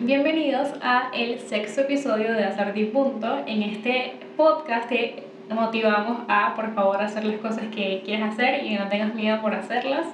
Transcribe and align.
Bienvenidos 0.00 0.68
a 0.80 1.10
el 1.12 1.40
sexto 1.40 1.80
episodio 1.80 2.32
de 2.32 2.44
Hacerte 2.44 2.84
Punto. 2.86 3.42
En 3.48 3.64
este 3.64 4.12
podcast 4.36 4.88
te 4.88 5.24
motivamos 5.50 6.20
a, 6.28 6.54
por 6.54 6.72
favor, 6.72 7.02
hacer 7.02 7.24
las 7.24 7.40
cosas 7.40 7.64
que 7.74 8.02
quieres 8.04 8.32
hacer 8.32 8.64
y 8.64 8.68
que 8.68 8.78
no 8.78 8.88
tengas 8.88 9.12
miedo 9.16 9.42
por 9.42 9.56
hacerlas. 9.56 10.06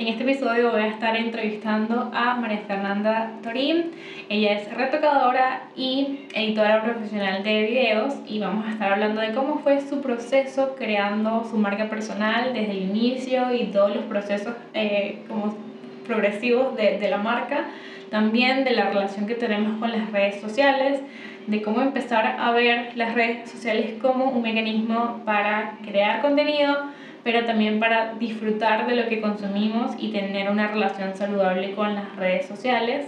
En 0.00 0.08
este 0.08 0.24
episodio 0.24 0.72
voy 0.72 0.80
a 0.80 0.88
estar 0.88 1.14
entrevistando 1.14 2.10
a 2.12 2.34
María 2.34 2.62
Fernanda 2.66 3.30
Torín. 3.44 3.92
Ella 4.28 4.54
es 4.54 4.74
retocadora 4.74 5.68
y 5.76 6.26
editora 6.34 6.82
profesional 6.82 7.44
de 7.44 7.62
videos 7.62 8.14
y 8.26 8.40
vamos 8.40 8.66
a 8.66 8.70
estar 8.70 8.92
hablando 8.92 9.20
de 9.20 9.34
cómo 9.34 9.60
fue 9.60 9.80
su 9.80 10.00
proceso 10.00 10.74
creando 10.76 11.44
su 11.48 11.58
marca 11.58 11.88
personal 11.88 12.54
desde 12.54 12.72
el 12.72 12.90
inicio 12.90 13.54
y 13.54 13.66
todos 13.66 13.94
los 13.94 14.04
procesos 14.06 14.54
eh, 14.74 15.20
como 15.28 15.67
progresivos 16.08 16.76
de, 16.76 16.98
de 16.98 17.08
la 17.08 17.18
marca 17.18 17.66
también 18.10 18.64
de 18.64 18.72
la 18.72 18.88
relación 18.90 19.26
que 19.26 19.34
tenemos 19.34 19.78
con 19.78 19.92
las 19.92 20.10
redes 20.10 20.40
sociales, 20.40 21.00
de 21.46 21.62
cómo 21.62 21.80
empezar 21.80 22.36
a 22.38 22.50
ver 22.52 22.96
las 22.96 23.14
redes 23.14 23.50
sociales 23.50 23.94
como 24.00 24.26
un 24.26 24.42
mecanismo 24.42 25.22
para 25.24 25.78
crear 25.84 26.20
contenido, 26.20 26.76
pero 27.24 27.44
también 27.44 27.80
para 27.80 28.14
disfrutar 28.14 28.86
de 28.86 28.96
lo 28.96 29.08
que 29.08 29.20
consumimos 29.20 29.92
y 29.98 30.12
tener 30.12 30.50
una 30.50 30.68
relación 30.68 31.14
saludable 31.16 31.74
con 31.74 31.94
las 31.94 32.16
redes 32.16 32.46
sociales. 32.46 33.06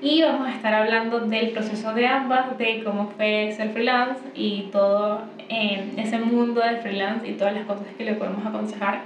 Y 0.00 0.22
vamos 0.22 0.46
a 0.46 0.52
estar 0.52 0.74
hablando 0.74 1.20
del 1.20 1.50
proceso 1.50 1.92
de 1.92 2.06
ambas, 2.06 2.56
de 2.56 2.82
cómo 2.84 3.08
fue 3.16 3.52
ser 3.52 3.70
freelance 3.70 4.20
y 4.34 4.68
todo 4.70 5.22
en 5.48 5.98
ese 5.98 6.18
mundo 6.18 6.60
de 6.60 6.76
freelance 6.76 7.26
y 7.26 7.32
todas 7.32 7.54
las 7.54 7.64
cosas 7.64 7.86
que 7.96 8.04
le 8.04 8.14
podemos 8.14 8.46
aconsejar 8.46 9.00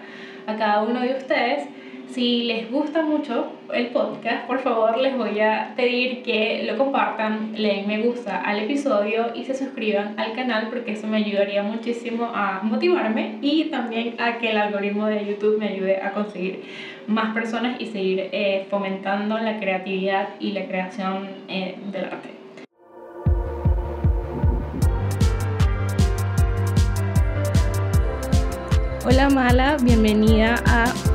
a 0.47 0.57
cada 0.57 0.83
uno 0.83 1.01
de 1.01 1.15
ustedes. 1.15 1.67
Si 2.13 2.43
les 2.43 2.71
gusta 2.71 3.01
mucho 3.01 3.53
el 3.73 3.87
podcast, 3.87 4.47
por 4.47 4.59
favor 4.59 4.99
les 4.99 5.17
voy 5.17 5.41
a 5.41 5.73
pedir 5.75 6.23
que 6.23 6.63
lo 6.71 6.77
compartan, 6.77 7.55
le 7.57 7.77
den 7.77 7.89
me 7.89 8.03
gusta 8.03 8.43
al 8.43 8.59
episodio 8.59 9.35
y 9.35 9.45
se 9.45 9.55
suscriban 9.55 10.21
al 10.21 10.35
canal 10.35 10.69
porque 10.69 10.93
eso 10.93 11.07
me 11.07 11.17
ayudaría 11.17 11.63
muchísimo 11.63 12.31
a 12.35 12.61
motivarme 12.63 13.39
y 13.41 13.65
también 13.71 14.21
a 14.21 14.37
que 14.37 14.51
el 14.51 14.59
algoritmo 14.59 15.07
de 15.07 15.25
YouTube 15.25 15.59
me 15.59 15.69
ayude 15.69 16.03
a 16.03 16.13
conseguir 16.13 16.65
más 17.07 17.33
personas 17.33 17.81
y 17.81 17.87
seguir 17.87 18.29
eh, 18.31 18.67
fomentando 18.69 19.39
la 19.39 19.59
creatividad 19.59 20.29
y 20.39 20.53
la 20.53 20.67
creación 20.67 21.31
eh, 21.49 21.77
del 21.91 22.05
arte. 22.05 22.29
Hola 29.07 29.31
Mala, 29.31 29.79
bienvenida 29.83 30.57
a 30.67 31.12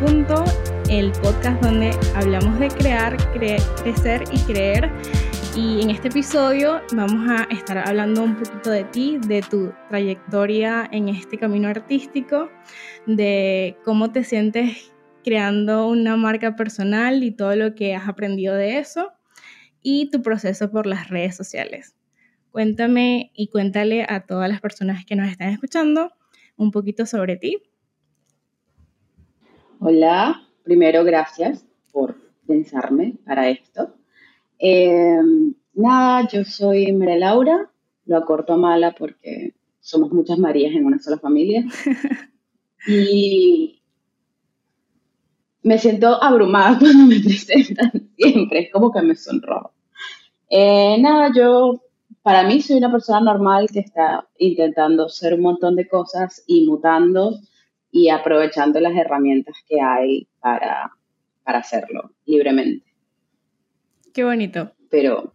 Punto, 0.00 0.44
el 0.90 1.12
podcast 1.12 1.62
donde 1.62 1.90
hablamos 2.14 2.58
de 2.58 2.68
crear, 2.68 3.16
crecer 3.32 4.24
y 4.32 4.38
creer. 4.40 4.90
Y 5.56 5.80
en 5.82 5.90
este 5.90 6.08
episodio 6.08 6.82
vamos 6.92 7.30
a 7.30 7.44
estar 7.44 7.78
hablando 7.78 8.24
un 8.24 8.36
poquito 8.36 8.70
de 8.70 8.84
ti, 8.84 9.18
de 9.26 9.42
tu 9.42 9.72
trayectoria 9.88 10.88
en 10.92 11.08
este 11.08 11.38
camino 11.38 11.68
artístico, 11.68 12.50
de 13.06 13.76
cómo 13.84 14.10
te 14.10 14.24
sientes 14.24 14.92
creando 15.24 15.88
una 15.88 16.16
marca 16.16 16.56
personal 16.56 17.22
y 17.22 17.30
todo 17.30 17.54
lo 17.54 17.74
que 17.74 17.94
has 17.94 18.08
aprendido 18.08 18.54
de 18.54 18.78
eso 18.78 19.12
y 19.80 20.10
tu 20.10 20.22
proceso 20.22 20.70
por 20.70 20.86
las 20.86 21.08
redes 21.08 21.36
sociales. 21.36 21.94
Cuéntame 22.50 23.30
y 23.32 23.48
cuéntale 23.48 24.04
a 24.08 24.26
todas 24.26 24.50
las 24.50 24.60
personas 24.60 25.04
que 25.06 25.16
nos 25.16 25.30
están 25.30 25.50
escuchando 25.50 26.12
un 26.56 26.72
poquito 26.72 27.06
sobre 27.06 27.36
ti. 27.36 27.62
Hola, 29.78 30.42
primero 30.64 31.04
gracias 31.04 31.66
por 31.92 32.16
pensarme 32.46 33.14
para 33.26 33.50
esto. 33.50 33.94
Em, 34.58 35.54
nada, 35.74 36.26
yo 36.28 36.44
soy 36.44 36.92
María 36.92 37.16
Laura, 37.16 37.70
lo 38.06 38.16
acorto 38.16 38.54
a 38.54 38.56
Mala 38.56 38.94
porque 38.94 39.54
somos 39.80 40.12
muchas 40.12 40.38
Marías 40.38 40.74
en 40.74 40.86
una 40.86 40.98
sola 40.98 41.18
familia. 41.18 41.66
y 42.88 43.82
me 45.62 45.78
siento 45.78 46.22
abrumada 46.22 46.78
cuando 46.80 47.04
me 47.06 47.20
presentan 47.20 48.10
siempre, 48.16 48.60
es 48.60 48.72
como 48.72 48.90
que 48.90 49.02
me 49.02 49.14
sonrojo. 49.14 49.72
Eh, 50.48 50.96
nada, 51.00 51.30
yo 51.36 51.82
para 52.22 52.44
mí 52.44 52.62
soy 52.62 52.78
una 52.78 52.90
persona 52.90 53.20
normal 53.20 53.68
que 53.70 53.80
está 53.80 54.26
intentando 54.38 55.04
hacer 55.04 55.34
un 55.34 55.42
montón 55.42 55.76
de 55.76 55.86
cosas 55.86 56.42
y 56.46 56.66
mutando 56.66 57.38
y 57.96 58.10
aprovechando 58.10 58.78
las 58.78 58.94
herramientas 58.94 59.56
que 59.66 59.80
hay 59.80 60.28
para, 60.38 60.92
para 61.42 61.60
hacerlo 61.60 62.12
libremente. 62.26 62.84
Qué 64.12 64.22
bonito. 64.22 64.70
Pero 64.90 65.32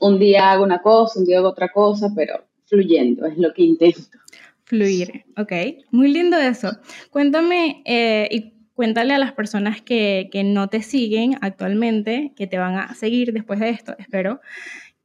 un 0.00 0.18
día 0.18 0.52
hago 0.52 0.64
una 0.64 0.82
cosa, 0.82 1.18
un 1.18 1.24
día 1.24 1.38
hago 1.38 1.48
otra 1.48 1.72
cosa, 1.72 2.10
pero 2.14 2.44
fluyendo 2.66 3.24
es 3.24 3.38
lo 3.38 3.54
que 3.54 3.62
intento. 3.62 4.18
Fluir, 4.64 5.24
ok. 5.38 5.52
Muy 5.92 6.12
lindo 6.12 6.36
eso. 6.36 6.70
Cuéntame 7.10 7.82
eh, 7.86 8.28
y 8.30 8.52
cuéntale 8.74 9.14
a 9.14 9.18
las 9.18 9.32
personas 9.32 9.80
que, 9.80 10.28
que, 10.30 10.44
no 10.44 10.68
te 10.68 10.82
siguen 10.82 11.38
actualmente, 11.40 12.34
que 12.36 12.46
te 12.46 12.58
van 12.58 12.74
a 12.74 12.94
seguir 12.94 13.32
después 13.32 13.60
de 13.60 13.70
esto, 13.70 13.94
espero, 13.98 14.40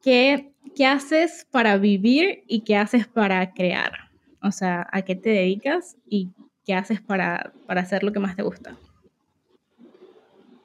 ¿Qué, 0.02 0.52
¿Qué 0.76 0.86
haces 0.86 1.48
para 1.50 1.78
vivir 1.78 2.44
y 2.48 2.62
qué 2.62 2.76
haces 2.76 3.08
para 3.08 3.54
crear? 3.54 4.07
O 4.42 4.52
sea, 4.52 4.88
¿a 4.92 5.02
qué 5.02 5.16
te 5.16 5.30
dedicas 5.30 5.98
y 6.06 6.30
qué 6.66 6.74
haces 6.74 7.02
para, 7.02 7.54
para 7.66 7.82
hacer 7.82 8.04
lo 8.04 8.12
que 8.12 8.20
más 8.20 8.36
te 8.36 8.44
gusta? 8.44 8.78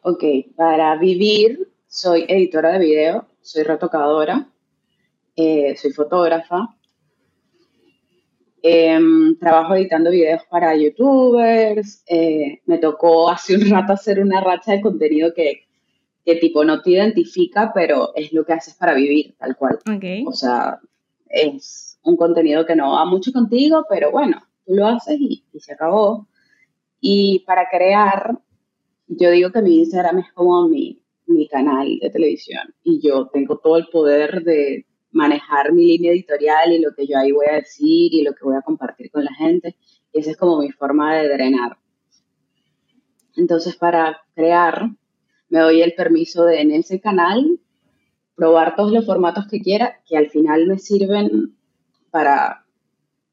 Ok, 0.02 0.24
para 0.56 0.96
vivir 0.96 1.68
soy 1.86 2.24
editora 2.26 2.72
de 2.72 2.78
video, 2.78 3.28
soy 3.40 3.62
retocadora, 3.64 4.48
eh, 5.36 5.76
soy 5.76 5.92
fotógrafa, 5.92 6.74
em, 8.62 9.38
trabajo 9.38 9.74
editando 9.74 10.10
videos 10.10 10.42
para 10.48 10.74
youtubers, 10.74 12.02
eh, 12.06 12.60
me 12.66 12.78
tocó 12.78 13.30
hace 13.30 13.56
un 13.56 13.70
rato 13.70 13.92
hacer 13.92 14.20
una 14.20 14.40
racha 14.40 14.72
de 14.72 14.80
contenido 14.80 15.34
que 15.34 15.66
que 16.24 16.36
tipo 16.36 16.64
no 16.64 16.82
te 16.82 16.90
identifica, 16.90 17.72
pero 17.74 18.14
es 18.14 18.32
lo 18.32 18.44
que 18.44 18.52
haces 18.52 18.74
para 18.74 18.94
vivir, 18.94 19.34
tal 19.38 19.56
cual. 19.56 19.78
O 20.26 20.32
sea, 20.32 20.78
es 21.28 21.91
un 22.04 22.16
contenido 22.16 22.66
que 22.66 22.76
no 22.76 22.92
va 22.92 23.04
mucho 23.04 23.32
contigo, 23.32 23.84
pero 23.88 24.10
bueno, 24.10 24.38
tú 24.66 24.74
lo 24.74 24.86
haces 24.86 25.16
y, 25.20 25.44
se 25.58 25.72
acabó. 25.72 26.28
Y 27.00 27.40
para 27.46 27.68
crear, 27.68 28.38
yo 29.06 29.30
digo 29.30 29.50
que 29.50 29.62
mi 29.62 29.78
Instagram 29.78 30.18
es 30.18 30.32
como 30.32 30.68
mi, 30.68 31.02
mi 31.26 31.48
canal 31.48 31.98
de 32.00 32.10
televisión 32.10 32.74
y 32.82 33.00
yo 33.00 33.28
tengo 33.32 33.58
todo 33.58 33.76
el 33.76 33.86
poder 33.88 34.42
de 34.44 34.86
manejar 35.10 35.72
mi 35.72 35.86
línea 35.86 36.12
editorial 36.12 36.72
y 36.72 36.80
lo 36.80 36.94
que 36.94 37.06
yo 37.06 37.18
ahí 37.18 37.32
voy 37.32 37.46
a 37.50 37.56
decir 37.56 38.14
y 38.14 38.22
lo 38.22 38.32
que 38.34 38.44
voy 38.44 38.56
a 38.56 38.62
compartir 38.62 39.10
con 39.10 39.24
la 39.24 39.34
gente. 39.34 39.76
Y 40.12 40.20
esa 40.20 40.30
es 40.32 40.36
como 40.36 40.58
mi 40.58 40.70
forma 40.70 41.16
de 41.16 41.28
drenar. 41.28 41.76
Entonces, 43.36 43.76
para 43.76 44.20
crear, 44.34 44.90
me 45.48 45.60
doy 45.60 45.82
el 45.82 45.94
permiso 45.94 46.44
de 46.44 46.60
en 46.60 46.70
ese 46.72 47.00
canal 47.00 47.58
probar 48.34 48.74
todos 48.76 48.92
los 48.92 49.06
formatos 49.06 49.46
que 49.46 49.60
quiera, 49.60 50.02
que 50.06 50.16
al 50.16 50.30
final 50.30 50.66
me 50.66 50.78
sirven 50.78 51.56
para, 52.12 52.64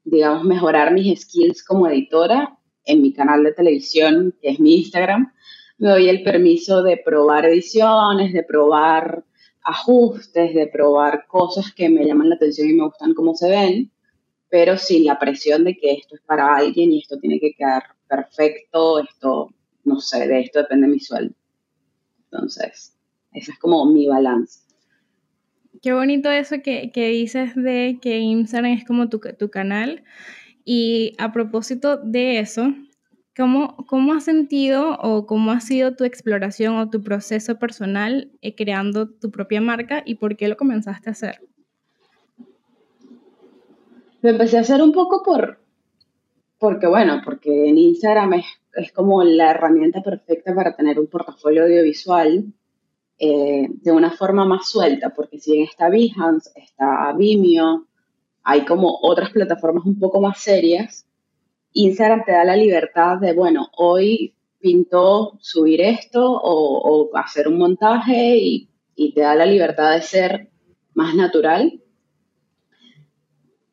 digamos, 0.02 0.42
mejorar 0.44 0.92
mis 0.92 1.20
skills 1.20 1.62
como 1.62 1.86
editora 1.86 2.58
en 2.84 3.02
mi 3.02 3.12
canal 3.12 3.44
de 3.44 3.52
televisión, 3.52 4.34
que 4.40 4.48
es 4.48 4.58
mi 4.58 4.78
Instagram. 4.78 5.32
Me 5.78 5.90
doy 5.90 6.08
el 6.08 6.24
permiso 6.24 6.82
de 6.82 6.96
probar 6.96 7.44
ediciones, 7.46 8.32
de 8.32 8.42
probar 8.42 9.22
ajustes, 9.62 10.54
de 10.54 10.66
probar 10.66 11.26
cosas 11.28 11.72
que 11.72 11.88
me 11.90 12.04
llaman 12.04 12.30
la 12.30 12.36
atención 12.36 12.68
y 12.68 12.72
me 12.72 12.86
gustan 12.86 13.14
cómo 13.14 13.34
se 13.34 13.50
ven, 13.50 13.92
pero 14.48 14.76
sin 14.78 15.04
la 15.04 15.18
presión 15.18 15.62
de 15.62 15.76
que 15.76 15.92
esto 15.92 16.16
es 16.16 16.22
para 16.22 16.56
alguien 16.56 16.90
y 16.92 17.00
esto 17.00 17.18
tiene 17.18 17.38
que 17.38 17.52
quedar 17.52 17.84
perfecto, 18.08 18.98
esto, 18.98 19.50
no 19.84 20.00
sé, 20.00 20.26
de 20.26 20.40
esto 20.40 20.60
depende 20.60 20.88
mi 20.88 21.00
sueldo. 21.00 21.34
Entonces, 22.24 22.96
ese 23.32 23.52
es 23.52 23.58
como 23.58 23.84
mi 23.86 24.06
balance. 24.06 24.69
Qué 25.82 25.92
bonito 25.92 26.30
eso 26.30 26.56
que, 26.62 26.90
dices 26.94 27.54
de 27.54 27.98
que 28.00 28.18
Instagram 28.18 28.72
es 28.72 28.84
como 28.84 29.08
tu, 29.08 29.20
tu, 29.38 29.50
canal. 29.50 30.04
Y 30.64 31.14
a 31.18 31.32
propósito 31.32 31.96
de 31.96 32.38
eso, 32.38 32.74
¿cómo, 33.36 33.76
¿cómo 33.86 34.12
has 34.12 34.24
sentido 34.24 34.98
o 35.00 35.26
cómo 35.26 35.52
ha 35.52 35.60
sido 35.60 35.96
tu 35.96 36.04
exploración 36.04 36.76
o 36.76 36.90
tu 36.90 37.02
proceso 37.02 37.58
personal 37.58 38.30
eh, 38.42 38.54
creando 38.54 39.08
tu 39.08 39.30
propia 39.30 39.60
marca 39.60 40.02
y 40.04 40.16
por 40.16 40.36
qué 40.36 40.48
lo 40.48 40.56
comenzaste 40.56 41.08
a 41.08 41.12
hacer? 41.12 41.40
Lo 44.22 44.30
empecé 44.30 44.58
a 44.58 44.60
hacer 44.60 44.82
un 44.82 44.92
poco 44.92 45.22
por, 45.22 45.60
porque 46.58 46.86
bueno, 46.86 47.22
porque 47.24 47.70
en 47.70 47.78
Instagram 47.78 48.34
es 48.34 48.60
es 48.74 48.92
como 48.92 49.22
la 49.24 49.50
herramienta 49.50 50.02
perfecta 50.02 50.54
para 50.54 50.76
tener 50.76 50.98
un 50.98 51.06
portafolio 51.06 51.64
audiovisual 51.64 52.52
eh, 53.20 53.68
de 53.70 53.92
una 53.92 54.10
forma 54.10 54.44
más 54.44 54.68
suelta, 54.68 55.10
porque 55.10 55.38
si 55.38 55.52
bien 55.52 55.64
está 55.64 55.88
Behance, 55.88 56.50
está 56.56 57.12
Vimeo, 57.16 57.86
hay 58.42 58.64
como 58.64 58.98
otras 59.02 59.30
plataformas 59.30 59.84
un 59.84 59.98
poco 59.98 60.20
más 60.20 60.40
serias, 60.40 61.06
Instagram 61.72 62.24
te 62.24 62.32
da 62.32 62.44
la 62.44 62.56
libertad 62.56 63.18
de, 63.18 63.32
bueno, 63.32 63.68
hoy 63.76 64.34
pinto 64.58 65.38
subir 65.40 65.80
esto 65.80 66.40
o, 66.42 67.10
hacer 67.14 67.46
un 67.46 67.58
montaje 67.58 68.36
y 68.36 68.70
y 69.00 69.14
te 69.14 69.22
da 69.22 69.34
la 69.34 69.46
libertad 69.46 69.94
de 69.94 70.02
ser 70.02 70.50
más 70.92 71.14
natural. 71.14 71.82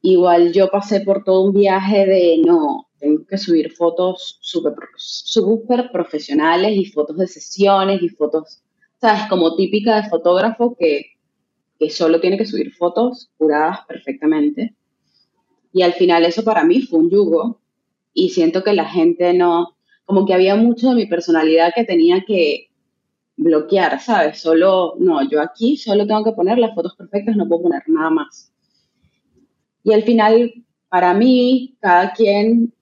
Igual 0.01 0.53
yo 0.53 0.69
pasé 0.71 1.01
por 1.01 1.25
todo 1.25 1.41
un 1.41 1.53
viaje 1.53 2.05
de 2.05 2.41
no, 2.45 2.88
tengo 2.97 3.25
que 3.25 3.38
subir 3.38 3.73
fotos 3.73 4.38
súper 4.39 4.73
super 4.95 5.91
profesionales 5.91 6.77
y 6.77 6.85
fotos 6.85 7.17
de 7.17 7.27
sesiones 7.27 8.01
y 8.01 8.07
fotos, 8.07 8.63
¿sabes? 8.99 9.23
Como 9.29 9.55
típica 9.55 10.01
de 10.01 10.09
fotógrafo 10.09 10.75
que, 10.77 11.17
que 11.79 11.89
solo 11.89 12.19
tiene 12.19 12.38
que 12.38 12.45
subir 12.45 12.73
fotos 12.73 13.29
curadas 13.38 13.79
perfectamente. 13.88 14.75
Y 15.73 15.81
al 15.83 15.94
final 15.94 16.25
eso 16.25 16.44
para 16.44 16.63
mí 16.63 16.81
fue 16.81 16.99
un 16.99 17.09
yugo 17.09 17.61
y 18.13 18.29
siento 18.29 18.63
que 18.63 18.73
la 18.73 18.85
gente 18.85 19.33
no, 19.33 19.77
como 20.05 20.25
que 20.25 20.33
había 20.33 20.55
mucho 20.55 20.89
de 20.89 20.95
mi 20.95 21.05
personalidad 21.05 21.73
que 21.75 21.83
tenía 21.83 22.23
que 22.25 22.69
bloquear, 23.35 24.01
¿sabes? 24.01 24.39
Solo, 24.39 24.95
no, 24.97 25.21
yo 25.29 25.41
aquí 25.41 25.77
solo 25.77 26.07
tengo 26.07 26.23
que 26.23 26.31
poner 26.31 26.57
las 26.57 26.73
fotos 26.73 26.95
perfectas, 26.95 27.35
no 27.35 27.47
puedo 27.47 27.63
poner 27.63 27.83
nada 27.88 28.09
más. 28.09 28.51
Y 29.83 29.94
al 29.94 30.03
final, 30.03 30.65
para 30.89 31.13
mí, 31.13 31.77
cada 31.79 32.11
quien 32.13 32.73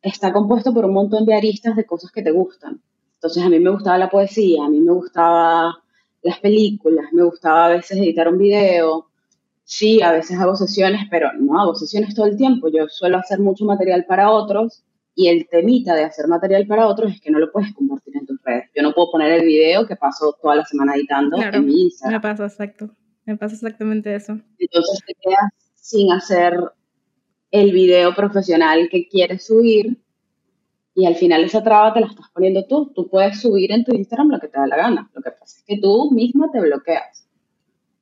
está 0.00 0.32
compuesto 0.32 0.72
por 0.72 0.84
un 0.84 0.94
montón 0.94 1.26
de 1.26 1.34
aristas 1.34 1.74
de 1.74 1.84
cosas 1.84 2.12
que 2.12 2.22
te 2.22 2.30
gustan. 2.30 2.80
Entonces, 3.22 3.44
a 3.44 3.48
mí 3.48 3.60
me 3.60 3.70
gustaba 3.70 3.98
la 3.98 4.10
poesía, 4.10 4.64
a 4.64 4.68
mí 4.68 4.80
me 4.80 4.92
gustaba 4.92 5.78
las 6.22 6.40
películas, 6.40 7.06
me 7.12 7.22
gustaba 7.22 7.66
a 7.66 7.68
veces 7.68 7.96
editar 7.98 8.26
un 8.26 8.36
video. 8.36 9.06
Sí, 9.62 10.02
a 10.02 10.10
veces 10.10 10.40
hago 10.40 10.56
sesiones, 10.56 11.02
pero 11.08 11.32
no 11.38 11.60
hago 11.60 11.76
sesiones 11.76 12.16
todo 12.16 12.26
el 12.26 12.36
tiempo. 12.36 12.68
Yo 12.68 12.88
suelo 12.88 13.18
hacer 13.18 13.38
mucho 13.38 13.64
material 13.64 14.06
para 14.08 14.28
otros 14.28 14.82
y 15.14 15.28
el 15.28 15.48
temita 15.48 15.94
de 15.94 16.02
hacer 16.02 16.26
material 16.26 16.66
para 16.66 16.88
otros 16.88 17.12
es 17.12 17.20
que 17.20 17.30
no 17.30 17.38
lo 17.38 17.52
puedes 17.52 17.72
compartir 17.74 18.16
en 18.16 18.26
tus 18.26 18.42
redes. 18.42 18.70
Yo 18.74 18.82
no 18.82 18.92
puedo 18.92 19.12
poner 19.12 19.30
el 19.30 19.46
video 19.46 19.86
que 19.86 19.94
paso 19.94 20.36
toda 20.42 20.56
la 20.56 20.64
semana 20.64 20.96
editando 20.96 21.40
en 21.40 21.64
mi 21.64 21.82
Instagram. 21.82 22.20
Me 22.20 22.28
pasa 22.28 22.46
exacto. 22.46 22.90
Me 23.24 23.36
pasa 23.36 23.54
exactamente 23.54 24.12
eso. 24.16 24.32
Entonces 24.58 25.00
te 25.06 25.14
quedas 25.14 25.52
sin 25.76 26.10
hacer 26.10 26.58
el 27.52 27.70
video 27.70 28.16
profesional 28.16 28.88
que 28.90 29.06
quieres 29.06 29.46
subir 29.46 30.01
y 30.94 31.06
al 31.06 31.14
final 31.16 31.44
esa 31.44 31.62
traba 31.62 31.94
te 31.94 32.00
la 32.00 32.06
estás 32.06 32.26
poniendo 32.34 32.66
tú. 32.66 32.92
Tú 32.94 33.08
puedes 33.08 33.40
subir 33.40 33.72
en 33.72 33.84
tu 33.84 33.94
Instagram 33.94 34.28
lo 34.28 34.40
que 34.40 34.48
te 34.48 34.58
da 34.58 34.66
la 34.66 34.76
gana. 34.76 35.10
Lo 35.14 35.22
que 35.22 35.30
pasa 35.30 35.58
es 35.58 35.64
que 35.64 35.78
tú 35.78 36.10
misma 36.10 36.50
te 36.52 36.60
bloqueas. 36.60 37.26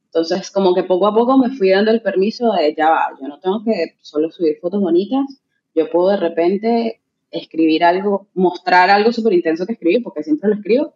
Entonces, 0.06 0.50
como 0.50 0.74
que 0.74 0.82
poco 0.82 1.06
a 1.06 1.14
poco 1.14 1.38
me 1.38 1.50
fui 1.50 1.70
dando 1.70 1.92
el 1.92 2.02
permiso 2.02 2.52
de, 2.52 2.74
ya 2.76 2.90
va, 2.90 3.16
yo 3.20 3.28
no 3.28 3.38
tengo 3.38 3.62
que 3.62 3.94
solo 4.00 4.28
subir 4.32 4.58
fotos 4.60 4.80
bonitas, 4.80 5.24
yo 5.72 5.88
puedo 5.88 6.08
de 6.08 6.16
repente 6.16 7.00
escribir 7.30 7.84
algo, 7.84 8.26
mostrar 8.34 8.90
algo 8.90 9.12
súper 9.12 9.34
intenso 9.34 9.66
que 9.66 9.74
escribí, 9.74 10.00
porque 10.00 10.24
siempre 10.24 10.50
lo 10.50 10.56
escribo, 10.56 10.94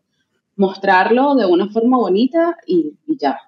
mostrarlo 0.56 1.37
de 1.37 1.47
una 1.47 1.70
forma 1.70 1.97
bonita 1.97 2.56
y, 2.67 2.94
ya. 3.06 3.38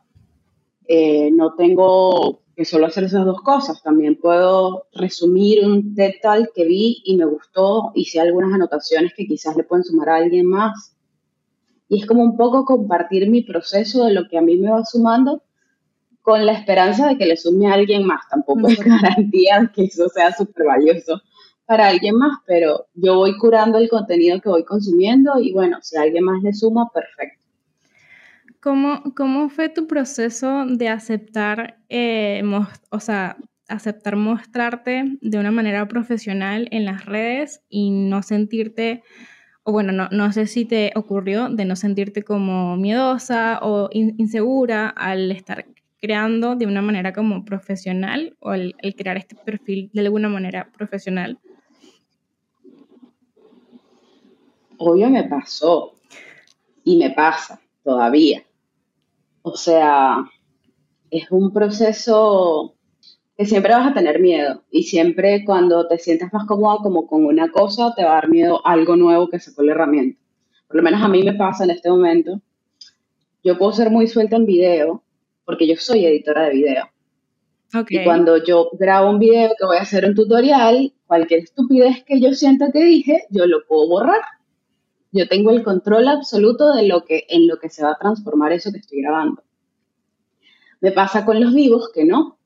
Eh, 0.86 1.30
no 1.32 1.56
tengo 1.56 2.42
que 2.56 2.64
solo 2.64 2.86
hacer 2.86 3.04
esas 3.04 3.26
dos 3.26 3.42
cosas, 3.42 3.82
también 3.82 4.16
puedo 4.16 4.86
resumir 4.94 5.64
un 5.66 5.94
TED 5.94 6.14
que 6.54 6.64
vi 6.64 7.02
y 7.04 7.14
me 7.16 7.26
gustó, 7.26 7.92
hice 7.94 8.18
algunas 8.18 8.52
anotaciones 8.52 9.12
que 9.14 9.26
quizás 9.26 9.54
le 9.56 9.64
pueden 9.64 9.84
sumar 9.84 10.08
a 10.08 10.16
alguien 10.16 10.46
más. 10.46 10.96
Y 11.88 12.00
es 12.00 12.06
como 12.06 12.22
un 12.22 12.36
poco 12.36 12.64
compartir 12.64 13.28
mi 13.28 13.42
proceso 13.42 14.06
de 14.06 14.14
lo 14.14 14.26
que 14.26 14.38
a 14.38 14.40
mí 14.40 14.56
me 14.56 14.70
va 14.70 14.84
sumando 14.86 15.42
con 16.22 16.46
la 16.46 16.52
esperanza 16.52 17.08
de 17.08 17.18
que 17.18 17.26
le 17.26 17.36
sume 17.36 17.70
a 17.70 17.74
alguien 17.74 18.06
más. 18.06 18.26
Tampoco 18.30 18.68
es 18.68 18.82
garantía 18.82 19.60
de 19.60 19.70
que 19.72 19.84
eso 19.84 20.08
sea 20.08 20.32
súper 20.32 20.66
valioso 20.66 21.20
para 21.66 21.88
alguien 21.88 22.16
más, 22.16 22.38
pero 22.46 22.86
yo 22.94 23.16
voy 23.16 23.36
curando 23.36 23.76
el 23.76 23.90
contenido 23.90 24.40
que 24.40 24.48
voy 24.48 24.64
consumiendo 24.64 25.38
y 25.38 25.52
bueno, 25.52 25.78
si 25.82 25.96
a 25.98 26.02
alguien 26.02 26.24
más 26.24 26.42
le 26.42 26.54
suma, 26.54 26.88
perfecto. 26.88 27.45
¿Cómo, 28.60 29.02
cómo 29.14 29.48
fue 29.48 29.68
tu 29.68 29.86
proceso 29.86 30.66
de 30.66 30.88
aceptar, 30.88 31.78
eh, 31.88 32.42
o 32.90 33.00
sea, 33.00 33.36
aceptar 33.68 34.16
mostrarte 34.16 35.18
de 35.20 35.38
una 35.38 35.50
manera 35.50 35.86
profesional 35.88 36.68
en 36.70 36.84
las 36.84 37.04
redes 37.04 37.62
y 37.68 37.90
no 37.90 38.22
sentirte, 38.22 39.02
o 39.62 39.72
bueno, 39.72 39.92
no, 39.92 40.08
no 40.10 40.32
sé 40.32 40.46
si 40.46 40.64
te 40.64 40.92
ocurrió 40.94 41.48
de 41.48 41.64
no 41.64 41.76
sentirte 41.76 42.22
como 42.22 42.76
miedosa 42.76 43.58
o 43.62 43.88
insegura 43.92 44.88
al 44.88 45.30
estar 45.32 45.66
creando 46.00 46.54
de 46.54 46.66
una 46.66 46.82
manera 46.82 47.12
como 47.12 47.44
profesional 47.44 48.36
o 48.40 48.52
el, 48.54 48.74
crear 48.96 49.16
este 49.16 49.34
perfil 49.34 49.90
de 49.92 50.00
alguna 50.02 50.28
manera 50.28 50.70
profesional? 50.70 51.38
Obvio 54.78 55.08
me 55.08 55.24
pasó 55.24 55.94
y 56.84 56.98
me 56.98 57.10
pasa 57.10 57.60
todavía. 57.86 58.42
O 59.42 59.56
sea, 59.56 60.28
es 61.08 61.30
un 61.30 61.52
proceso 61.52 62.74
que 63.38 63.46
siempre 63.46 63.72
vas 63.72 63.92
a 63.92 63.94
tener 63.94 64.18
miedo 64.18 64.64
y 64.72 64.82
siempre 64.82 65.44
cuando 65.44 65.86
te 65.86 65.98
sientas 65.98 66.32
más 66.32 66.46
cómoda 66.46 66.78
como 66.82 67.06
con 67.06 67.24
una 67.24 67.50
cosa 67.52 67.94
te 67.94 68.02
va 68.02 68.10
a 68.10 68.14
dar 68.14 68.28
miedo 68.28 68.60
algo 68.66 68.96
nuevo 68.96 69.28
que 69.28 69.38
sacó 69.38 69.62
la 69.62 69.72
herramienta. 69.72 70.18
Por 70.66 70.78
lo 70.78 70.82
menos 70.82 71.00
a 71.00 71.06
mí 71.06 71.22
me 71.22 71.34
pasa 71.34 71.62
en 71.62 71.70
este 71.70 71.88
momento. 71.88 72.40
Yo 73.44 73.56
puedo 73.56 73.72
ser 73.72 73.90
muy 73.90 74.08
suelta 74.08 74.34
en 74.34 74.46
video, 74.46 75.04
porque 75.44 75.68
yo 75.68 75.76
soy 75.76 76.04
editora 76.04 76.46
de 76.46 76.50
video. 76.50 76.88
Y 77.88 78.02
cuando 78.02 78.42
yo 78.42 78.70
grabo 78.72 79.10
un 79.10 79.20
video 79.20 79.52
que 79.56 79.64
voy 79.64 79.76
a 79.76 79.82
hacer 79.82 80.06
un 80.06 80.16
tutorial, 80.16 80.92
cualquier 81.06 81.40
estupidez 81.40 82.02
que 82.04 82.20
yo 82.20 82.32
sienta 82.32 82.72
que 82.72 82.82
dije, 82.82 83.26
yo 83.30 83.46
lo 83.46 83.64
puedo 83.68 83.86
borrar. 83.86 84.22
Yo 85.16 85.26
tengo 85.28 85.50
el 85.50 85.62
control 85.62 86.08
absoluto 86.08 86.72
de 86.74 86.86
lo 86.86 87.04
que, 87.04 87.24
en 87.28 87.46
lo 87.46 87.58
que 87.58 87.70
se 87.70 87.82
va 87.82 87.92
a 87.92 87.98
transformar 87.98 88.52
eso 88.52 88.70
que 88.70 88.78
estoy 88.78 89.00
grabando. 89.00 89.42
Me 90.80 90.92
pasa 90.92 91.24
con 91.24 91.40
los 91.40 91.54
vivos 91.54 91.90
que 91.94 92.04
no. 92.04 92.38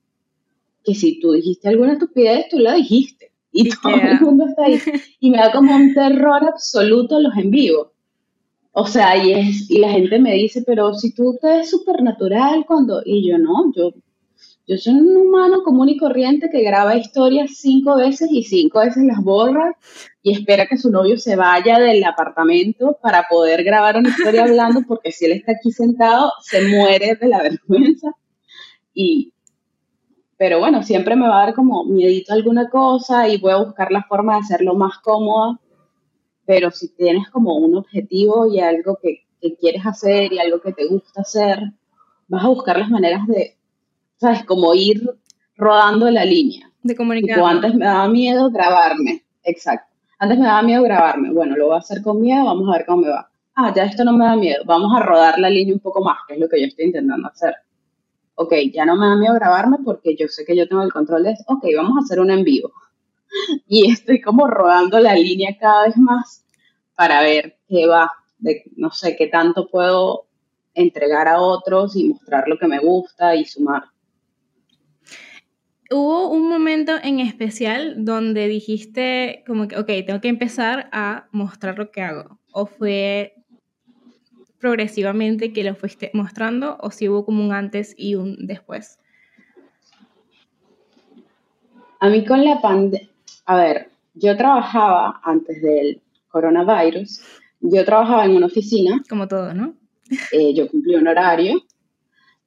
Que 0.84 0.94
si 0.94 1.20
tú 1.20 1.32
dijiste 1.32 1.68
alguna 1.68 1.94
estupidez, 1.94 2.46
tú 2.50 2.58
la 2.58 2.74
dijiste. 2.74 3.32
Y 3.52 3.68
todo 3.68 3.94
el 3.96 4.20
mundo 4.20 4.46
está 4.46 4.64
ahí. 4.64 4.80
Y 5.18 5.30
me 5.30 5.38
da 5.38 5.50
como 5.52 5.74
un 5.74 5.92
terror 5.92 6.44
absoluto 6.44 7.18
los 7.18 7.36
en 7.36 7.50
vivo. 7.50 7.92
O 8.72 8.86
sea, 8.86 9.16
y, 9.22 9.32
es, 9.32 9.68
y 9.70 9.78
la 9.78 9.90
gente 9.90 10.20
me 10.20 10.34
dice, 10.34 10.62
pero 10.64 10.94
si 10.94 11.12
tú 11.12 11.36
te 11.40 11.48
ves 11.48 11.70
súper 11.70 12.02
natural 12.02 12.64
cuando... 12.66 13.02
Y 13.04 13.28
yo 13.28 13.38
no, 13.38 13.72
yo, 13.74 13.92
yo 14.70 14.78
soy 14.78 14.94
un 14.94 15.16
humano 15.16 15.62
común 15.64 15.88
y 15.88 15.96
corriente 15.96 16.48
que 16.48 16.62
graba 16.62 16.94
historias 16.94 17.50
cinco 17.56 17.96
veces 17.96 18.28
y 18.30 18.44
cinco 18.44 18.78
veces 18.78 19.02
las 19.02 19.20
borra 19.20 19.76
y 20.22 20.32
espera 20.32 20.66
que 20.66 20.76
su 20.76 20.90
novio 20.90 21.18
se 21.18 21.34
vaya 21.34 21.80
del 21.80 22.04
apartamento 22.04 22.96
para 23.02 23.26
poder 23.28 23.64
grabar 23.64 23.96
una 23.96 24.10
historia 24.10 24.44
hablando, 24.44 24.82
porque 24.86 25.10
si 25.10 25.24
él 25.24 25.32
está 25.32 25.52
aquí 25.52 25.72
sentado, 25.72 26.32
se 26.40 26.68
muere 26.68 27.16
de 27.20 27.26
la 27.26 27.42
vergüenza. 27.42 28.12
Y, 28.94 29.32
pero 30.36 30.60
bueno, 30.60 30.84
siempre 30.84 31.16
me 31.16 31.26
va 31.26 31.42
a 31.42 31.46
dar 31.46 31.54
como 31.54 31.84
miedito 31.84 32.32
alguna 32.32 32.68
cosa 32.68 33.28
y 33.28 33.38
voy 33.38 33.52
a 33.52 33.64
buscar 33.64 33.90
la 33.90 34.04
forma 34.04 34.34
de 34.34 34.40
hacerlo 34.40 34.74
más 34.74 34.98
cómoda 34.98 35.58
pero 36.50 36.72
si 36.72 36.88
tienes 36.88 37.30
como 37.30 37.54
un 37.58 37.76
objetivo 37.76 38.44
y 38.52 38.58
algo 38.58 38.98
que, 39.00 39.22
quieres 39.60 39.86
hacer 39.86 40.32
y 40.32 40.40
algo 40.40 40.60
que 40.60 40.72
te 40.72 40.88
gusta 40.88 41.20
hacer, 41.20 41.60
vas 42.26 42.44
a 42.44 42.48
buscar 42.48 42.76
las 42.76 42.90
maneras 42.90 43.24
de, 43.28 43.56
¿sabes? 44.20 44.44
Como 44.44 44.74
ir 44.74 45.02
rodando 45.56 46.10
la 46.10 46.24
línea. 46.24 46.70
De 46.82 46.94
comunicar. 46.94 47.40
antes 47.40 47.74
me 47.74 47.84
daba 47.84 48.08
miedo 48.08 48.50
grabarme, 48.50 49.24
exacto. 49.42 49.94
Antes 50.18 50.38
me 50.38 50.46
daba 50.46 50.62
miedo 50.62 50.82
grabarme, 50.82 51.32
bueno, 51.32 51.56
lo 51.56 51.66
voy 51.66 51.76
a 51.76 51.78
hacer 51.78 52.02
con 52.02 52.20
miedo, 52.20 52.44
vamos 52.44 52.68
a 52.68 52.78
ver 52.78 52.86
cómo 52.86 53.02
me 53.02 53.08
va. 53.08 53.30
Ah, 53.54 53.72
ya 53.74 53.84
esto 53.84 54.04
no 54.04 54.12
me 54.12 54.24
da 54.24 54.36
miedo, 54.36 54.62
vamos 54.66 54.94
a 54.94 55.02
rodar 55.02 55.38
la 55.38 55.50
línea 55.50 55.74
un 55.74 55.80
poco 55.80 56.02
más, 56.02 56.18
que 56.26 56.34
es 56.34 56.40
lo 56.40 56.48
que 56.48 56.60
yo 56.60 56.66
estoy 56.66 56.86
intentando 56.86 57.28
hacer. 57.28 57.54
Ok, 58.34 58.54
ya 58.72 58.86
no 58.86 58.96
me 58.96 59.06
da 59.06 59.16
miedo 59.16 59.34
grabarme 59.34 59.78
porque 59.84 60.16
yo 60.16 60.28
sé 60.28 60.44
que 60.44 60.56
yo 60.56 60.68
tengo 60.68 60.82
el 60.82 60.92
control 60.92 61.24
de 61.24 61.32
esto. 61.32 61.44
Ok, 61.52 61.64
vamos 61.76 61.96
a 61.96 62.00
hacer 62.04 62.20
un 62.20 62.30
en 62.30 62.44
vivo. 62.44 62.72
Y 63.68 63.90
estoy 63.90 64.20
como 64.20 64.46
rodando 64.46 64.98
la 64.98 65.14
línea 65.14 65.56
cada 65.58 65.84
vez 65.84 65.96
más 65.96 66.44
para 66.96 67.20
ver 67.20 67.58
qué 67.68 67.86
va, 67.86 68.10
de, 68.38 68.64
no 68.76 68.90
sé, 68.90 69.14
qué 69.16 69.28
tanto 69.28 69.68
puedo 69.68 70.26
entregar 70.74 71.28
a 71.28 71.40
otros 71.40 71.94
y 71.96 72.08
mostrar 72.08 72.48
lo 72.48 72.58
que 72.58 72.66
me 72.66 72.80
gusta 72.80 73.36
y 73.36 73.44
sumar. 73.44 73.84
¿Hubo 75.92 76.30
un 76.30 76.48
momento 76.48 76.92
en 77.02 77.18
especial 77.18 78.04
donde 78.04 78.46
dijiste 78.46 79.42
como 79.44 79.66
que, 79.66 79.76
ok, 79.76 79.86
tengo 80.06 80.20
que 80.20 80.28
empezar 80.28 80.88
a 80.92 81.26
mostrar 81.32 81.78
lo 81.78 81.90
que 81.90 82.00
hago? 82.00 82.38
¿O 82.52 82.66
fue 82.66 83.34
progresivamente 84.60 85.52
que 85.52 85.64
lo 85.64 85.74
fuiste 85.74 86.12
mostrando 86.14 86.76
o 86.80 86.92
si 86.92 87.08
hubo 87.08 87.24
como 87.24 87.44
un 87.44 87.52
antes 87.52 87.94
y 87.98 88.14
un 88.14 88.46
después? 88.46 89.00
A 91.98 92.08
mí 92.08 92.24
con 92.24 92.44
la 92.44 92.60
pandemia, 92.60 93.10
a 93.46 93.56
ver, 93.56 93.90
yo 94.14 94.36
trabajaba 94.36 95.20
antes 95.24 95.60
del 95.60 96.00
coronavirus, 96.28 97.20
yo 97.60 97.84
trabajaba 97.84 98.26
en 98.26 98.36
una 98.36 98.46
oficina. 98.46 99.02
Como 99.08 99.26
todo, 99.26 99.52
¿no? 99.54 99.74
Eh, 100.30 100.54
yo 100.54 100.68
cumplí 100.68 100.94
un 100.94 101.08
horario. 101.08 101.60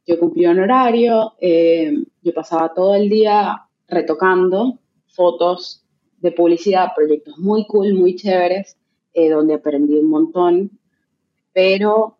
Yo 0.06 0.20
cumplí 0.20 0.46
un 0.46 0.60
horario. 0.60 1.34
Eh, 1.40 1.94
yo 2.22 2.34
pasaba 2.34 2.74
todo 2.74 2.96
el 2.96 3.10
día 3.10 3.68
retocando 3.88 4.80
fotos 5.08 5.86
de 6.18 6.32
publicidad, 6.32 6.90
proyectos 6.96 7.38
muy 7.38 7.66
cool, 7.68 7.94
muy 7.94 8.16
chéveres, 8.16 8.78
eh, 9.14 9.30
donde 9.30 9.56
aprendí 9.56 9.96
un 9.96 10.10
montón. 10.10 10.72
Pero 11.54 12.18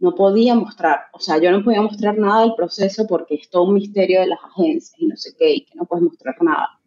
no 0.00 0.14
podía 0.14 0.54
mostrar, 0.54 1.00
o 1.12 1.20
sea, 1.20 1.38
yo 1.38 1.50
no 1.50 1.62
podía 1.64 1.82
mostrar 1.82 2.16
nada 2.16 2.42
del 2.42 2.54
proceso 2.54 3.06
porque 3.06 3.34
es 3.34 3.50
todo 3.50 3.64
un 3.64 3.74
misterio 3.74 4.20
de 4.20 4.28
las 4.28 4.38
agencias 4.44 4.94
y 4.98 5.06
no 5.06 5.16
sé 5.16 5.34
qué, 5.36 5.54
y 5.54 5.64
que 5.64 5.74
no 5.74 5.84
puedes 5.84 6.04
mostrar 6.04 6.36
nada. 6.40 6.80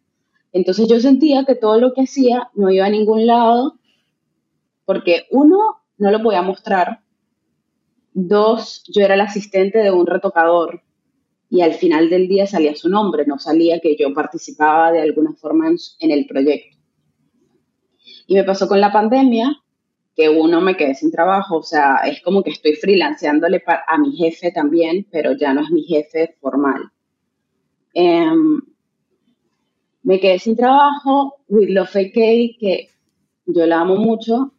Entonces 0.52 0.88
yo 0.88 0.98
sentía 1.00 1.44
que 1.44 1.54
todo 1.54 1.78
lo 1.78 1.92
que 1.92 2.02
hacía 2.02 2.50
no 2.54 2.70
iba 2.70 2.86
a 2.86 2.90
ningún 2.90 3.26
lado 3.26 3.78
porque 4.84 5.26
uno, 5.30 5.82
no 5.98 6.10
lo 6.10 6.22
podía 6.22 6.42
mostrar, 6.42 7.00
dos, 8.14 8.84
yo 8.88 9.02
era 9.04 9.14
el 9.14 9.20
asistente 9.20 9.78
de 9.78 9.90
un 9.90 10.06
retocador 10.06 10.82
y 11.50 11.60
al 11.60 11.74
final 11.74 12.08
del 12.08 12.28
día 12.28 12.46
salía 12.46 12.74
su 12.74 12.88
nombre, 12.88 13.26
no 13.26 13.38
salía 13.38 13.80
que 13.80 13.96
yo 13.96 14.14
participaba 14.14 14.90
de 14.90 15.02
alguna 15.02 15.34
forma 15.34 15.68
en, 15.68 16.10
el 16.10 16.26
proyecto. 16.26 16.78
Y 18.26 18.34
me 18.34 18.44
pasó 18.44 18.66
con 18.68 18.80
la 18.80 18.90
pandemia, 18.90 19.54
que 20.16 20.28
uno 20.28 20.60
me 20.60 20.76
quedé 20.76 20.94
sin 20.94 21.10
trabajo, 21.10 21.58
o 21.58 21.62
sea, 21.62 21.96
es 22.06 22.22
como 22.22 22.42
que 22.42 22.50
estoy 22.50 22.74
freelanceándole 22.76 23.62
a 23.66 23.98
mi 23.98 24.16
jefe 24.16 24.50
también, 24.50 25.06
pero 25.10 25.32
ya 25.32 25.52
no 25.52 25.62
es 25.62 25.70
mi 25.70 25.82
jefe 25.82 26.36
formal. 26.40 26.90
Em, 27.92 28.62
me 30.02 30.20
quedé 30.20 30.38
sin 30.38 30.56
trabajo, 30.56 31.36
With 31.48 31.68
Love 31.68 31.96
AK, 31.96 32.14
que 32.58 32.88
yo 33.46 33.66
la 33.66 33.80
amo 33.80 33.96
mucho, 33.96 34.52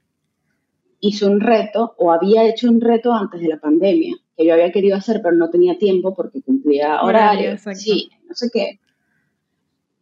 hizo 1.05 1.29
un 1.29 1.41
reto 1.41 1.95
o 1.97 2.13
había 2.13 2.45
hecho 2.45 2.69
un 2.69 2.79
reto 2.79 3.11
antes 3.11 3.41
de 3.41 3.49
la 3.49 3.59
pandemia 3.59 4.15
que 4.37 4.45
yo 4.45 4.53
había 4.53 4.71
querido 4.71 4.95
hacer, 4.95 5.19
pero 5.21 5.35
no 5.35 5.49
tenía 5.49 5.77
tiempo 5.77 6.15
porque 6.15 6.41
cumplía 6.41 7.01
horarios, 7.01 7.61
sí, 7.73 8.09
no 8.25 8.33
sé 8.33 8.49
qué. 8.51 8.79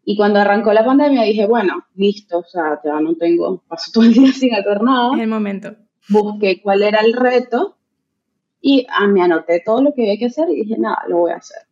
Y 0.06 0.16
cuando 0.16 0.40
arrancó 0.40 0.72
la 0.74 0.86
pandemia 0.86 1.24
dije, 1.24 1.48
bueno, 1.48 1.86
listo, 1.96 2.40
o 2.40 2.44
sea, 2.44 2.80
ya 2.84 3.00
no 3.00 3.16
tengo, 3.16 3.64
paso 3.68 3.90
todo 3.92 4.04
el 4.04 4.14
día 4.14 4.32
sin 4.32 4.54
hacer 4.54 4.84
nada. 4.84 5.16
Es 5.16 5.22
el 5.22 5.28
momento. 5.28 5.76
Busqué 6.08 6.62
cuál 6.62 6.84
era 6.84 7.00
el 7.00 7.14
reto 7.14 7.78
y 8.62 8.86
ah, 8.88 9.08
me 9.08 9.24
anoté 9.24 9.60
todo 9.66 9.82
lo 9.82 9.96
que 9.96 10.04
había 10.04 10.20
que 10.20 10.28
hacer 10.28 10.50
y 10.52 10.58
dije, 10.58 10.78
nada, 10.78 11.00
lo 11.08 11.18
voy 11.18 11.32
a 11.32 11.38
hacer. 11.38 11.64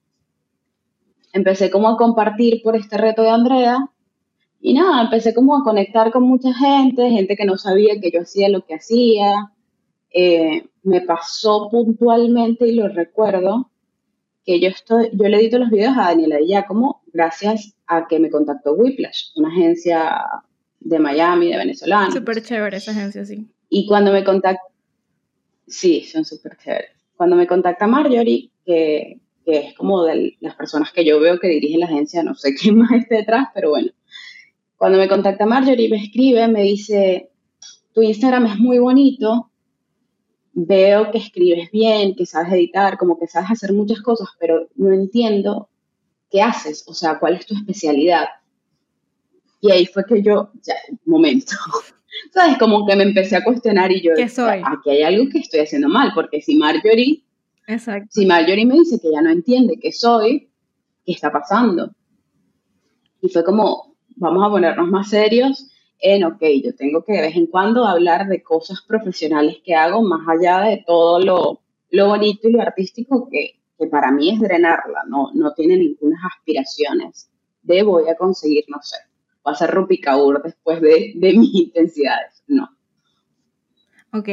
Empecé 1.33 1.69
como 1.69 1.87
a 1.87 1.97
compartir 1.97 2.63
por 2.63 2.75
este 2.75 2.97
reto 2.97 3.21
de 3.21 3.29
Andrea 3.29 3.91
y 4.61 4.73
nada, 4.73 5.03
empecé 5.03 5.33
como 5.33 5.57
a 5.57 5.63
conectar 5.63 6.11
con 6.11 6.23
mucha 6.23 6.53
gente, 6.53 7.09
gente 7.09 7.35
que 7.35 7.45
no 7.45 7.57
sabía 7.57 7.99
que 8.01 8.11
yo 8.11 8.21
hacía 8.21 8.49
lo 8.49 8.65
que 8.65 8.75
hacía, 8.75 9.51
eh, 10.11 10.63
me 10.83 11.01
pasó 11.01 11.69
puntualmente 11.69 12.67
y 12.67 12.75
lo 12.75 12.87
recuerdo 12.89 13.71
que 14.43 14.59
yo 14.59 14.69
estoy, 14.69 15.09
yo 15.13 15.27
le 15.27 15.37
edito 15.37 15.59
los 15.59 15.69
videos 15.69 15.95
a 15.97 16.07
Daniela 16.07 16.39
Giacomo 16.39 17.03
gracias 17.13 17.75
a 17.87 18.07
que 18.07 18.19
me 18.19 18.29
contactó 18.29 18.73
Whiplash, 18.73 19.31
una 19.35 19.49
agencia 19.49 20.25
de 20.79 20.99
Miami, 20.99 21.51
de 21.51 21.57
venezolanos. 21.57 22.13
Súper 22.13 22.41
chévere 22.41 22.77
esa 22.77 22.91
agencia, 22.91 23.23
sí. 23.25 23.47
Y 23.69 23.87
cuando 23.87 24.11
me 24.11 24.23
contacta, 24.23 24.63
sí, 25.67 26.01
son 26.03 26.25
súper 26.25 26.57
chéveres. 26.57 26.91
Cuando 27.15 27.35
me 27.35 27.47
contacta 27.47 27.87
Marjorie, 27.87 28.49
que, 28.65 29.19
que 29.45 29.57
es 29.57 29.73
como 29.75 30.03
de 30.03 30.37
las 30.39 30.55
personas 30.55 30.91
que 30.91 31.05
yo 31.05 31.19
veo 31.19 31.39
que 31.39 31.47
dirigen 31.47 31.81
la 31.81 31.85
agencia, 31.85 32.23
no 32.23 32.33
sé 32.35 32.55
quién 32.59 32.77
más 32.77 32.91
esté 32.91 33.15
detrás, 33.15 33.47
pero 33.53 33.69
bueno. 33.69 33.91
Cuando 34.79 34.97
me 34.97 35.09
contacta 35.09 35.45
Marjorie, 35.45 35.89
me 35.89 35.97
escribe, 35.97 36.47
me 36.47 36.63
dice, 36.63 37.29
tu 37.93 38.01
Instagram 38.01 38.45
es 38.45 38.59
muy 38.59 38.79
bonito, 38.79 39.51
veo 40.53 41.11
que 41.11 41.17
escribes 41.17 41.69
bien, 41.69 42.15
que 42.15 42.25
sabes 42.25 42.53
editar, 42.53 42.97
como 42.97 43.19
que 43.19 43.27
sabes 43.27 43.51
hacer 43.51 43.73
muchas 43.73 43.99
cosas, 43.99 44.29
pero 44.39 44.69
no 44.75 44.93
entiendo 44.93 45.67
qué 46.31 46.41
haces, 46.41 46.85
o 46.87 46.93
sea, 46.93 47.19
cuál 47.19 47.33
es 47.35 47.45
tu 47.45 47.55
especialidad. 47.55 48.27
Y 49.59 49.69
ahí 49.69 49.85
fue 49.85 50.05
que 50.05 50.23
yo, 50.23 50.49
ya, 50.63 50.75
momento, 51.03 51.51
¿sabes? 52.33 52.57
Como 52.57 52.87
que 52.87 52.95
me 52.95 53.03
empecé 53.03 53.35
a 53.35 53.43
cuestionar 53.43 53.91
y 53.91 54.01
yo, 54.01 54.13
¿Qué 54.15 54.29
soy? 54.29 54.61
aquí 54.63 54.91
hay 54.91 55.03
algo 55.03 55.29
que 55.29 55.39
estoy 55.39 55.59
haciendo 55.59 55.89
mal, 55.89 56.13
porque 56.15 56.41
si 56.41 56.55
Marjorie, 56.55 57.21
Exacto. 57.67 58.07
si 58.11 58.25
Marjorie 58.25 58.65
me 58.65 58.75
dice 58.75 58.97
que 58.97 59.11
ya 59.11 59.21
no 59.21 59.29
entiende 59.29 59.77
qué 59.77 59.91
soy, 59.91 60.49
¿qué 61.05 61.11
está 61.11 61.33
pasando? 61.33 61.91
Y 63.21 63.27
fue 63.27 63.43
como, 63.43 63.89
vamos 64.19 64.45
a 64.45 64.49
ponernos 64.49 64.89
más 64.89 65.09
serios 65.09 65.71
en, 65.99 66.23
ok, 66.23 66.41
yo 66.63 66.75
tengo 66.75 67.03
que 67.03 67.13
de 67.13 67.21
vez 67.21 67.35
en 67.35 67.47
cuando 67.47 67.85
hablar 67.85 68.27
de 68.27 68.41
cosas 68.43 68.81
profesionales 68.81 69.57
que 69.65 69.75
hago 69.75 70.01
más 70.01 70.21
allá 70.27 70.61
de 70.61 70.83
todo 70.85 71.19
lo, 71.19 71.61
lo 71.89 72.07
bonito 72.07 72.47
y 72.47 72.53
lo 72.53 72.61
artístico 72.61 73.27
que, 73.29 73.59
que, 73.77 73.87
para 73.87 74.11
mí 74.11 74.29
es 74.29 74.39
drenarla, 74.39 75.03
no, 75.07 75.31
no 75.33 75.53
tiene 75.53 75.77
ninguna 75.77 76.17
aspiraciones 76.35 77.29
de 77.63 77.83
voy 77.83 78.07
a 78.07 78.15
conseguir, 78.15 78.65
no 78.69 78.77
sé, 78.81 78.97
va 79.45 79.51
a 79.51 79.55
ser 79.55 79.71
Rupicaur 79.71 80.41
después 80.41 80.81
de, 80.81 81.13
de 81.15 81.33
mis 81.37 81.53
intensidades, 81.53 82.43
no. 82.47 82.69
Ok, 84.11 84.29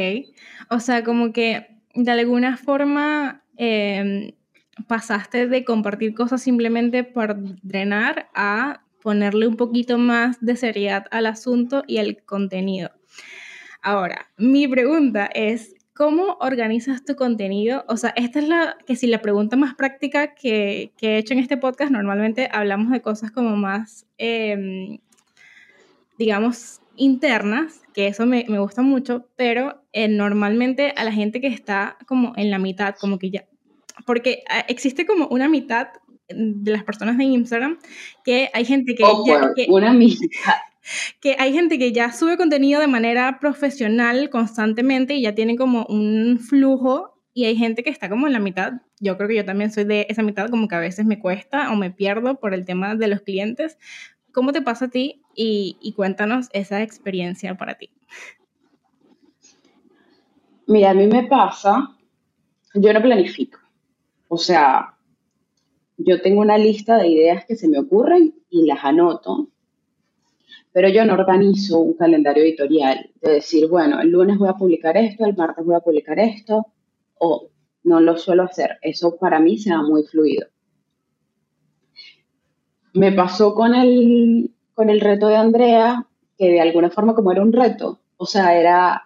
o 0.71 0.79
sea, 0.79 1.03
como 1.03 1.33
que 1.33 1.67
de 1.93 2.11
alguna 2.11 2.57
forma 2.57 3.43
em, 3.57 4.31
pasaste 4.87 5.47
de 5.47 5.65
compartir 5.65 6.15
cosas 6.15 6.41
simplemente 6.41 7.03
por 7.03 7.35
drenar 7.61 8.29
a 8.33 8.81
ponerle 9.07 9.47
un 9.47 9.55
poquito 9.55 9.97
más 9.97 10.35
de 10.41 10.57
seriedad 10.57 11.05
al 11.11 11.27
asunto 11.27 11.81
y 11.87 11.99
al 11.99 12.25
contenido. 12.25 12.91
Ahora, 13.81 14.27
mi 14.35 14.67
pregunta 14.67 15.29
es, 15.33 15.75
¿cómo 15.93 16.35
organizas 16.41 17.05
tu 17.05 17.15
contenido? 17.15 17.85
O 17.87 17.95
sea, 17.95 18.09
esta 18.17 18.39
es 18.39 18.49
la, 18.49 18.77
que 18.85 18.97
si 18.97 19.07
la 19.07 19.21
pregunta 19.21 19.55
más 19.55 19.75
práctica 19.75 20.35
que, 20.35 20.91
que 20.97 21.11
he 21.11 21.17
hecho 21.19 21.33
en 21.33 21.39
este 21.39 21.55
podcast, 21.55 21.89
normalmente 21.89 22.49
hablamos 22.51 22.91
de 22.91 23.01
cosas 23.01 23.31
como 23.31 23.55
más, 23.55 24.05
em, 24.17 24.97
digamos, 26.19 26.81
internas, 26.97 27.83
que 27.93 28.07
eso 28.07 28.25
me, 28.25 28.43
me 28.49 28.59
gusta 28.59 28.81
mucho, 28.81 29.29
pero 29.37 29.85
eh, 29.93 30.09
normalmente 30.09 30.93
a 30.97 31.05
la 31.05 31.13
gente 31.13 31.39
que 31.39 31.47
está 31.47 31.97
como 32.07 32.33
en 32.35 32.51
la 32.51 32.59
mitad, 32.59 32.95
como 32.99 33.19
que 33.19 33.29
ya, 33.29 33.45
porque 34.05 34.43
ah, 34.49 34.65
existe 34.67 35.05
como 35.05 35.27
una 35.27 35.47
mitad 35.47 35.87
de 36.29 36.71
las 36.71 36.83
personas 36.83 37.17
de 37.17 37.23
Instagram 37.23 37.77
que 38.23 38.49
hay 38.53 38.65
gente 38.65 38.95
que, 38.95 39.03
ya, 39.25 39.53
que 39.55 39.67
una 39.69 39.97
que 41.21 41.35
hay 41.39 41.53
gente 41.53 41.79
que 41.79 41.91
ya 41.91 42.11
sube 42.11 42.37
contenido 42.37 42.79
de 42.81 42.87
manera 42.87 43.39
profesional 43.39 44.29
constantemente 44.29 45.15
y 45.15 45.21
ya 45.21 45.35
tiene 45.35 45.55
como 45.55 45.85
un 45.85 46.39
flujo 46.39 47.17
y 47.33 47.45
hay 47.45 47.55
gente 47.55 47.83
que 47.83 47.91
está 47.91 48.09
como 48.09 48.25
en 48.25 48.33
la 48.33 48.39
mitad. 48.39 48.73
Yo 48.99 49.15
creo 49.15 49.29
que 49.29 49.35
yo 49.35 49.45
también 49.45 49.71
soy 49.71 49.83
de 49.83 50.07
esa 50.09 50.23
mitad, 50.23 50.49
como 50.49 50.67
que 50.67 50.73
a 50.73 50.79
veces 50.79 51.05
me 51.05 51.19
cuesta 51.19 51.71
o 51.71 51.75
me 51.75 51.91
pierdo 51.91 52.39
por 52.39 52.55
el 52.55 52.65
tema 52.65 52.95
de 52.95 53.07
los 53.07 53.21
clientes. 53.21 53.77
¿Cómo 54.31 54.53
te 54.53 54.63
pasa 54.63 54.85
a 54.85 54.89
ti? 54.89 55.21
Y, 55.35 55.77
y 55.79 55.93
cuéntanos 55.93 56.49
esa 56.51 56.81
experiencia 56.81 57.55
para 57.55 57.75
ti. 57.75 57.91
Mira, 60.65 60.89
a 60.89 60.93
mí 60.95 61.05
me 61.05 61.27
pasa, 61.27 61.95
yo 62.73 62.91
no 62.91 63.01
planifico. 63.03 63.59
O 64.29 64.37
sea, 64.37 64.96
yo 65.97 66.21
tengo 66.21 66.41
una 66.41 66.57
lista 66.57 66.97
de 66.97 67.07
ideas 67.07 67.45
que 67.45 67.55
se 67.55 67.67
me 67.67 67.79
ocurren 67.79 68.35
y 68.49 68.65
las 68.65 68.83
anoto, 68.83 69.49
pero 70.71 70.89
yo 70.89 71.05
no 71.05 71.13
organizo 71.13 71.79
un 71.79 71.93
calendario 71.93 72.43
editorial 72.43 73.09
de 73.21 73.31
decir, 73.33 73.67
bueno, 73.67 73.99
el 73.99 74.11
lunes 74.11 74.37
voy 74.37 74.47
a 74.47 74.53
publicar 74.53 74.95
esto, 74.95 75.25
el 75.25 75.35
martes 75.35 75.65
voy 75.65 75.75
a 75.75 75.79
publicar 75.79 76.19
esto, 76.19 76.67
o 77.19 77.49
no 77.83 77.99
lo 77.99 78.15
suelo 78.17 78.43
hacer. 78.43 78.77
Eso 78.81 79.17
para 79.17 79.39
mí 79.39 79.57
se 79.57 79.71
da 79.71 79.81
muy 79.81 80.03
fluido. 80.03 80.47
Me 82.93 83.11
pasó 83.11 83.55
con 83.55 83.73
el, 83.73 84.51
con 84.75 84.89
el 84.89 85.01
reto 85.01 85.27
de 85.27 85.35
Andrea, 85.35 86.05
que 86.37 86.51
de 86.51 86.61
alguna 86.61 86.91
forma 86.91 87.15
como 87.15 87.31
era 87.31 87.41
un 87.41 87.53
reto, 87.53 87.99
o 88.17 88.25
sea, 88.27 88.55
era 88.59 89.03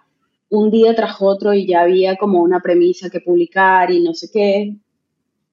un 0.50 0.70
día 0.70 0.94
tras 0.94 1.22
otro 1.22 1.54
y 1.54 1.66
ya 1.66 1.82
había 1.82 2.18
como 2.18 2.42
una 2.42 2.60
premisa 2.60 3.10
que 3.10 3.22
publicar 3.22 3.92
y 3.92 4.04
no 4.04 4.14
sé 4.14 4.28
qué, 4.32 4.76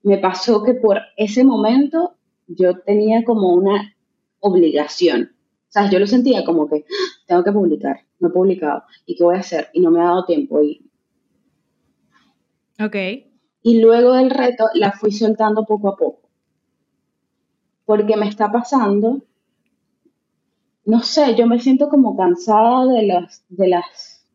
me 0.03 0.17
pasó 0.17 0.63
que 0.63 0.73
por 0.73 0.99
ese 1.17 1.43
momento 1.43 2.15
yo 2.47 2.79
tenía 2.79 3.23
como 3.23 3.53
una 3.53 3.95
obligación. 4.39 5.31
O 5.69 5.71
sea, 5.71 5.89
yo 5.89 5.99
lo 5.99 6.07
sentía 6.07 6.43
como 6.43 6.67
que 6.67 6.77
ah, 6.77 7.23
tengo 7.27 7.43
que 7.43 7.51
publicar, 7.51 7.99
no 8.19 8.29
he 8.29 8.31
publicado, 8.31 8.83
¿y 9.05 9.15
qué 9.15 9.23
voy 9.23 9.35
a 9.35 9.39
hacer? 9.39 9.69
Y 9.73 9.81
no 9.81 9.91
me 9.91 10.01
ha 10.01 10.05
dado 10.05 10.25
tiempo. 10.25 10.61
Y... 10.63 10.89
Ok. 12.79 12.95
Y 13.61 13.81
luego 13.81 14.13
del 14.13 14.31
reto 14.31 14.65
la 14.73 14.93
fui 14.93 15.11
soltando 15.11 15.65
poco 15.65 15.89
a 15.89 15.97
poco. 15.97 16.21
Porque 17.85 18.17
me 18.17 18.27
está 18.27 18.51
pasando, 18.51 19.21
no 20.85 21.01
sé, 21.01 21.35
yo 21.35 21.45
me 21.45 21.59
siento 21.59 21.89
como 21.89 22.15
cansada 22.17 22.85
de 22.87 23.03
las, 23.03 23.43
de 23.49 23.67
las, 23.67 24.25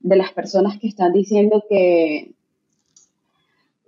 de 0.00 0.16
las 0.16 0.32
personas 0.32 0.78
que 0.78 0.88
están 0.88 1.12
diciendo 1.12 1.64
que, 1.68 2.34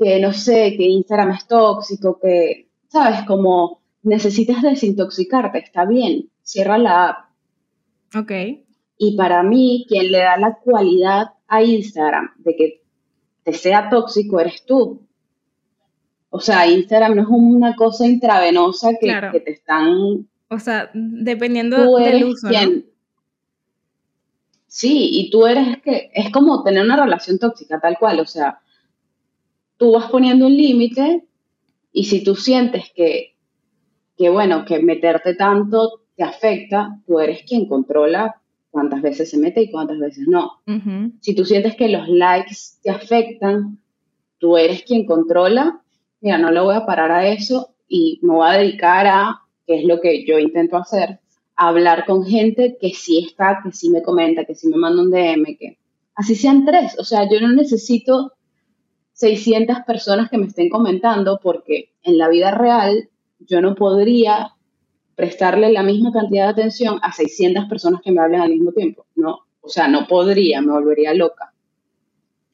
que 0.02 0.21
no 0.21 0.32
sé, 0.32 0.75
que 0.76 0.85
Instagram 0.85 1.32
es 1.32 1.47
tóxico, 1.47 2.18
que, 2.21 2.68
¿sabes? 2.88 3.21
Como 3.26 3.82
necesitas 4.02 4.62
desintoxicarte, 4.62 5.59
está 5.59 5.85
bien, 5.85 6.30
cierra 6.42 6.78
la 6.78 7.09
app. 7.09 7.18
Ok. 8.16 8.32
Y 8.99 9.16
para 9.16 9.42
mí, 9.42 9.87
quien 9.88 10.11
le 10.11 10.18
da 10.18 10.37
la 10.37 10.54
cualidad 10.56 11.32
a 11.49 11.62
Instagram 11.62 12.30
de 12.38 12.56
que 12.56 12.82
te 13.42 13.52
sea 13.52 13.88
tóxico 13.88 14.40
eres 14.40 14.64
tú. 14.64 15.06
O 16.30 16.40
sea, 16.40 16.66
Instagram 16.66 17.16
no 17.16 17.23
es 17.23 17.28
una 17.28 17.76
cosa 17.76 18.06
intravenosa 18.06 18.90
que, 19.00 19.14
que 19.32 19.40
te 19.40 19.52
están... 19.52 20.28
O 20.49 20.59
sea, 20.59 20.90
dependiendo 20.94 21.97
del 21.97 22.25
uso, 22.25 22.49
Sí, 24.66 25.11
y 25.12 25.30
tú 25.30 25.47
eres 25.47 25.82
que 25.82 26.11
es 26.14 26.30
como 26.30 26.62
tener 26.62 26.82
una 26.82 26.97
relación 26.97 27.38
tóxica, 27.38 27.78
tal 27.78 27.99
cual. 27.99 28.21
O 28.21 28.25
sea, 28.25 28.59
tú 29.83 29.91
vas 29.91 30.09
poniendo 30.12 30.47
un 30.47 30.57
límite 30.57 31.25
y 31.93 32.05
si 32.05 32.23
tú 32.23 32.37
sientes 32.37 32.93
que, 32.95 33.35
que, 34.17 34.29
bueno, 34.29 34.65
que 34.65 34.81
meterte 34.81 35.35
tanto 35.35 36.03
te 36.15 36.23
afecta, 36.23 37.01
tú 37.05 37.19
eres 37.19 37.43
quien 37.43 37.67
controla 37.67 38.41
cuántas 38.71 39.03
veces 39.03 39.29
se 39.29 39.39
mete 39.39 39.62
y 39.62 39.73
cuántas 39.73 39.99
veces 39.99 40.29
no. 40.29 40.62
Si 41.21 41.35
tú 41.35 41.45
sientes 41.45 41.75
que 41.75 41.89
los 41.89 42.09
likes 42.09 42.55
te 42.81 42.91
afectan, 42.91 43.81
tú 44.39 44.57
eres 44.57 44.85
quien 44.85 45.05
controla, 45.05 45.83
mira, 46.21 46.39
no 46.39 46.53
le 46.53 46.61
voy 46.61 46.77
a 46.77 46.87
parar 46.87 47.11
a 47.11 47.27
eso 47.27 47.75
y 47.89 48.21
me 48.23 48.35
voy 48.35 48.49
a 48.49 48.59
dedicar 48.59 49.09
a, 49.09 49.41
que 49.67 49.81
es 49.81 49.85
lo 49.85 50.01
que 50.01 50.25
yo 50.25 50.39
intento 50.39 50.77
hacer, 50.77 51.19
a 51.57 51.67
hablar 51.67 52.07
con 52.07 52.25
gente 52.25 52.79
que 52.81 52.91
sí 52.91 53.27
está, 53.27 53.59
que 53.65 53.73
sí 53.73 53.91
me 53.91 54.01
comenta, 54.01 54.45
que 54.45 54.55
sí 54.55 54.69
me 54.69 54.77
manda 54.77 55.03
un 55.03 55.11
DM, 55.11 55.57
que 55.59 55.77
así 56.15 56.37
sean 56.37 56.65
tres. 56.65 56.97
O 57.01 57.05
sea, 57.05 57.29
yo 57.29 57.41
no 57.41 57.51
necesito 57.51 58.35
600 59.23 59.85
personas 59.87 60.29
que 60.29 60.37
me 60.37 60.47
estén 60.47 60.69
comentando 60.69 61.38
porque 61.41 61.93
en 62.02 62.19
la 62.19 62.29
vida 62.29 62.50
real 62.50 63.09
yo 63.38 63.61
no 63.61 63.76
podría 63.76 64.57
prestarle 65.14 65.71
la 65.71 65.85
misma 65.85 66.11
cantidad 66.11 66.47
de 66.47 66.50
atención 66.50 66.99
a 67.02 67.12
600 67.12 67.67
personas 67.67 68.00
que 68.02 68.11
me 68.11 68.21
hablen 68.21 68.41
al 68.41 68.50
mismo 68.50 68.73
tiempo. 68.73 69.07
No, 69.14 69.47
o 69.61 69.69
sea, 69.69 69.87
no 69.87 70.09
podría, 70.09 70.61
me 70.61 70.73
volvería 70.73 71.14
loca. 71.14 71.55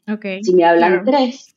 Okay, 0.06 0.44
si 0.44 0.54
me 0.54 0.66
hablan 0.66 1.06
tres, 1.06 1.56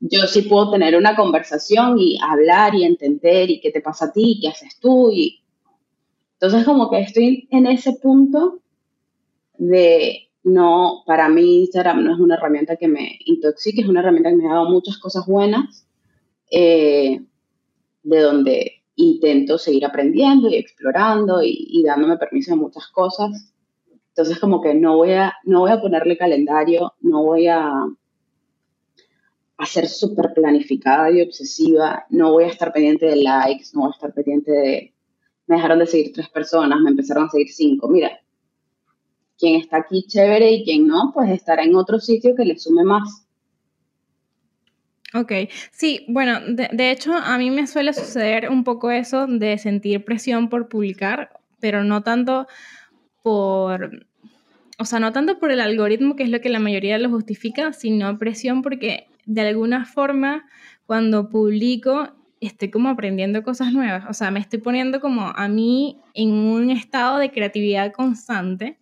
yo 0.00 0.26
sí 0.26 0.40
puedo 0.42 0.70
tener 0.70 0.96
una 0.96 1.14
conversación 1.14 1.98
y 1.98 2.18
hablar 2.22 2.74
y 2.74 2.84
entender 2.84 3.50
y 3.50 3.60
qué 3.60 3.70
te 3.70 3.82
pasa 3.82 4.06
a 4.06 4.12
ti, 4.12 4.38
qué 4.40 4.48
haces 4.48 4.78
tú. 4.80 5.10
Y... 5.12 5.42
Entonces 6.40 6.64
como 6.64 6.88
que 6.88 7.00
estoy 7.00 7.48
en 7.50 7.66
ese 7.66 7.92
punto 8.00 8.60
de 9.58 10.30
no, 10.44 11.02
para 11.06 11.28
mí 11.28 11.60
Instagram 11.60 12.04
no 12.04 12.14
es 12.14 12.20
una 12.20 12.34
herramienta 12.34 12.76
que 12.76 12.88
me 12.88 13.18
intoxique, 13.26 13.82
es 13.82 13.88
una 13.88 14.00
herramienta 14.00 14.30
que 14.30 14.36
me 14.36 14.48
ha 14.48 14.54
dado 14.54 14.70
muchas 14.70 14.98
cosas 14.98 15.26
buenas, 15.26 15.86
eh, 16.50 17.20
de 18.02 18.20
donde 18.20 18.82
intento 18.96 19.58
seguir 19.58 19.86
aprendiendo 19.86 20.48
y 20.48 20.56
explorando 20.56 21.40
y, 21.42 21.82
dándome 21.84 22.18
permiso 22.18 22.52
de 22.52 22.56
muchas 22.56 22.88
cosas. 22.88 23.52
Entonces 24.08 24.38
como 24.38 24.60
que 24.60 24.74
no 24.74 24.96
voy 24.96 25.12
a, 25.12 25.34
no 25.44 25.60
voy 25.60 25.70
a 25.70 25.80
ponerle 25.80 26.18
calendario, 26.18 26.92
no 27.00 27.22
voy 27.22 27.46
a, 27.46 27.70
a 29.56 29.66
ser 29.66 29.88
súper 29.88 30.34
planificada 30.34 31.10
y 31.10 31.22
obsesiva, 31.22 32.04
no 32.10 32.32
voy 32.32 32.44
a 32.44 32.48
estar 32.48 32.72
pendiente 32.72 33.06
de 33.06 33.16
likes, 33.16 33.68
no 33.74 33.82
voy 33.82 33.90
a 33.90 33.94
estar 33.94 34.12
pendiente 34.12 34.50
de, 34.50 34.94
me 35.46 35.56
dejaron 35.56 35.78
de 35.78 35.86
seguir 35.86 36.12
tres 36.12 36.28
personas, 36.28 36.80
me 36.80 36.90
empezaron 36.90 37.24
a 37.24 37.30
seguir 37.30 37.48
cinco. 37.50 37.88
Mira, 37.88 38.21
quien 39.42 39.56
está 39.56 39.78
aquí 39.78 40.04
chévere 40.06 40.52
y 40.52 40.64
quien 40.64 40.86
no, 40.86 41.10
pues 41.12 41.28
estará 41.30 41.64
en 41.64 41.74
otro 41.74 41.98
sitio 41.98 42.36
que 42.36 42.44
le 42.44 42.56
sume 42.56 42.84
más. 42.84 43.26
Ok, 45.14 45.32
sí, 45.72 46.06
bueno, 46.08 46.38
de, 46.46 46.90
hecho 46.92 47.12
a 47.12 47.36
mí 47.38 47.50
me 47.50 47.66
suele 47.66 47.92
suceder 47.92 48.48
un 48.50 48.62
poco 48.62 48.92
eso 48.92 49.26
de 49.26 49.58
sentir 49.58 50.04
presión 50.04 50.48
por 50.48 50.68
publicar, 50.68 51.32
pero 51.58 51.82
no 51.82 52.04
tanto 52.04 52.46
por, 53.24 54.06
o 54.78 54.84
sea, 54.84 55.00
no 55.00 55.12
tanto 55.12 55.40
por 55.40 55.50
el 55.50 55.60
algoritmo, 55.60 56.14
que 56.14 56.22
es 56.22 56.30
lo 56.30 56.40
que 56.40 56.48
la 56.48 56.60
mayoría 56.60 56.96
lo 56.98 57.10
justifica, 57.10 57.72
sino 57.72 58.16
presión 58.20 58.62
porque 58.62 59.08
de 59.26 59.40
alguna 59.40 59.86
forma 59.86 60.46
cuando 60.86 61.28
publico 61.28 62.10
estoy 62.40 62.70
como 62.70 62.90
aprendiendo 62.90 63.42
cosas 63.42 63.72
nuevas, 63.72 64.04
o 64.08 64.14
sea, 64.14 64.30
me 64.30 64.38
estoy 64.38 64.60
poniendo 64.60 65.00
como 65.00 65.26
a 65.26 65.48
mí 65.48 65.98
en 66.14 66.30
un 66.30 66.70
estado 66.70 67.18
de 67.18 67.32
creatividad 67.32 67.92
constante 67.92 68.78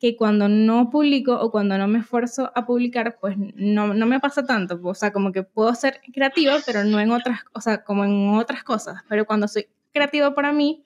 que 0.00 0.16
cuando 0.16 0.48
no 0.48 0.90
publico 0.90 1.38
o 1.38 1.50
cuando 1.50 1.78
no 1.78 1.88
me 1.88 2.00
esfuerzo 2.00 2.50
a 2.54 2.66
publicar, 2.66 3.18
pues 3.20 3.36
no, 3.54 3.94
no 3.94 4.06
me 4.06 4.20
pasa 4.20 4.44
tanto. 4.44 4.78
O 4.82 4.94
sea, 4.94 5.12
como 5.12 5.32
que 5.32 5.42
puedo 5.42 5.74
ser 5.74 6.00
creativa, 6.12 6.56
pero 6.64 6.84
no 6.84 7.00
en 7.00 7.10
otras, 7.10 7.40
o 7.52 7.60
sea, 7.60 7.82
como 7.84 8.04
en 8.04 8.30
otras 8.34 8.62
cosas. 8.62 9.02
Pero 9.08 9.26
cuando 9.26 9.48
soy 9.48 9.66
creativa 9.92 10.34
para 10.34 10.52
mí, 10.52 10.84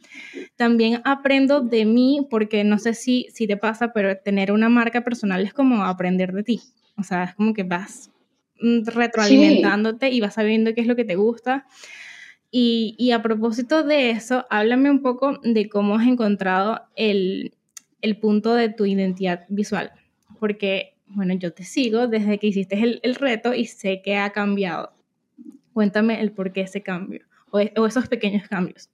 también 0.56 1.02
aprendo 1.04 1.60
de 1.60 1.84
mí, 1.84 2.26
porque 2.30 2.62
no 2.62 2.78
sé 2.78 2.94
si, 2.94 3.26
si 3.32 3.46
te 3.46 3.56
pasa, 3.56 3.92
pero 3.92 4.16
tener 4.16 4.52
una 4.52 4.68
marca 4.68 5.02
personal 5.02 5.42
es 5.42 5.52
como 5.52 5.84
aprender 5.84 6.32
de 6.32 6.44
ti. 6.44 6.60
O 6.96 7.02
sea, 7.02 7.24
es 7.24 7.34
como 7.34 7.52
que 7.52 7.64
vas 7.64 8.10
mm, 8.60 8.86
retroalimentándote 8.86 10.10
y 10.10 10.20
vas 10.20 10.34
sabiendo 10.34 10.74
qué 10.74 10.82
es 10.82 10.86
lo 10.86 10.96
que 10.96 11.04
te 11.04 11.16
gusta. 11.16 11.66
Y, 12.52 12.94
y 12.98 13.12
a 13.12 13.22
propósito 13.22 13.82
de 13.82 14.10
eso, 14.10 14.46
háblame 14.50 14.90
un 14.90 15.02
poco 15.02 15.38
de 15.42 15.68
cómo 15.68 15.96
has 15.96 16.06
encontrado 16.06 16.82
el, 16.96 17.54
el 18.02 18.18
punto 18.18 18.54
de 18.54 18.68
tu 18.68 18.86
identidad 18.86 19.44
visual, 19.48 19.92
porque, 20.38 20.94
bueno, 21.06 21.34
yo 21.34 21.52
te 21.52 21.64
sigo 21.64 22.08
desde 22.08 22.38
que 22.38 22.48
hiciste 22.48 23.00
el, 23.02 23.14
reto 23.14 23.54
y 23.54 23.66
sé 23.66 24.02
que 24.02 24.16
ha 24.16 24.30
cambiado. 24.30 24.92
Cuéntame 25.72 26.20
el 26.20 26.32
por 26.32 26.52
qué 26.52 26.62
ese 26.62 26.82
cambio 26.82 27.24
o, 27.50 27.58
esos 27.58 28.08
pequeños 28.08 28.48
cambios. 28.48 28.88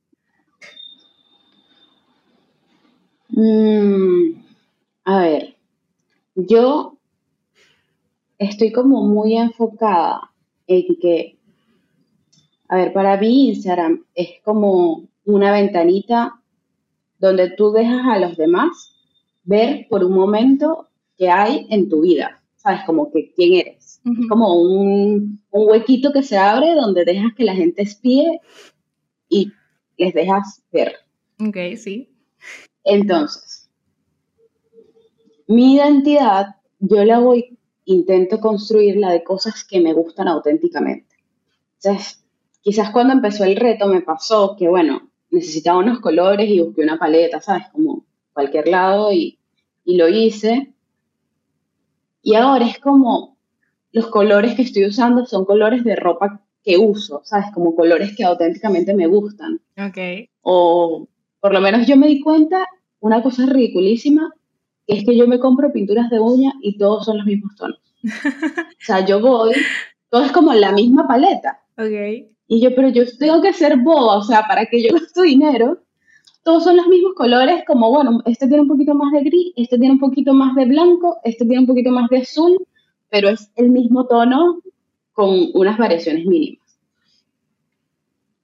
Mm, 3.28 4.40
a 5.04 5.20
ver, 5.20 5.56
yo 6.34 6.96
estoy 8.38 8.72
como 8.72 9.02
muy 9.02 9.36
enfocada 9.36 10.30
en 10.66 10.84
que, 11.00 11.38
a 12.68 12.76
ver, 12.76 12.92
para 12.92 13.16
mí 13.16 13.48
Instagram 13.48 14.04
es 14.14 14.40
como 14.44 15.08
una 15.24 15.52
ventanita 15.52 16.40
donde 17.18 17.50
tú 17.50 17.72
dejas 17.72 18.06
a 18.06 18.18
los 18.18 18.36
demás 18.36 18.95
ver 19.46 19.86
por 19.88 20.04
un 20.04 20.12
momento 20.12 20.88
qué 21.16 21.30
hay 21.30 21.66
en 21.70 21.88
tu 21.88 22.02
vida, 22.02 22.42
¿sabes? 22.56 22.80
Como 22.84 23.10
que 23.10 23.32
quién 23.34 23.54
eres. 23.54 24.00
Es 24.04 24.28
como 24.28 24.60
un, 24.60 25.40
un, 25.50 25.68
huequito 25.68 26.12
que 26.12 26.22
se 26.22 26.36
abre 26.36 26.74
donde 26.74 27.04
dejas 27.04 27.32
que 27.34 27.44
la 27.44 27.54
gente 27.54 27.82
espíe 27.82 28.40
y 29.28 29.52
les 29.96 30.14
dejas 30.14 30.62
ver. 30.70 30.94
Ok, 31.40 31.56
sí. 31.76 32.08
Entonces, 32.84 33.68
mi 35.48 35.74
identidad, 35.74 36.56
yo 36.78 37.04
la 37.04 37.18
voy, 37.18 37.58
intento 37.84 38.38
construirla 38.40 39.10
de 39.10 39.24
cosas 39.24 39.64
que 39.64 39.80
me 39.80 39.92
gustan 39.92 40.28
auténticamente. 40.28 41.16
Entonces, 41.82 42.24
quizás 42.60 42.90
cuando 42.90 43.14
empezó 43.14 43.44
el 43.44 43.56
reto 43.56 43.86
me 43.88 44.02
pasó 44.02 44.56
que, 44.56 44.68
bueno, 44.68 45.10
necesitaba 45.30 45.78
unos 45.78 46.00
colores 46.00 46.48
y 46.48 46.60
busqué 46.60 46.82
una 46.82 46.98
paleta, 46.98 47.40
¿sabes? 47.40 47.66
Como 47.72 48.05
cualquier 48.36 48.68
lado 48.68 49.12
y, 49.12 49.38
lo 49.86 50.08
hice. 50.08 50.74
Y 52.22 52.34
ahora 52.34 52.66
es 52.66 52.78
como 52.80 53.38
los 53.92 54.08
colores 54.08 54.54
que 54.54 54.62
estoy 54.62 54.84
usando 54.84 55.24
son 55.24 55.46
colores 55.46 55.84
de 55.84 55.96
ropa 55.96 56.42
que 56.62 56.76
uso, 56.76 57.22
¿sabes? 57.24 57.46
Como 57.54 57.74
colores 57.74 58.14
que 58.14 58.24
auténticamente 58.24 58.92
me 58.94 59.06
gustan. 59.06 59.60
Ok. 59.78 60.28
O 60.42 61.08
por 61.40 61.54
lo 61.54 61.60
menos 61.60 61.86
yo 61.86 61.96
me 61.96 62.08
di 62.08 62.20
cuenta, 62.20 62.66
una 63.00 63.22
cosa 63.22 63.46
ridiculísima, 63.46 64.34
que 64.86 64.98
es 64.98 65.04
que 65.04 65.16
yo 65.16 65.26
me 65.26 65.38
compro 65.38 65.72
pinturas 65.72 66.10
de 66.10 66.20
uña 66.20 66.52
y 66.60 66.76
todos 66.76 67.06
son 67.06 67.18
los 67.18 67.26
mismos 67.26 67.56
tonos. 67.56 67.80
o 68.02 68.80
sea, 68.84 69.06
yo 69.06 69.20
voy, 69.20 69.54
todo 70.10 70.24
es 70.24 70.32
como 70.32 70.52
la 70.52 70.72
misma 70.72 71.08
paleta. 71.08 71.62
Ok. 71.78 72.28
Y 72.48 72.60
yo, 72.60 72.74
pero 72.74 72.88
yo 72.90 73.04
tengo 73.18 73.40
que 73.40 73.54
ser 73.54 73.78
boba, 73.78 74.18
o 74.18 74.22
sea, 74.22 74.46
para 74.46 74.66
que 74.66 74.82
yo 74.82 74.92
gasto 74.92 75.22
dinero 75.22 75.85
todos 76.46 76.62
son 76.62 76.76
los 76.76 76.86
mismos 76.86 77.14
colores, 77.14 77.64
como 77.66 77.90
bueno, 77.90 78.22
este 78.24 78.46
tiene 78.46 78.62
un 78.62 78.68
poquito 78.68 78.94
más 78.94 79.12
de 79.12 79.24
gris, 79.24 79.52
este 79.56 79.76
tiene 79.78 79.94
un 79.94 79.98
poquito 79.98 80.32
más 80.32 80.54
de 80.54 80.64
blanco, 80.66 81.18
este 81.24 81.44
tiene 81.44 81.62
un 81.62 81.66
poquito 81.66 81.90
más 81.90 82.08
de 82.08 82.18
azul, 82.18 82.56
pero 83.10 83.30
es 83.30 83.50
el 83.56 83.68
mismo 83.68 84.06
tono 84.06 84.60
con 85.12 85.50
unas 85.54 85.76
variaciones 85.76 86.24
mínimas. 86.24 86.78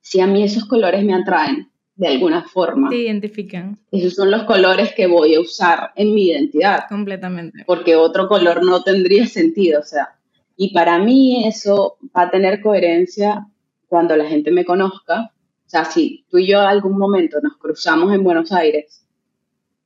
Si 0.00 0.18
a 0.18 0.26
mí 0.26 0.42
esos 0.42 0.64
colores 0.64 1.04
me 1.04 1.14
atraen 1.14 1.70
de 1.94 2.08
alguna 2.08 2.42
forma, 2.42 2.88
te 2.88 2.96
identifican. 2.96 3.78
Esos 3.92 4.14
son 4.14 4.32
los 4.32 4.42
colores 4.42 4.92
que 4.96 5.06
voy 5.06 5.36
a 5.36 5.40
usar 5.40 5.92
en 5.94 6.12
mi 6.12 6.24
identidad. 6.24 6.86
Completamente. 6.88 7.62
Porque 7.68 7.94
otro 7.94 8.26
color 8.26 8.64
no 8.64 8.82
tendría 8.82 9.28
sentido, 9.28 9.78
o 9.78 9.84
sea, 9.84 10.08
y 10.56 10.74
para 10.74 10.98
mí 10.98 11.46
eso 11.46 11.98
va 12.16 12.22
a 12.22 12.30
tener 12.32 12.62
coherencia 12.62 13.46
cuando 13.86 14.16
la 14.16 14.24
gente 14.24 14.50
me 14.50 14.64
conozca 14.64 15.32
sea, 15.72 15.84
si 15.86 16.26
tú 16.28 16.36
y 16.36 16.48
yo 16.48 16.60
algún 16.60 16.98
momento 16.98 17.40
nos 17.40 17.56
cruzamos 17.56 18.12
en 18.12 18.22
Buenos 18.22 18.52
Aires, 18.52 19.06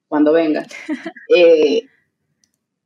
cuando 0.09 0.33
vengas, 0.33 0.67
eh, 1.37 1.85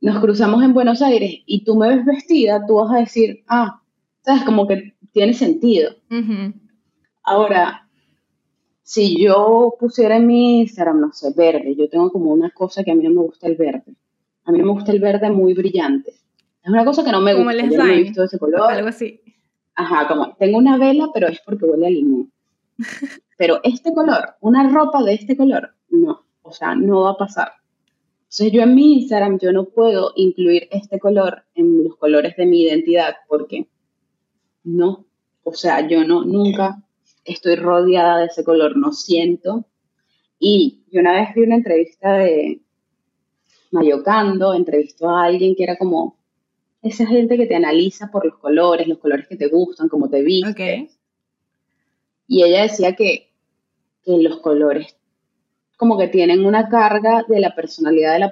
nos 0.01 0.19
cruzamos 0.19 0.63
en 0.63 0.73
Buenos 0.73 1.01
Aires 1.01 1.31
y 1.45 1.63
tú 1.63 1.75
me 1.75 1.89
ves 1.89 2.05
vestida, 2.05 2.63
tú 2.67 2.75
vas 2.75 2.91
a 2.91 2.99
decir, 2.99 3.43
ah, 3.47 3.81
sabes, 4.21 4.43
como 4.43 4.67
que 4.67 4.93
tiene 5.11 5.33
sentido. 5.33 5.95
Ahora, 7.23 7.87
si 8.83 9.19
yo 9.19 9.75
pusiera 9.79 10.17
en 10.17 10.27
mi 10.27 10.59
Instagram, 10.59 11.01
no 11.01 11.11
sé, 11.11 11.33
verde, 11.35 11.75
yo 11.75 11.89
tengo 11.89 12.11
como 12.11 12.31
una 12.31 12.51
cosa 12.51 12.83
que 12.83 12.91
a 12.91 12.95
mí 12.95 13.03
no 13.03 13.09
me 13.09 13.21
gusta 13.21 13.47
el 13.47 13.55
verde. 13.55 13.95
A 14.45 14.51
mí 14.51 14.59
no 14.59 14.65
me 14.65 14.73
gusta 14.73 14.91
el 14.91 14.99
verde 14.99 15.29
muy 15.31 15.53
brillante. 15.53 16.11
Es 16.63 16.69
una 16.69 16.85
cosa 16.85 17.03
que 17.03 17.11
no 17.11 17.21
me 17.21 17.33
gusta. 17.33 17.65
Yo 17.65 17.77
no 17.77 17.85
he 17.87 18.03
visto 18.03 18.23
ese 18.23 18.37
color. 18.37 18.71
Algo 18.71 18.89
así. 18.89 19.19
Ajá, 19.73 20.07
como 20.07 20.35
tengo 20.35 20.59
una 20.59 20.77
vela, 20.77 21.09
pero 21.13 21.27
es 21.27 21.39
porque 21.43 21.65
huele 21.65 21.87
a 21.87 21.89
limón. 21.89 22.31
Pero 23.37 23.59
este 23.63 23.93
color, 23.93 24.35
una 24.41 24.69
ropa 24.69 25.03
de 25.03 25.13
este 25.13 25.35
color, 25.35 25.73
no, 25.89 26.25
o 26.41 26.51
sea, 26.51 26.75
no 26.75 27.01
va 27.01 27.11
a 27.11 27.17
pasar. 27.17 27.51
Entonces 28.23 28.51
yo 28.51 28.61
en 28.61 28.75
mi 28.75 28.93
Instagram 28.93 29.39
yo 29.39 29.51
no 29.51 29.65
puedo 29.65 30.13
incluir 30.15 30.67
este 30.71 30.99
color 30.99 31.43
en 31.55 31.83
los 31.83 31.97
colores 31.97 32.35
de 32.37 32.45
mi 32.45 32.63
identidad 32.63 33.15
porque 33.27 33.67
no. 34.63 35.05
O 35.43 35.53
sea, 35.53 35.87
yo 35.87 36.05
no, 36.05 36.23
nunca 36.23 36.81
estoy 37.25 37.55
rodeada 37.55 38.19
de 38.19 38.27
ese 38.27 38.43
color, 38.43 38.77
no 38.77 38.93
siento. 38.93 39.65
Y 40.39 40.83
yo 40.91 41.01
una 41.01 41.13
vez 41.13 41.35
vi 41.35 41.41
una 41.41 41.55
entrevista 41.55 42.13
de 42.13 42.61
Mayocando, 43.71 44.53
entrevistó 44.53 45.09
a 45.09 45.25
alguien 45.25 45.55
que 45.55 45.63
era 45.63 45.77
como 45.77 46.17
esa 46.81 47.05
gente 47.05 47.37
que 47.37 47.45
te 47.45 47.55
analiza 47.55 48.11
por 48.11 48.25
los 48.25 48.37
colores, 48.37 48.87
los 48.87 48.97
colores 48.97 49.27
que 49.27 49.35
te 49.35 49.47
gustan, 49.47 49.87
cómo 49.87 50.09
te 50.09 50.21
viste. 50.21 50.89
Y 52.31 52.43
ella 52.43 52.61
decía 52.61 52.95
que, 52.95 53.29
que 54.05 54.17
los 54.17 54.39
colores 54.39 54.95
como 55.75 55.97
que 55.97 56.07
tienen 56.07 56.45
una 56.45 56.69
carga 56.69 57.25
de 57.27 57.41
la 57.41 57.53
personalidad 57.53 58.13
de 58.13 58.19
la 58.19 58.31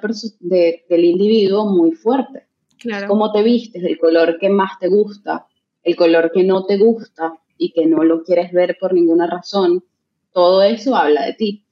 del 0.88 1.04
individuo 1.04 1.66
muy 1.66 1.92
fuerte. 1.92 2.46
Claro. 2.78 3.08
Cómo 3.08 3.30
te 3.30 3.42
vistes, 3.42 3.84
el 3.84 3.98
color 3.98 4.38
que 4.38 4.48
más 4.48 4.78
te 4.78 4.88
gusta, 4.88 5.46
el 5.82 5.96
color 5.96 6.32
que 6.32 6.44
no 6.44 6.64
te 6.64 6.78
gusta 6.78 7.34
y 7.58 7.72
que 7.72 7.84
no 7.84 8.02
lo 8.02 8.22
quieres 8.22 8.52
ver 8.52 8.78
por 8.80 8.94
ninguna 8.94 9.26
razón, 9.26 9.84
todo 10.32 10.62
eso 10.62 10.96
habla 10.96 11.26
de 11.26 11.34
ti. 11.34 11.66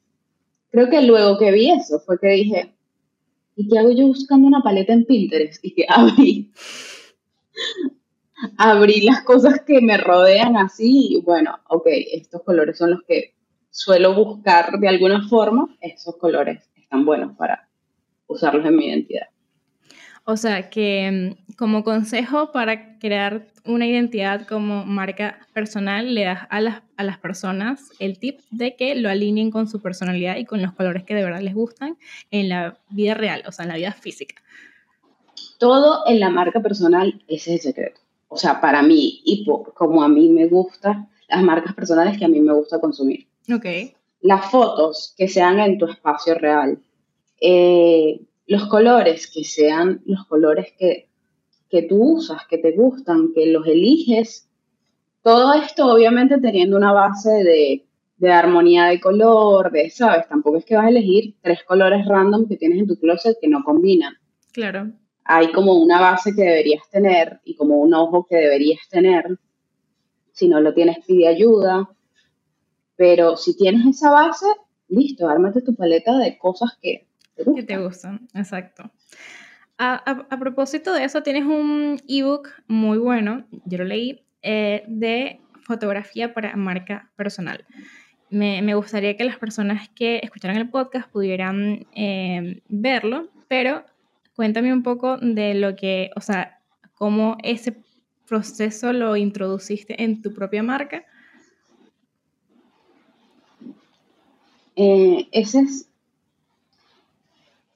Creo 0.71 0.91
que 0.91 1.01
luego 1.01 1.39
que 1.39 1.51
vi 1.51 1.71
eso 1.71 1.99
fue 2.01 2.19
que 2.19 2.29
dije, 2.29 2.75
¿y 3.57 3.69
qué 3.69 3.79
hago 3.79 3.93
yo 3.93 4.07
buscando 4.07 4.47
una 4.47 4.61
paleta 4.61 4.93
en 4.93 5.07
Pinterest? 5.07 5.65
Y 5.65 5.73
que 5.73 5.87
abrí, 5.89 6.53
abrí 8.57 9.01
las 9.03 9.23
cosas 9.23 9.61
que 9.67 9.81
me 9.81 9.97
rodean 9.97 10.57
así 10.57 11.17
y 11.17 11.21
bueno, 11.23 11.59
ok, 11.69 11.87
estos 12.13 12.43
colores 12.43 12.79
son 12.79 12.91
los 12.91 13.03
que 13.03 13.35
suelo 13.71 14.15
buscar 14.15 14.79
de 14.79 14.89
alguna 14.89 15.29
forma, 15.29 15.69
esos 15.81 16.17
colores 16.17 16.69
están 16.77 17.05
buenos 17.05 17.37
para 17.37 17.69
usarlos 18.27 18.67
en 18.67 18.77
mi 18.77 18.87
identidad. 18.87 19.29
O 20.25 20.37
sea 20.37 20.69
que 20.69 21.37
mm, 21.49 21.55
como 21.55 21.85
consejo 21.85 22.53
para 22.53 22.99
crear 22.99 23.47
una 23.65 23.87
identidad 23.87 24.47
como 24.47 24.85
marca 24.85 25.47
personal, 25.55 26.15
le 26.15 26.25
das 26.25 26.47
a 26.51 26.61
las, 26.61 26.83
a 26.97 27.05
las 27.05 27.19
personas 27.19 27.91
el 27.99 28.19
tip 28.19 28.41
de 28.51 28.77
que 28.77 28.95
lo 28.95 29.09
alineen 29.09 29.51
con 29.51 29.69
su 29.69 29.81
personalidad 29.81 30.37
y 30.37 30.45
con 30.45 30.61
los 30.61 30.73
colores 30.73 31.05
que 31.05 31.15
de 31.15 31.25
verdad 31.25 31.41
les 31.41 31.55
gustan 31.55 31.97
en 32.31 32.51
la 32.51 32.79
vida 32.91 33.15
real, 33.15 33.43
o 33.47 33.53
sea, 33.53 33.65
en 33.65 33.71
la 33.71 33.77
vida 33.77 33.93
física. 33.93 34.35
Todo 35.59 36.05
en 36.07 36.21
la 36.21 36.29
marca 36.29 36.61
personal, 36.61 37.23
ese 37.27 37.55
es 37.55 37.65
el 37.65 37.73
secreto. 37.73 38.01
O 38.29 38.37
sea, 38.37 38.61
para 38.61 38.83
mí 38.83 39.23
y 39.25 39.45
como 39.75 40.03
a 40.03 40.09
mí 40.09 40.29
me 40.29 40.47
gustan 40.47 41.09
las 41.29 41.43
marcas 41.43 41.75
personales 41.75 42.19
que 42.19 42.25
a 42.25 42.29
mí 42.29 42.41
me 42.41 42.53
gusta 42.53 42.81
consumir. 42.81 43.27
Ok. 43.53 43.67
Las 44.21 44.51
fotos 44.51 45.15
que 45.17 45.29
sean 45.29 45.61
en 45.61 45.79
tu 45.79 45.87
espacio 45.87 46.35
real. 46.35 46.79
Eh, 47.41 48.21
los 48.47 48.67
colores 48.67 49.31
que 49.31 49.45
sean 49.45 50.03
los 50.07 50.27
colores 50.27 50.73
que, 50.79 51.09
que 51.71 51.83
tú 51.83 52.17
usas, 52.17 52.47
que 52.49 52.59
te 52.59 52.73
gustan, 52.73 53.33
que 53.35 53.47
los 53.47 53.67
eliges. 53.67 54.49
Todo 55.23 55.55
esto 55.55 55.87
obviamente 55.87 56.39
teniendo 56.39 56.77
una 56.77 56.93
base 56.93 57.31
de, 57.31 57.87
de 58.19 58.33
armonía 58.33 58.87
de 58.87 59.01
color, 59.01 59.71
de, 59.71 59.91
¿sabes? 59.91 60.29
Tampoco 60.29 60.59
es 60.59 60.65
que 60.65 60.77
vas 60.77 60.87
a 60.87 60.91
elegir 60.91 61.35
tres 61.43 61.63
colores 61.65 62.07
random 62.07 62.49
que 62.49 62.57
tienes 62.57 62.81
en 62.81 62.89
tu 62.89 62.99
closet 62.99 63.37
que 63.41 63.49
no 63.49 63.63
combinan. 63.63 64.15
Claro. 64.53 64.91
Hay 65.31 65.53
como 65.53 65.75
una 65.75 66.01
base 66.01 66.35
que 66.35 66.41
deberías 66.41 66.89
tener 66.91 67.39
y 67.45 67.55
como 67.55 67.77
un 67.77 67.93
ojo 67.93 68.27
que 68.27 68.37
deberías 68.37 68.81
tener. 68.89 69.39
Si 70.33 70.49
no 70.49 70.59
lo 70.59 70.73
tienes, 70.73 71.05
pide 71.05 71.29
ayuda. 71.29 71.91
Pero 72.97 73.37
si 73.37 73.55
tienes 73.55 73.87
esa 73.87 74.11
base, 74.11 74.47
listo, 74.89 75.29
ármate 75.29 75.61
tu 75.61 75.75
paleta 75.75 76.17
de 76.17 76.39
cosas 76.39 76.79
que 76.81 77.07
te 77.37 77.45
gustan. 77.45 77.55
Que 77.55 77.63
te 77.63 77.77
gustan, 77.77 78.29
exacto. 78.33 78.91
A, 79.77 80.39
propósito 80.41 80.95
de 80.95 81.05
eso, 81.05 81.23
tienes 81.23 81.45
un 81.45 82.01
ebook 82.09 82.49
muy 82.67 82.97
bueno, 82.97 83.47
yo 83.67 83.79
lo 83.79 83.85
leí, 83.85 84.25
eh, 84.41 84.83
de 84.89 85.43
fotografía 85.61 86.33
para 86.33 86.57
marca 86.57 87.13
personal. 87.17 87.67
Me, 88.31 88.63
me, 88.63 88.75
gustaría 88.75 89.15
que 89.17 89.25
las 89.25 89.37
personas 89.37 89.91
que 89.91 90.21
escucharan 90.23 90.57
el 90.57 90.71
podcast 90.71 91.09
pudieran 91.11 91.87
eh, 91.95 92.63
verlo, 92.69 93.29
pero 93.47 93.85
cuéntame 94.39 94.73
un 94.73 94.85
poco 94.85 95.17
de 95.17 95.55
lo 95.55 95.75
que, 95.75 96.13
o 96.15 96.21
sea, 96.21 96.61
cómo 96.95 97.37
ese 97.43 97.83
proceso 98.29 98.93
lo 98.93 99.17
introduciste 99.17 100.01
en 100.05 100.23
tu 100.23 100.33
propia 100.33 100.63
marca 100.63 101.05
Eh, 104.81 105.27
ese 105.33 105.59
es, 105.59 105.89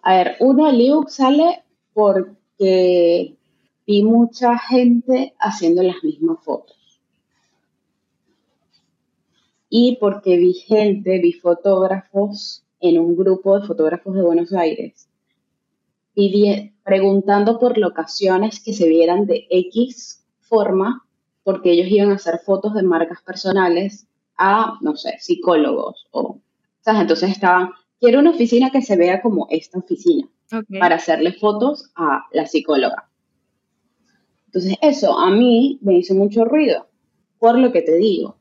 a 0.02 0.14
ver, 0.14 0.36
uno, 0.38 0.70
el 0.70 0.80
ebook 0.80 1.08
sale 1.08 1.64
porque 1.92 3.34
vi 3.84 4.04
mucha 4.04 4.56
gente 4.56 5.34
haciendo 5.40 5.82
las 5.82 5.96
mismas 6.04 6.38
fotos. 6.44 7.00
Y 9.68 9.96
porque 9.96 10.36
vi 10.36 10.52
gente, 10.54 11.18
vi 11.18 11.32
fotógrafos 11.32 12.64
en 12.78 13.00
un 13.00 13.16
grupo 13.16 13.58
de 13.58 13.66
fotógrafos 13.66 14.14
de 14.14 14.22
Buenos 14.22 14.52
Aires, 14.52 15.08
preguntando 16.84 17.58
por 17.58 17.78
locaciones 17.78 18.62
que 18.62 18.72
se 18.72 18.88
vieran 18.88 19.26
de 19.26 19.46
X 19.50 20.24
forma, 20.40 21.06
porque 21.42 21.70
ellos 21.72 21.88
iban 21.88 22.10
a 22.10 22.16
hacer 22.16 22.40
fotos 22.44 22.74
de 22.74 22.82
marcas 22.82 23.22
personales 23.22 24.06
a, 24.36 24.78
no 24.80 24.96
sé, 24.96 25.16
psicólogos 25.18 26.06
o 26.10 26.38
entonces 26.84 27.30
estaban, 27.30 27.70
quiero 28.00 28.18
una 28.18 28.30
oficina 28.30 28.70
que 28.70 28.82
se 28.82 28.96
vea 28.96 29.22
como 29.22 29.46
esta 29.50 29.78
oficina 29.78 30.28
para 30.80 30.96
hacerle 30.96 31.32
fotos 31.32 31.90
a 31.94 32.24
la 32.32 32.46
psicóloga. 32.46 33.08
Entonces 34.46 34.76
eso 34.82 35.16
a 35.18 35.30
mí 35.30 35.78
me 35.80 35.98
hizo 35.98 36.14
mucho 36.14 36.44
ruido, 36.44 36.88
por 37.38 37.58
lo 37.58 37.72
que 37.72 37.82
te 37.82 37.96
digo, 37.96 38.36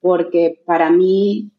porque 0.00 0.60
para 0.66 0.90
mí 0.90 1.50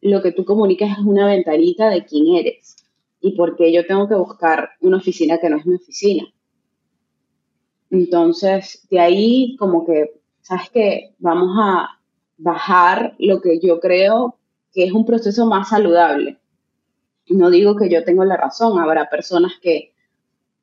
lo 0.00 0.20
que 0.20 0.32
tú 0.32 0.44
comunicas 0.44 0.98
es 0.98 1.04
una 1.04 1.26
ventanita 1.26 1.88
de 1.88 2.04
quién 2.04 2.36
eres 2.36 2.76
y 3.20 3.32
porque 3.32 3.72
yo 3.72 3.86
tengo 3.86 4.08
que 4.08 4.14
buscar 4.14 4.70
una 4.80 4.98
oficina 4.98 5.38
que 5.38 5.50
no 5.50 5.58
es 5.58 5.66
mi 5.66 5.74
oficina. 5.76 6.24
Entonces, 7.90 8.86
de 8.90 9.00
ahí 9.00 9.56
como 9.58 9.86
que, 9.86 10.20
¿sabes 10.40 10.70
qué? 10.70 11.14
Vamos 11.18 11.56
a 11.60 12.00
bajar 12.36 13.14
lo 13.18 13.40
que 13.40 13.58
yo 13.60 13.80
creo 13.80 14.36
que 14.72 14.84
es 14.84 14.92
un 14.92 15.04
proceso 15.04 15.46
más 15.46 15.70
saludable. 15.70 16.38
No 17.28 17.50
digo 17.50 17.76
que 17.76 17.88
yo 17.88 18.04
tengo 18.04 18.24
la 18.24 18.36
razón, 18.36 18.78
habrá 18.78 19.08
personas 19.10 19.52
que 19.60 19.94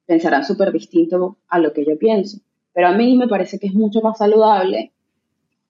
pensarán 0.05 0.45
súper 0.45 0.71
distinto 0.71 1.37
a 1.47 1.59
lo 1.59 1.73
que 1.73 1.85
yo 1.85 1.97
pienso, 1.97 2.39
pero 2.73 2.87
a 2.87 2.93
mí 2.93 3.15
me 3.15 3.27
parece 3.27 3.59
que 3.59 3.67
es 3.67 3.73
mucho 3.73 4.01
más 4.01 4.17
saludable 4.19 4.93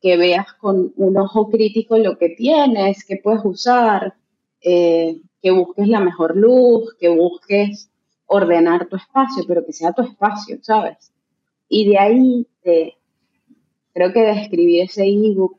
que 0.02 0.18
veas 0.18 0.54
con 0.54 0.94
un 0.98 1.18
ojo 1.18 1.50
crítico 1.50 1.98
lo 1.98 2.18
que 2.18 2.30
tienes, 2.30 3.06
que 3.06 3.18
puedes 3.24 3.42
usar, 3.44 4.14
eh, 4.62 5.22
que 5.42 5.52
busques 5.52 5.88
la 5.88 6.00
mejor 6.00 6.36
luz, 6.36 6.96
que 7.00 7.10
busques 7.10 7.90
ordenar 8.28 8.88
tu 8.88 8.96
espacio, 8.96 9.44
pero 9.48 9.66
que 9.66 9.74
sea 9.74 9.94
tu 9.94 10.02
espacio, 10.02 10.58
¿sabes? 10.62 11.12
Y 11.70 11.90
de 11.90 11.98
ahí, 11.98 12.48
creo 13.94 14.14
que 14.14 14.22
de 14.22 14.42
escribir 14.42 14.84
ese 14.84 15.06
ebook 15.06 15.58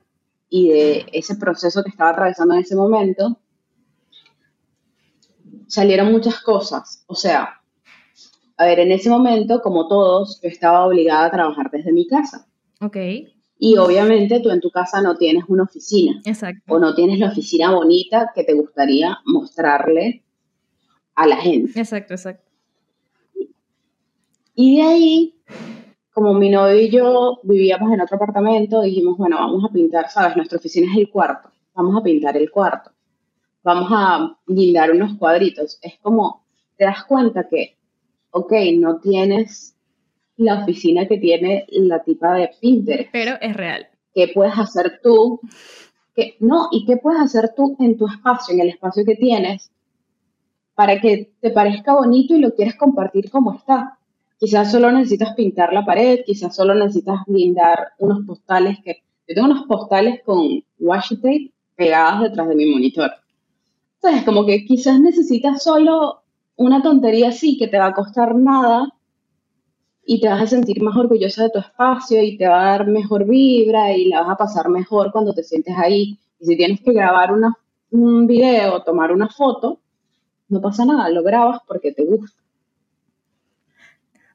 y 0.49 0.71
de 0.71 1.07
ese 1.13 1.37
proceso 1.37 1.83
que 1.83 1.91
estaba 1.91 2.11
atravesando 2.11 2.55
en 2.55 2.61
ese 2.61 2.77
momento, 2.77 3.39
salieron 5.67 6.13
muchas 6.13 6.41
cosas. 6.41 7.05
O 7.07 7.15
sea, 7.15 7.61
a 8.57 8.65
ver, 8.65 8.81
en 8.81 8.93
ese 8.93 9.11
momento, 9.11 9.61
como 9.61 9.89
todos, 9.89 10.41
yo 10.43 10.49
estaba 10.49 10.87
obligada 10.87 11.27
a 11.27 11.31
trabajar 11.31 11.71
desde 11.71 11.93
mi 11.93 12.07
casa. 12.07 12.47
Ok. 12.81 12.97
Y 13.59 13.77
obviamente 13.79 14.41
tú 14.41 14.51
en 14.51 14.61
tu 14.61 14.71
casa 14.71 15.01
no 15.01 15.17
tienes 15.17 15.45
una 15.49 15.63
oficina. 15.65 16.21
Exacto. 16.25 16.75
O 16.75 16.79
no 16.79 16.95
tienes 16.95 17.19
la 17.19 17.29
oficina 17.29 17.71
bonita 17.71 18.33
que 18.35 18.45
te 18.45 18.53
gustaría 18.53 19.19
mostrarle 19.25 20.23
a 21.15 21.27
la 21.27 21.37
gente. 21.37 21.79
Exacto, 21.79 22.15
exacto. 22.15 22.45
Y 24.55 24.77
de 24.77 24.83
ahí 24.83 25.37
como 26.17 26.33
mi 26.33 26.49
novio 26.49 26.81
y 26.81 26.89
yo 26.89 27.41
vivíamos 27.43 27.93
en 27.93 28.01
otro 28.01 28.17
apartamento, 28.17 28.81
dijimos, 28.81 29.19
bueno, 29.19 29.37
vamos 29.37 29.63
a 29.69 29.71
pintar, 29.71 30.09
¿sabes? 30.09 30.35
Nuestra 30.35 30.57
oficina 30.57 30.91
es 30.91 30.97
el 30.97 31.11
cuarto, 31.11 31.51
vamos 31.75 31.95
a 31.95 32.03
pintar 32.03 32.39
el 32.39 32.51
cuarto, 32.51 32.91
vamos 33.63 33.91
a 33.93 34.35
guindar 34.47 34.93
unos 34.93 35.19
cuadritos. 35.19 35.79
Es 35.83 35.99
como, 36.01 36.47
te 36.79 36.87
das 36.87 37.05
cuenta 37.05 37.47
que, 37.47 37.77
ok, 38.31 38.51
no 38.79 38.99
tienes 38.99 39.76
la 40.37 40.63
oficina 40.63 41.07
que 41.07 41.19
tiene 41.19 41.67
la 41.69 42.03
tipa 42.03 42.35
de 42.35 42.51
Pinterest. 42.61 43.11
Pero 43.13 43.37
es 43.41 43.57
real. 43.57 43.89
¿Qué 44.15 44.31
puedes 44.35 44.59
hacer 44.59 45.01
tú? 45.03 45.41
Que, 46.15 46.37
no, 46.41 46.69
¿y 46.73 46.87
qué 46.87 46.97
puedes 46.97 47.21
hacer 47.21 47.53
tú 47.55 47.77
en 47.81 47.97
tu 47.97 48.07
espacio, 48.07 48.55
en 48.55 48.61
el 48.61 48.71
espacio 48.71 49.05
que 49.05 49.17
tienes, 49.17 49.71
para 50.75 51.01
que 51.01 51.33
te 51.41 51.51
parezca 51.51 51.95
bonito 51.95 52.35
y 52.35 52.41
lo 52.41 52.55
quieras 52.55 52.77
compartir 52.77 53.31
como 53.31 53.55
está? 53.55 53.99
Quizás 54.39 54.71
solo 54.71 54.91
necesitas 54.93 55.35
pintar 55.35 55.73
la 55.73 55.85
pared, 55.85 56.21
quizás 56.25 56.55
solo 56.55 56.75
necesitas 56.75 57.21
blindar 57.27 57.89
unos 57.99 58.27
postales 58.27 58.79
que... 58.85 59.03
Yo 59.29 59.35
tengo 59.35 59.49
unos 59.49 59.67
postales 59.67 60.21
con 60.25 60.63
washi 60.79 61.17
tape 61.17 61.53
pegados 61.75 62.23
detrás 62.23 62.49
de 62.49 62.55
mi 62.55 62.67
monitor. 62.67 63.11
Entonces, 63.97 64.25
como 64.25 64.47
que 64.47 64.65
quizás 64.65 65.01
necesitas 65.01 65.63
solo 65.63 66.23
una 66.57 66.83
tontería 66.83 67.29
así 67.29 67.59
que 67.59 67.67
te 67.69 67.79
va 67.79 67.87
a 67.87 67.95
costar 67.95 68.35
nada, 68.35 68.89
y 70.07 70.21
te 70.21 70.29
vas 70.29 70.41
a 70.41 70.47
sentir 70.47 70.81
más 70.83 70.97
orgullosa 70.97 71.43
de 71.43 71.51
tu 71.51 71.59
espacio 71.59 72.23
y 72.23 72.39
te 72.39 72.47
va 72.47 72.61
a 72.61 72.71
dar 72.79 72.87
mejor 72.87 73.27
vibra 73.27 73.93
y 73.93 74.07
la 74.07 74.23
vas 74.23 74.31
a 74.31 74.37
pasar 74.37 74.69
mejor 74.69 75.11
cuando 75.11 75.35
te 75.35 75.43
sientes 75.43 75.75
ahí. 75.77 76.17
Y 76.39 76.47
si 76.47 76.57
tienes 76.57 76.81
que 76.81 76.93
grabar 76.93 77.33
un 77.91 78.27
video, 78.27 78.83
tomar 78.83 79.11
una 79.11 79.29
foto, 79.29 79.81
no 80.49 80.61
pasa 80.61 80.85
nada, 80.85 81.09
lo 81.11 81.25
grabas 81.25 81.61
porque 81.67 81.93
te 81.93 82.05
gusta. 82.05 82.41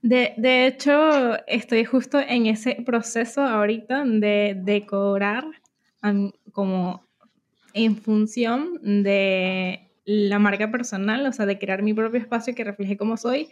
De, 0.01 0.33
de 0.35 0.67
hecho, 0.67 0.91
estoy 1.47 1.85
justo 1.85 2.19
en 2.19 2.47
ese 2.47 2.75
proceso 2.85 3.41
ahorita 3.41 4.03
de 4.03 4.57
decorar 4.57 5.45
como 6.51 7.05
en 7.73 7.95
función 7.95 9.03
de 9.03 9.90
la 10.11 10.39
marca 10.39 10.71
personal, 10.71 11.25
o 11.25 11.31
sea, 11.31 11.45
de 11.45 11.57
crear 11.57 11.83
mi 11.83 11.93
propio 11.93 12.19
espacio 12.19 12.53
que 12.53 12.63
refleje 12.63 12.97
cómo 12.97 13.17
soy. 13.17 13.49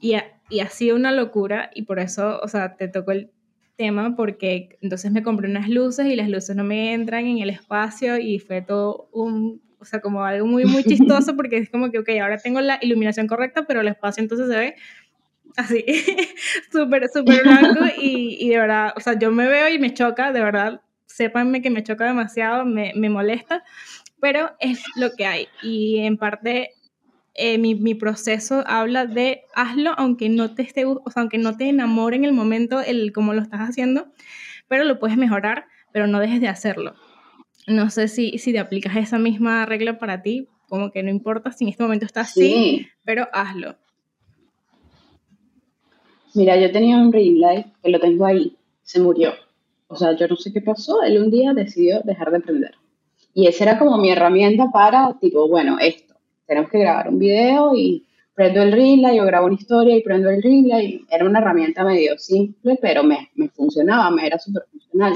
Y, 0.00 0.14
y 0.50 0.60
ha 0.60 0.68
sido 0.68 0.96
una 0.96 1.12
locura 1.12 1.70
y 1.74 1.82
por 1.82 1.98
eso, 1.98 2.40
o 2.42 2.48
sea, 2.48 2.76
te 2.76 2.88
tocó 2.88 3.12
el 3.12 3.30
tema 3.76 4.14
porque 4.16 4.78
entonces 4.82 5.10
me 5.10 5.22
compré 5.22 5.48
unas 5.48 5.68
luces 5.68 6.06
y 6.06 6.16
las 6.16 6.28
luces 6.28 6.54
no 6.54 6.64
me 6.64 6.92
entran 6.92 7.26
en 7.26 7.38
el 7.38 7.50
espacio 7.50 8.18
y 8.18 8.38
fue 8.38 8.62
todo 8.62 9.08
un, 9.12 9.62
o 9.78 9.84
sea, 9.84 10.00
como 10.00 10.22
algo 10.24 10.46
muy, 10.46 10.64
muy 10.64 10.84
chistoso 10.84 11.34
porque 11.36 11.56
es 11.56 11.70
como 11.70 11.90
que, 11.90 11.98
ok, 11.98 12.08
ahora 12.20 12.38
tengo 12.38 12.60
la 12.60 12.78
iluminación 12.82 13.26
correcta, 13.26 13.64
pero 13.66 13.80
el 13.80 13.88
espacio 13.88 14.22
entonces 14.22 14.48
se 14.48 14.56
ve 14.56 14.74
así, 15.56 15.84
súper, 16.72 17.08
súper 17.08 17.42
blanco 17.42 17.84
y, 18.00 18.36
y, 18.40 18.50
de 18.50 18.58
verdad, 18.58 18.92
o 18.96 19.00
sea, 19.00 19.18
yo 19.18 19.30
me 19.30 19.46
veo 19.48 19.68
y 19.68 19.78
me 19.78 19.92
choca, 19.94 20.32
de 20.32 20.40
verdad, 20.40 20.80
sépanme 21.06 21.62
que 21.62 21.70
me 21.70 21.82
choca 21.82 22.06
demasiado, 22.06 22.64
me, 22.64 22.92
me 22.94 23.10
molesta, 23.10 23.64
pero 24.22 24.52
es 24.60 24.80
lo 24.94 25.10
que 25.16 25.26
hay 25.26 25.48
y 25.64 25.98
en 25.98 26.16
parte 26.16 26.70
eh, 27.34 27.58
mi, 27.58 27.74
mi, 27.74 27.96
proceso 27.96 28.62
habla 28.68 29.04
de 29.04 29.42
hazlo 29.52 29.94
aunque 29.96 30.28
no 30.28 30.54
te 30.54 30.62
esté, 30.62 30.84
o 30.84 31.02
sea, 31.10 31.22
aunque 31.22 31.38
no 31.38 31.56
te 31.56 31.68
enamore 31.68 32.14
en 32.14 32.24
el 32.24 32.32
momento 32.32 32.80
el 32.80 33.12
cómo 33.12 33.34
lo 33.34 33.42
estás 33.42 33.60
haciendo, 33.60 34.06
pero 34.68 34.84
lo 34.84 35.00
puedes 35.00 35.16
mejorar, 35.16 35.64
pero 35.92 36.06
no 36.06 36.20
dejes 36.20 36.40
de 36.40 36.46
hacerlo. 36.46 36.94
No 37.66 37.90
sé 37.90 38.06
si, 38.06 38.38
si 38.38 38.52
te 38.52 38.60
aplicas 38.60 38.94
esa 38.96 39.18
misma 39.18 39.66
regla 39.66 39.98
para 39.98 40.22
ti, 40.22 40.46
como 40.68 40.92
que 40.92 41.02
no 41.02 41.10
importa 41.10 41.50
si 41.50 41.64
en 41.64 41.70
este 41.70 41.82
momento 41.82 42.06
estás 42.06 42.30
así, 42.30 42.86
pero 43.04 43.26
hazlo. 43.32 43.74
Mira, 46.34 46.56
yo 46.60 46.70
tenía 46.70 46.96
un 46.96 47.12
ring 47.12 47.38
light 47.38 47.66
que 47.82 47.90
lo 47.90 47.98
tengo 47.98 48.24
ahí, 48.24 48.56
se 48.84 49.00
murió. 49.00 49.32
O 49.88 49.96
sea, 49.96 50.14
yo 50.16 50.28
no 50.28 50.36
sé 50.36 50.52
qué 50.52 50.60
pasó, 50.60 51.02
él 51.02 51.18
un 51.20 51.30
día 51.30 51.52
decidió 51.54 52.00
dejar 52.04 52.30
de 52.30 52.40
prender. 52.40 52.81
Y 53.34 53.46
esa 53.46 53.64
era 53.64 53.78
como 53.78 53.96
mi 53.98 54.10
herramienta 54.10 54.70
para, 54.72 55.16
tipo, 55.20 55.48
bueno, 55.48 55.78
esto, 55.80 56.14
tenemos 56.46 56.70
que 56.70 56.78
grabar 56.78 57.08
un 57.08 57.18
video 57.18 57.74
y 57.74 58.06
prendo 58.34 58.62
el 58.62 58.70
light, 58.70 59.16
yo 59.16 59.24
grabo 59.24 59.46
una 59.46 59.54
historia 59.54 59.96
y 59.96 60.02
prendo 60.02 60.30
el 60.30 60.40
light. 60.40 61.02
Era 61.10 61.24
una 61.24 61.38
herramienta 61.38 61.84
medio 61.84 62.18
simple, 62.18 62.78
pero 62.80 63.02
me, 63.02 63.30
me 63.34 63.48
funcionaba, 63.48 64.10
me 64.10 64.26
era 64.26 64.38
súper 64.38 64.64
funcional. 64.70 65.14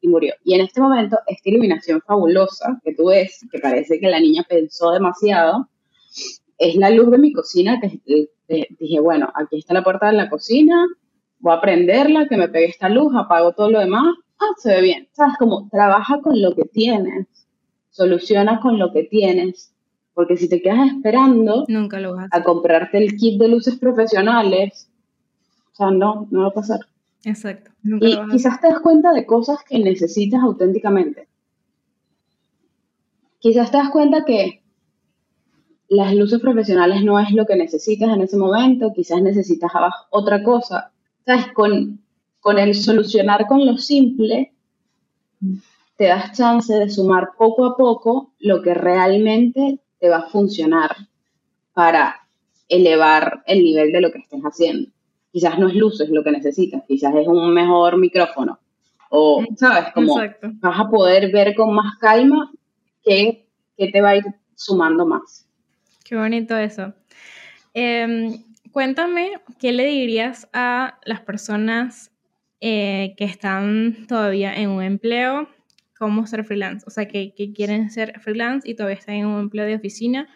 Y 0.00 0.08
murió. 0.08 0.34
Y 0.44 0.54
en 0.54 0.60
este 0.60 0.80
momento, 0.80 1.18
esta 1.26 1.48
iluminación 1.48 2.02
fabulosa 2.02 2.80
que 2.84 2.94
tú 2.94 3.06
ves, 3.06 3.46
que 3.50 3.58
parece 3.58 3.98
que 3.98 4.08
la 4.08 4.20
niña 4.20 4.44
pensó 4.48 4.92
demasiado, 4.92 5.68
es 6.58 6.76
la 6.76 6.90
luz 6.90 7.10
de 7.10 7.18
mi 7.18 7.32
cocina 7.32 7.80
que 7.80 8.00
dije, 8.78 9.00
bueno, 9.00 9.32
aquí 9.34 9.58
está 9.58 9.74
la 9.74 9.82
puerta 9.82 10.06
de 10.06 10.12
la 10.12 10.28
cocina, 10.28 10.86
voy 11.38 11.54
a 11.54 11.60
prenderla, 11.60 12.28
que 12.28 12.36
me 12.36 12.48
pegue 12.48 12.66
esta 12.66 12.88
luz, 12.88 13.12
apago 13.16 13.52
todo 13.52 13.70
lo 13.70 13.80
demás, 13.80 14.14
ah, 14.38 14.54
se 14.58 14.74
ve 14.74 14.82
bien. 14.82 15.08
¿Sabes? 15.12 15.34
Como 15.38 15.68
trabaja 15.70 16.20
con 16.20 16.40
lo 16.40 16.54
que 16.54 16.64
tienes, 16.64 17.26
soluciona 17.96 18.60
con 18.60 18.78
lo 18.78 18.92
que 18.92 19.04
tienes, 19.04 19.72
porque 20.12 20.36
si 20.36 20.48
te 20.48 20.60
quedas 20.60 20.88
esperando 20.88 21.64
Nunca 21.66 21.98
lo 21.98 22.14
a, 22.18 22.42
comprarte 22.42 22.98
el 22.98 23.16
kit 23.16 23.40
de 23.40 23.48
luces 23.48 23.76
profesionales, 23.78 24.90
o 25.72 25.76
sea, 25.76 25.90
no, 25.90 26.28
no 26.30 26.42
va 26.42 26.48
a 26.48 26.54
pasar. 26.54 26.80
Exacto. 27.24 27.70
y 27.82 28.16
quizás 28.30 28.60
te 28.60 28.68
das 28.68 28.80
cuenta 28.80 29.12
de 29.12 29.26
cosas 29.26 29.58
que 29.68 29.78
necesitas 29.78 30.42
auténticamente. 30.42 31.26
Quizás 33.40 33.70
te 33.70 33.78
das 33.78 33.90
cuenta 33.90 34.24
que 34.24 34.62
las 35.88 36.14
luces 36.14 36.40
profesionales 36.40 37.02
no 37.02 37.18
es 37.18 37.32
lo 37.32 37.46
que 37.46 37.56
necesitas 37.56 38.10
en 38.10 38.20
ese 38.20 38.36
momento, 38.36 38.92
quizás 38.94 39.22
necesitas 39.22 39.72
otra 40.10 40.42
cosa. 40.42 40.92
¿Sabes? 41.24 41.46
Con, 41.54 42.00
con 42.40 42.58
el 42.58 42.74
solucionar 42.74 43.46
con 43.48 43.66
lo 43.66 43.76
simple, 43.76 44.52
te 45.96 46.04
das 46.04 46.36
chance 46.36 46.72
de 46.72 46.88
sumar 46.90 47.30
poco 47.38 47.64
a 47.64 47.76
poco 47.76 48.32
lo 48.38 48.62
que 48.62 48.74
realmente 48.74 49.78
te 49.98 50.08
va 50.08 50.18
a 50.18 50.28
funcionar 50.28 50.94
para 51.72 52.26
elevar 52.68 53.42
el 53.46 53.62
nivel 53.62 53.92
de 53.92 54.00
lo 54.00 54.12
que 54.12 54.18
estés 54.18 54.42
haciendo. 54.42 54.90
Quizás 55.32 55.58
no 55.58 55.68
es 55.68 55.74
luces 55.74 56.08
lo 56.10 56.22
que 56.22 56.32
necesitas, 56.32 56.82
quizás 56.86 57.14
es 57.14 57.26
un 57.26 57.52
mejor 57.52 57.98
micrófono. 57.98 58.58
O, 59.10 59.44
¿sabes? 59.56 59.92
Como 59.94 60.16
vas 60.16 60.80
a 60.80 60.90
poder 60.90 61.30
ver 61.32 61.54
con 61.54 61.74
más 61.74 61.96
calma 62.00 62.50
qué, 63.04 63.46
qué 63.76 63.88
te 63.88 64.00
va 64.00 64.10
a 64.10 64.16
ir 64.16 64.24
sumando 64.54 65.06
más. 65.06 65.46
Qué 66.04 66.16
bonito 66.16 66.56
eso. 66.56 66.92
Em, 67.72 68.42
cuéntame, 68.72 69.40
¿qué 69.58 69.72
le 69.72 69.86
dirías 69.86 70.48
a 70.52 70.98
las 71.04 71.20
personas 71.20 72.10
eh, 72.60 73.14
que 73.16 73.24
están 73.24 74.06
todavía 74.08 74.54
en 74.54 74.70
un 74.70 74.82
empleo? 74.82 75.48
¿Cómo 75.98 76.26
ser 76.26 76.44
freelance? 76.44 76.84
O 76.86 76.90
sea, 76.90 77.08
que, 77.08 77.32
quieren 77.54 77.90
ser 77.90 78.20
freelance 78.20 78.68
y 78.68 78.74
todavía 78.74 78.98
están 78.98 79.16
en 79.16 79.26
un 79.26 79.40
empleo 79.40 79.64
de 79.64 79.76
oficina. 79.76 80.28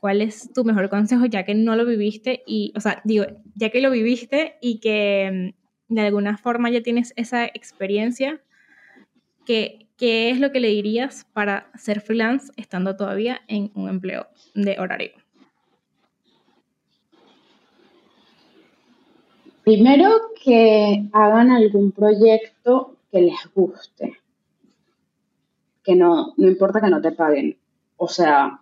¿Cuál 0.00 0.22
es 0.22 0.52
tu 0.52 0.64
mejor 0.64 0.90
consejo 0.90 1.26
ya 1.26 1.44
que 1.44 1.54
no 1.54 1.74
lo 1.76 1.84
viviste? 1.84 2.42
Y, 2.46 2.72
o 2.76 2.80
sea, 2.80 3.00
digo, 3.04 3.24
ya 3.54 3.70
que 3.70 3.80
lo 3.80 3.90
viviste 3.90 4.56
y 4.60 4.78
que 4.78 5.24
em, 5.24 5.52
de 5.88 6.00
alguna 6.02 6.36
forma 6.36 6.70
ya 6.70 6.82
tienes 6.82 7.12
esa 7.16 7.46
experiencia, 7.46 8.40
¿qué, 9.44 9.88
¿qué 9.96 10.30
es 10.30 10.38
lo 10.38 10.52
que 10.52 10.60
le 10.60 10.68
dirías 10.68 11.26
para 11.32 11.70
ser 11.76 12.00
freelance 12.00 12.52
estando 12.56 12.96
todavía 12.96 13.40
en 13.48 13.72
un 13.74 13.88
empleo 13.88 14.28
de 14.54 14.78
horario? 14.78 15.12
Primero 19.64 20.08
que 20.42 21.04
hagan 21.12 21.50
algún 21.50 21.92
proyecto 21.92 22.96
que 23.10 23.20
les 23.20 23.54
guste, 23.54 24.18
que 25.88 25.96
no, 25.96 26.34
no 26.36 26.46
importa 26.46 26.82
que 26.82 26.90
no 26.90 27.00
te 27.00 27.12
paguen. 27.12 27.56
O 27.96 28.08
sea, 28.08 28.60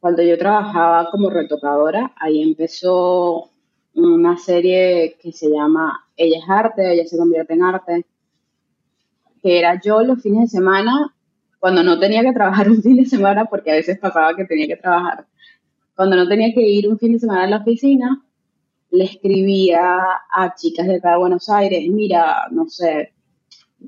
cuando 0.00 0.22
yo 0.22 0.36
trabajaba 0.36 1.10
como 1.10 1.30
retocadora, 1.30 2.12
ahí 2.16 2.42
empezó 2.42 3.48
una 3.94 4.36
serie 4.36 5.16
que 5.18 5.32
se 5.32 5.48
llama 5.48 6.06
Ella 6.14 6.36
es 6.36 6.44
arte, 6.46 6.92
ella 6.92 7.06
se 7.06 7.16
convierte 7.16 7.54
en 7.54 7.62
arte, 7.62 8.06
que 9.42 9.58
era 9.58 9.80
yo 9.80 10.02
los 10.02 10.20
fines 10.20 10.42
de 10.42 10.58
semana, 10.58 11.14
cuando 11.58 11.82
no 11.82 11.98
tenía 11.98 12.20
que 12.20 12.34
trabajar 12.34 12.68
un 12.68 12.82
fin 12.82 12.96
de 12.96 13.06
semana, 13.06 13.46
porque 13.46 13.70
a 13.70 13.76
veces 13.76 13.98
pasaba 13.98 14.36
que 14.36 14.44
tenía 14.44 14.66
que 14.66 14.76
trabajar, 14.76 15.26
cuando 15.96 16.16
no 16.16 16.28
tenía 16.28 16.52
que 16.52 16.60
ir 16.60 16.86
un 16.86 16.98
fin 16.98 17.14
de 17.14 17.20
semana 17.20 17.44
a 17.44 17.46
la 17.46 17.56
oficina, 17.62 18.22
le 18.90 19.04
escribía 19.04 19.96
a 20.34 20.54
chicas 20.54 20.86
de 20.86 20.96
acá 20.96 21.12
de 21.12 21.18
Buenos 21.18 21.48
Aires, 21.48 21.88
mira, 21.88 22.46
no 22.50 22.68
sé, 22.68 23.14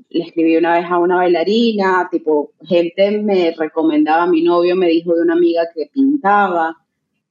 le 0.09 0.23
escribí 0.23 0.57
una 0.57 0.73
vez 0.73 0.85
a 0.89 0.97
una 0.97 1.17
bailarina, 1.17 2.07
tipo, 2.11 2.51
gente 2.63 3.11
me 3.21 3.51
recomendaba, 3.51 4.25
mi 4.25 4.41
novio 4.41 4.75
me 4.75 4.87
dijo 4.87 5.15
de 5.15 5.23
una 5.23 5.33
amiga 5.33 5.63
que 5.73 5.89
pintaba, 5.91 6.77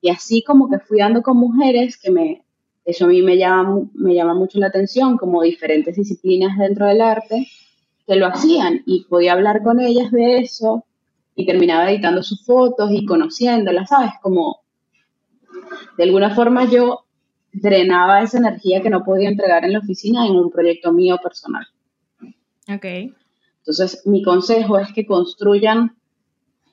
y 0.00 0.10
así 0.10 0.42
como 0.42 0.68
que 0.68 0.78
fui 0.78 0.98
dando 0.98 1.22
con 1.22 1.36
mujeres 1.36 1.98
que 1.98 2.10
me, 2.10 2.44
eso 2.84 3.04
a 3.04 3.08
mí 3.08 3.22
me 3.22 3.36
llama, 3.36 3.82
me 3.94 4.14
llama 4.14 4.34
mucho 4.34 4.58
la 4.58 4.68
atención, 4.68 5.16
como 5.16 5.42
diferentes 5.42 5.96
disciplinas 5.96 6.58
dentro 6.58 6.86
del 6.86 7.00
arte, 7.00 7.46
que 8.06 8.16
lo 8.16 8.26
hacían 8.26 8.82
y 8.86 9.04
podía 9.04 9.34
hablar 9.34 9.62
con 9.62 9.80
ellas 9.80 10.10
de 10.10 10.38
eso 10.38 10.84
y 11.34 11.46
terminaba 11.46 11.90
editando 11.90 12.22
sus 12.22 12.44
fotos 12.44 12.90
y 12.92 13.04
conociéndolas, 13.04 13.88
¿sabes? 13.88 14.12
Como 14.22 14.60
de 15.96 16.04
alguna 16.04 16.34
forma 16.34 16.64
yo 16.64 17.04
drenaba 17.52 18.22
esa 18.22 18.38
energía 18.38 18.80
que 18.80 18.90
no 18.90 19.04
podía 19.04 19.28
entregar 19.28 19.64
en 19.64 19.72
la 19.72 19.78
oficina 19.78 20.26
en 20.26 20.32
un 20.32 20.50
proyecto 20.50 20.92
mío 20.92 21.18
personal. 21.22 21.66
Ok. 22.74 23.14
Entonces, 23.59 24.02
mi 24.06 24.22
consejo 24.22 24.78
es 24.78 24.92
que 24.92 25.06
construyan 25.06 25.96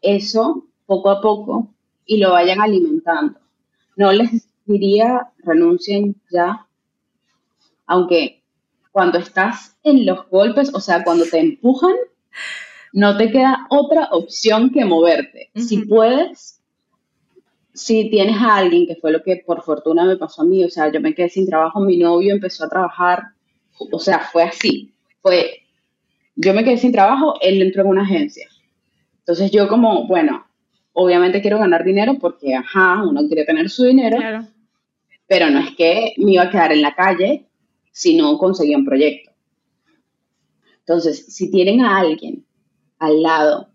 eso 0.01 0.65
poco 0.85 1.09
a 1.09 1.21
poco 1.21 1.73
y 2.05 2.17
lo 2.17 2.31
vayan 2.31 2.61
alimentando. 2.61 3.39
No 3.95 4.11
les 4.11 4.47
diría 4.65 5.29
renuncien 5.39 6.15
ya, 6.31 6.67
aunque 7.85 8.43
cuando 8.91 9.17
estás 9.17 9.75
en 9.83 10.05
los 10.05 10.27
golpes, 10.29 10.73
o 10.73 10.79
sea, 10.79 11.03
cuando 11.03 11.25
te 11.25 11.39
empujan, 11.39 11.95
no 12.93 13.17
te 13.17 13.31
queda 13.31 13.67
otra 13.69 14.09
opción 14.11 14.71
que 14.71 14.85
moverte. 14.85 15.51
Si 15.55 15.85
puedes, 15.85 16.61
si 17.73 18.09
tienes 18.09 18.37
a 18.37 18.55
alguien, 18.55 18.87
que 18.87 18.95
fue 18.95 19.11
lo 19.11 19.21
que 19.21 19.43
por 19.45 19.61
fortuna 19.61 20.05
me 20.05 20.17
pasó 20.17 20.41
a 20.41 20.45
mí, 20.45 20.63
o 20.63 20.69
sea, 20.69 20.91
yo 20.91 20.99
me 20.99 21.13
quedé 21.13 21.29
sin 21.29 21.45
trabajo, 21.45 21.79
mi 21.79 21.97
novio 21.97 22.33
empezó 22.33 22.65
a 22.65 22.69
trabajar, 22.69 23.23
o 23.91 23.99
sea, 23.99 24.19
fue 24.19 24.43
así, 24.43 24.93
fue, 25.21 25.66
yo 26.37 26.53
me 26.53 26.63
quedé 26.63 26.77
sin 26.77 26.91
trabajo, 26.91 27.33
él 27.41 27.61
entró 27.61 27.81
en 27.81 27.89
una 27.89 28.03
agencia. 28.03 28.47
Entonces 29.19 29.51
yo 29.51 29.67
como, 29.67 30.07
bueno, 30.07 30.47
obviamente 30.93 31.41
quiero 31.41 31.57
ganar 31.57 31.83
dinero 31.83 32.17
porque, 32.19 32.53
ajá, 32.55 33.03
uno 33.03 33.27
quiere 33.27 33.43
tener 33.43 33.69
su 33.69 33.85
dinero, 33.85 34.17
pero 35.27 35.49
no 35.49 35.59
es 35.59 35.75
que 35.75 36.13
me 36.17 36.33
iba 36.33 36.43
a 36.43 36.49
quedar 36.49 36.71
en 36.71 36.83
la 36.83 36.95
calle 36.95 37.47
si 37.91 38.15
no 38.15 38.37
conseguían 38.37 38.85
proyecto. 38.85 39.31
Entonces, 40.79 41.25
si 41.27 41.51
tienen 41.51 41.81
a 41.81 41.97
alguien 41.97 42.45
al 42.99 43.21
lado 43.21 43.69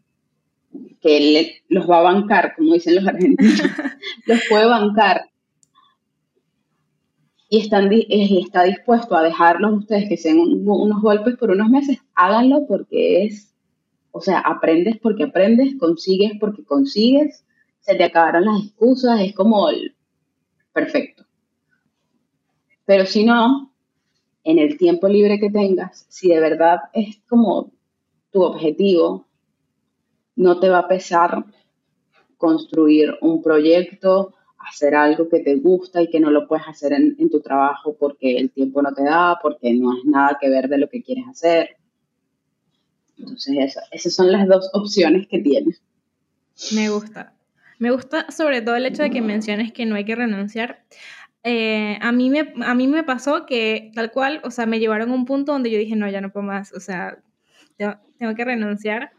que 1.00 1.62
los 1.68 1.90
va 1.90 1.98
a 1.98 2.02
bancar, 2.02 2.54
como 2.56 2.74
dicen 2.74 2.94
los 2.94 3.06
argentinos, 3.06 3.60
los 4.26 4.40
puede 4.48 4.66
bancar 4.66 5.31
y 7.52 7.58
están, 7.58 7.90
está 7.92 8.64
dispuesto 8.64 9.14
a 9.14 9.22
dejarlos 9.22 9.80
ustedes 9.80 10.08
que 10.08 10.16
sean 10.16 10.38
unos 10.38 11.02
golpes 11.02 11.36
por 11.36 11.50
unos 11.50 11.68
meses, 11.68 11.98
háganlo 12.14 12.66
porque 12.66 13.26
es, 13.26 13.54
o 14.10 14.22
sea, 14.22 14.38
aprendes 14.38 14.96
porque 15.02 15.24
aprendes, 15.24 15.74
consigues 15.78 16.32
porque 16.40 16.64
consigues, 16.64 17.44
se 17.80 17.94
te 17.94 18.04
acabaron 18.04 18.46
las 18.46 18.64
excusas, 18.64 19.20
es 19.20 19.34
como 19.34 19.68
perfecto. 20.72 21.26
Pero 22.86 23.04
si 23.04 23.22
no, 23.22 23.70
en 24.44 24.58
el 24.58 24.78
tiempo 24.78 25.06
libre 25.06 25.38
que 25.38 25.50
tengas, 25.50 26.06
si 26.08 26.28
de 26.28 26.40
verdad 26.40 26.78
es 26.94 27.20
como 27.28 27.70
tu 28.30 28.44
objetivo, 28.44 29.26
no 30.36 30.58
te 30.58 30.70
va 30.70 30.78
a 30.78 30.88
pesar 30.88 31.44
construir 32.38 33.14
un 33.20 33.42
proyecto, 33.42 34.32
hacer 34.68 34.94
algo 34.94 35.28
que 35.28 35.40
te 35.40 35.56
gusta 35.56 36.02
y 36.02 36.08
que 36.08 36.20
no 36.20 36.30
lo 36.30 36.46
puedes 36.46 36.66
hacer 36.66 36.92
en, 36.92 37.30
tu 37.30 37.40
trabajo 37.40 37.96
porque 37.98 38.36
el 38.38 38.50
tiempo 38.50 38.82
no 38.82 38.92
te 38.92 39.04
da, 39.04 39.38
porque 39.42 39.72
no 39.74 39.96
es 39.96 40.04
nada 40.04 40.38
que 40.40 40.48
ver 40.48 40.68
de 40.68 40.78
lo 40.78 40.88
que 40.88 41.02
quieres 41.02 41.24
hacer. 41.28 41.76
Entonces, 43.18 43.76
esas 43.90 44.14
son 44.14 44.32
las 44.32 44.46
dos 44.48 44.70
opciones 44.72 45.26
que 45.28 45.38
tienes. 45.40 45.82
Me 46.74 46.88
gusta. 46.88 47.34
Me 47.78 47.90
gusta 47.90 48.30
sobre 48.30 48.62
todo 48.62 48.76
el 48.76 48.86
hecho 48.86 49.02
de 49.02 49.10
que 49.10 49.20
menciones 49.20 49.72
que 49.72 49.86
no 49.86 49.96
hay 49.96 50.04
que 50.04 50.14
renunciar. 50.14 50.84
Eh, 51.44 51.98
a, 52.00 52.12
mí 52.12 52.30
me, 52.30 52.54
a 52.64 52.74
mí 52.74 52.86
me 52.86 53.02
pasó 53.02 53.46
que 53.46 53.90
tal 53.94 54.12
cual, 54.12 54.40
o 54.44 54.50
sea, 54.50 54.66
me 54.66 54.78
llevaron 54.78 55.10
a 55.10 55.14
un 55.14 55.24
punto 55.24 55.52
donde 55.52 55.70
yo 55.70 55.78
dije, 55.78 55.96
no, 55.96 56.08
ya 56.08 56.20
no 56.20 56.32
puedo 56.32 56.46
más, 56.46 56.72
o 56.72 56.78
sea, 56.78 57.18
tengo 57.76 58.34
que 58.36 58.44
renunciar 58.44 59.10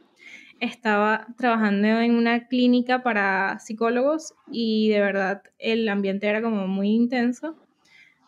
estaba 0.60 1.28
trabajando 1.38 1.88
en 1.88 2.16
una 2.16 2.48
clínica 2.48 3.04
para 3.04 3.60
psicólogos 3.60 4.34
y 4.52 4.89
de 4.89 5.00
verdad 5.00 5.44
el 5.60 5.88
ambiente 5.89 6.28
era 6.28 6.42
como 6.42 6.68
muy 6.68 6.89
intenso. 6.89 7.58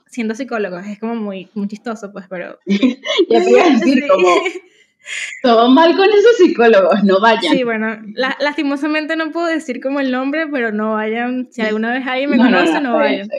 Siendo 0.08 0.36
psicólogo 0.36 0.78
es 0.78 1.00
como 1.00 1.16
muy, 1.16 1.50
muy 1.54 1.68
chistoso, 1.68 2.12
pues, 2.12 2.26
pero... 2.30 2.60
ya 2.66 3.44
te 3.44 3.50
iba 3.50 3.64
a 3.64 3.70
decir, 3.70 4.08
como... 4.08 4.28
Todo 5.44 5.70
mal 5.70 5.96
con 5.96 6.10
esos 6.10 6.38
psicólogos, 6.38 7.04
no 7.04 7.20
vayan. 7.20 7.56
Sí, 7.56 7.64
bueno, 7.64 7.98
lastimosamente 8.40 9.16
no 9.16 9.32
puedo 9.32 9.46
decir 9.46 9.80
como 9.80 10.00
el 10.00 10.12
nombre, 10.12 10.48
pero 10.48 10.72
no 10.72 10.94
vayan. 10.94 11.48
Si 11.52 11.62
alguna 11.62 11.94
vez 11.94 12.08
alguien 12.08 12.32
me 12.32 12.38
conoce, 12.38 12.82
no, 12.82 12.96
vayan. 12.96 13.30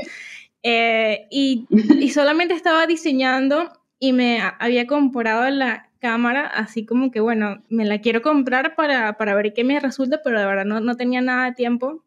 Eh, 0.62 1.26
y, 1.30 1.66
y 1.70 2.10
solamente 2.10 2.54
estaba 2.54 2.86
diseñando 2.86 3.72
y 3.98 4.12
me 4.12 4.40
había 4.58 4.86
comprado 4.86 5.48
la 5.50 5.88
cámara, 6.00 6.46
así 6.46 6.84
como 6.84 7.10
que, 7.10 7.20
bueno, 7.20 7.62
me 7.68 7.84
la 7.84 8.00
quiero 8.00 8.22
comprar 8.22 8.74
para, 8.74 9.16
para 9.16 9.34
ver 9.34 9.52
qué 9.54 9.64
me 9.64 9.80
resulta, 9.80 10.20
pero 10.22 10.38
de 10.38 10.46
verdad 10.46 10.64
no, 10.64 10.80
no 10.80 10.96
tenía 10.96 11.20
nada 11.20 11.46
de 11.46 11.52
tiempo. 11.52 12.04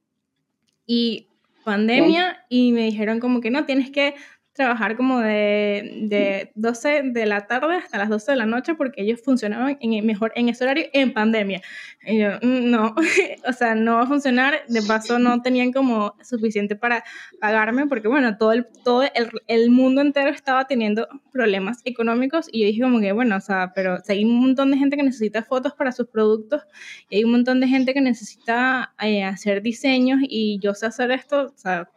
Y 0.85 1.27
pandemia, 1.63 2.45
y 2.49 2.71
me 2.71 2.85
dijeron 2.85 3.19
como 3.19 3.41
que 3.41 3.51
no, 3.51 3.65
tienes 3.65 3.91
que 3.91 4.15
trabajar 4.59 4.97
como 4.97 5.21
de, 5.21 6.01
de 6.09 6.51
12 6.55 7.03
de 7.13 7.25
la 7.25 7.47
tarde 7.47 7.77
hasta 7.77 7.97
las 7.97 8.09
12 8.09 8.33
de 8.33 8.37
la 8.37 8.45
noche 8.45 8.75
porque 8.75 9.03
ellos 9.03 9.21
funcionaban 9.23 9.77
en, 9.79 10.05
mejor 10.05 10.33
en 10.35 10.49
ese 10.49 10.65
horario 10.65 10.87
en 10.91 11.13
pandemia. 11.13 11.61
Y 12.05 12.19
yo, 12.19 12.31
mm, 12.41 12.69
no, 12.69 12.93
o 13.47 13.53
sea, 13.53 13.73
no 13.73 13.95
va 13.95 14.01
a 14.01 14.07
funcionar. 14.07 14.55
De 14.67 14.81
paso, 14.81 15.17
no 15.17 15.41
tenían 15.41 15.71
como 15.71 16.13
suficiente 16.21 16.75
para 16.75 17.05
pagarme 17.39 17.87
porque, 17.87 18.09
bueno, 18.09 18.35
todo 18.35 18.51
el, 18.51 18.67
todo 18.83 19.03
el, 19.03 19.29
el 19.47 19.69
mundo 19.69 20.01
entero 20.01 20.29
estaba 20.29 20.67
teniendo 20.67 21.07
problemas 21.31 21.79
económicos 21.85 22.49
y 22.51 22.59
yo 22.59 22.65
dije 22.67 22.81
como 22.81 22.99
que, 22.99 23.13
bueno, 23.13 23.37
o 23.37 23.41
sea, 23.41 23.71
pero 23.73 23.99
hay 24.09 24.25
un 24.25 24.41
montón 24.41 24.71
de 24.71 24.77
gente 24.77 24.97
que 24.97 25.03
necesita 25.03 25.41
fotos 25.41 25.71
para 25.73 25.93
sus 25.93 26.07
productos 26.07 26.63
y 27.09 27.15
hay 27.15 27.23
un 27.23 27.31
montón 27.31 27.61
de 27.61 27.69
gente 27.69 27.93
que 27.93 28.01
necesita 28.01 28.93
eh, 28.99 29.23
hacer 29.23 29.61
diseños 29.61 30.19
y 30.21 30.59
yo 30.59 30.73
sé 30.73 30.87
hacer 30.87 31.11
esto, 31.11 31.45
o 31.45 31.57
sea, 31.57 31.89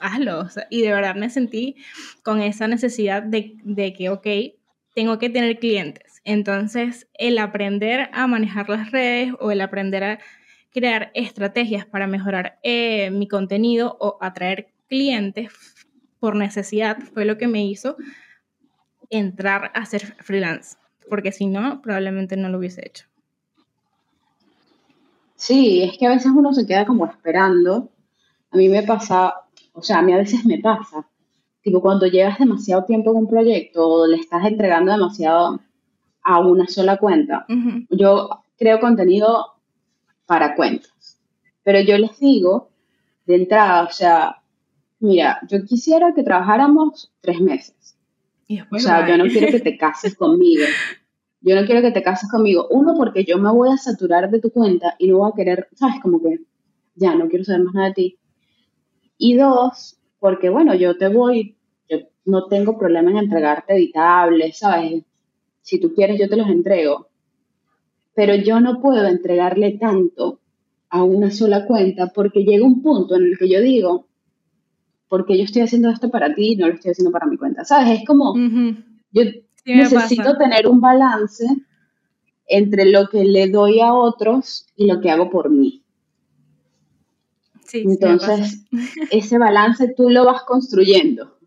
hazlo. 0.00 0.46
y 0.70 0.82
de 0.82 0.92
verdad 0.92 1.14
me 1.14 1.30
sentí 1.30 1.76
con 2.22 2.40
esa 2.40 2.68
necesidad 2.68 3.22
de, 3.22 3.56
de, 3.64 3.92
que, 3.92 4.10
ok, 4.10 4.26
tengo 4.94 5.18
que 5.18 5.30
tener 5.30 5.58
clientes. 5.58 6.20
Entonces, 6.24 7.08
el 7.14 7.38
aprender 7.38 8.10
a 8.12 8.26
manejar 8.26 8.68
las 8.68 8.90
redes 8.90 9.32
o 9.40 9.50
el 9.50 9.60
aprender 9.60 10.04
a 10.04 10.18
crear 10.72 11.10
estrategias 11.14 11.86
para 11.86 12.06
mejorar 12.06 12.58
eh, 12.62 13.10
mi 13.10 13.28
contenido 13.28 13.96
o 14.00 14.18
atraer 14.20 14.68
clientes 14.88 15.50
por 16.20 16.36
necesidad 16.36 16.98
fue 16.98 17.24
lo 17.24 17.38
que 17.38 17.48
me 17.48 17.64
hizo 17.64 17.96
entrar 19.10 19.70
a 19.74 19.86
ser 19.86 20.14
freelance, 20.22 20.76
porque 21.08 21.32
si 21.32 21.46
no, 21.46 21.80
probablemente 21.82 22.36
no 22.36 22.48
lo 22.48 22.58
hubiese 22.58 22.86
hecho. 22.86 23.06
Sí, 25.36 25.82
es 25.82 25.98
que 25.98 26.06
a 26.06 26.10
veces 26.10 26.32
uno 26.34 26.52
se 26.52 26.66
queda 26.66 26.86
como 26.86 27.06
esperando. 27.06 27.90
A 28.50 28.56
mí 28.56 28.68
me 28.68 28.82
pasa, 28.82 29.34
o 29.76 29.82
sea, 29.82 29.98
a 29.98 30.02
mí 30.02 30.12
a 30.12 30.16
veces 30.16 30.44
me 30.44 30.58
pasa, 30.58 31.06
tipo 31.62 31.80
cuando 31.80 32.06
llevas 32.06 32.38
demasiado 32.38 32.84
tiempo 32.84 33.10
en 33.10 33.18
un 33.18 33.28
proyecto 33.28 33.86
o 33.86 34.06
le 34.06 34.16
estás 34.16 34.44
entregando 34.46 34.90
demasiado 34.90 35.60
a 36.22 36.40
una 36.40 36.66
sola 36.66 36.96
cuenta. 36.96 37.46
Yo 37.90 38.30
creo 38.58 38.80
contenido 38.80 39.54
para 40.24 40.56
cuentas, 40.56 41.20
pero 41.62 41.80
yo 41.80 41.98
les 41.98 42.18
digo 42.18 42.70
de 43.26 43.36
entrada, 43.36 43.84
o 43.84 43.92
sea, 43.92 44.42
mira, 44.98 45.40
yo 45.48 45.62
quisiera 45.64 46.14
que 46.14 46.22
trabajáramos 46.22 47.12
tres 47.20 47.40
meses. 47.40 47.96
o 48.70 48.78
sea, 48.78 49.06
yo 49.06 49.18
no 49.18 49.24
quiero 49.24 49.48
que 49.48 49.60
te 49.60 49.76
cases 49.78 50.14
conmigo. 50.14 50.64
Yo 51.42 51.54
no 51.54 51.66
quiero 51.66 51.82
que 51.82 51.92
te 51.92 52.02
cases 52.02 52.30
conmigo. 52.30 52.66
Uno, 52.70 52.94
porque 52.96 53.24
yo 53.24 53.38
me 53.38 53.52
voy 53.52 53.68
a 53.68 53.76
saturar 53.76 54.30
de 54.30 54.40
tu 54.40 54.50
cuenta 54.50 54.96
y 54.98 55.08
no 55.08 55.18
voy 55.18 55.30
a 55.30 55.36
querer, 55.36 55.68
¿sabes? 55.74 56.00
Como 56.00 56.20
que 56.20 56.40
ya 56.94 57.14
no 57.14 57.28
quiero 57.28 57.44
saber 57.44 57.62
más 57.64 57.74
nada 57.74 57.88
de 57.88 57.94
ti. 57.94 58.18
Y 59.18 59.34
dos, 59.34 59.98
porque 60.18 60.48
bueno, 60.48 60.74
yo 60.74 60.96
te 60.96 61.08
voy, 61.08 61.56
yo 61.88 61.98
no 62.24 62.46
tengo 62.46 62.78
problema 62.78 63.10
en 63.10 63.18
entregarte 63.18 63.74
editables, 63.74 64.58
¿sabes? 64.58 65.02
Si 65.62 65.80
tú 65.80 65.94
quieres, 65.94 66.18
yo 66.18 66.28
te 66.28 66.36
los 66.36 66.48
entrego. 66.48 67.08
Pero 68.14 68.34
yo 68.34 68.60
no 68.60 68.80
puedo 68.80 69.06
entregarle 69.06 69.78
tanto 69.78 70.40
a 70.88 71.02
una 71.02 71.30
sola 71.30 71.66
cuenta 71.66 72.08
porque 72.08 72.44
llega 72.44 72.64
un 72.64 72.82
punto 72.82 73.16
en 73.16 73.24
el 73.24 73.38
que 73.38 73.48
yo 73.48 73.60
digo, 73.60 74.06
porque 75.08 75.36
yo 75.36 75.44
estoy 75.44 75.62
haciendo 75.62 75.90
esto 75.90 76.10
para 76.10 76.34
ti 76.34 76.52
y 76.52 76.56
no 76.56 76.68
lo 76.68 76.74
estoy 76.74 76.92
haciendo 76.92 77.12
para 77.12 77.26
mi 77.26 77.36
cuenta. 77.36 77.64
¿Sabes? 77.64 78.00
Es 78.00 78.06
como, 78.06 78.34
yo 79.12 79.22
necesito 79.64 80.36
tener 80.36 80.66
un 80.66 80.80
balance 80.80 81.44
entre 82.48 82.86
lo 82.86 83.08
que 83.08 83.24
le 83.24 83.48
doy 83.48 83.80
a 83.80 83.92
otros 83.92 84.66
y 84.76 84.86
lo 84.86 85.00
que 85.00 85.10
hago 85.10 85.30
por 85.30 85.50
mí. 85.50 85.75
Entonces, 87.72 88.64
ese 89.10 89.38
balance 89.38 89.92
tú 89.96 90.10
lo 90.10 90.24
vas 90.24 90.42
construyendo. 90.42 91.38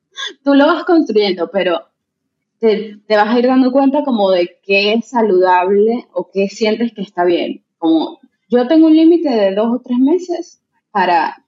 Tú 0.44 0.54
lo 0.54 0.66
vas 0.66 0.84
construyendo, 0.84 1.50
pero 1.52 1.90
te, 2.60 3.00
vas 3.10 3.30
a 3.30 3.40
ir 3.40 3.48
dando 3.48 3.72
cuenta 3.72 4.04
como 4.04 4.32
de 4.32 4.60
qué 4.64 4.94
es 4.94 5.10
saludable 5.10 6.08
o 6.14 6.30
qué 6.32 6.50
sientes 6.50 6.94
que 6.94 7.02
está 7.02 7.24
bien. 7.24 7.64
Como 7.78 8.20
yo 8.50 8.68
tengo 8.68 8.88
un 8.88 8.96
límite 8.96 9.30
de 9.30 9.56
dos 9.56 9.76
o 9.76 9.82
tres 9.82 9.98
meses 9.98 10.62
para 10.92 11.46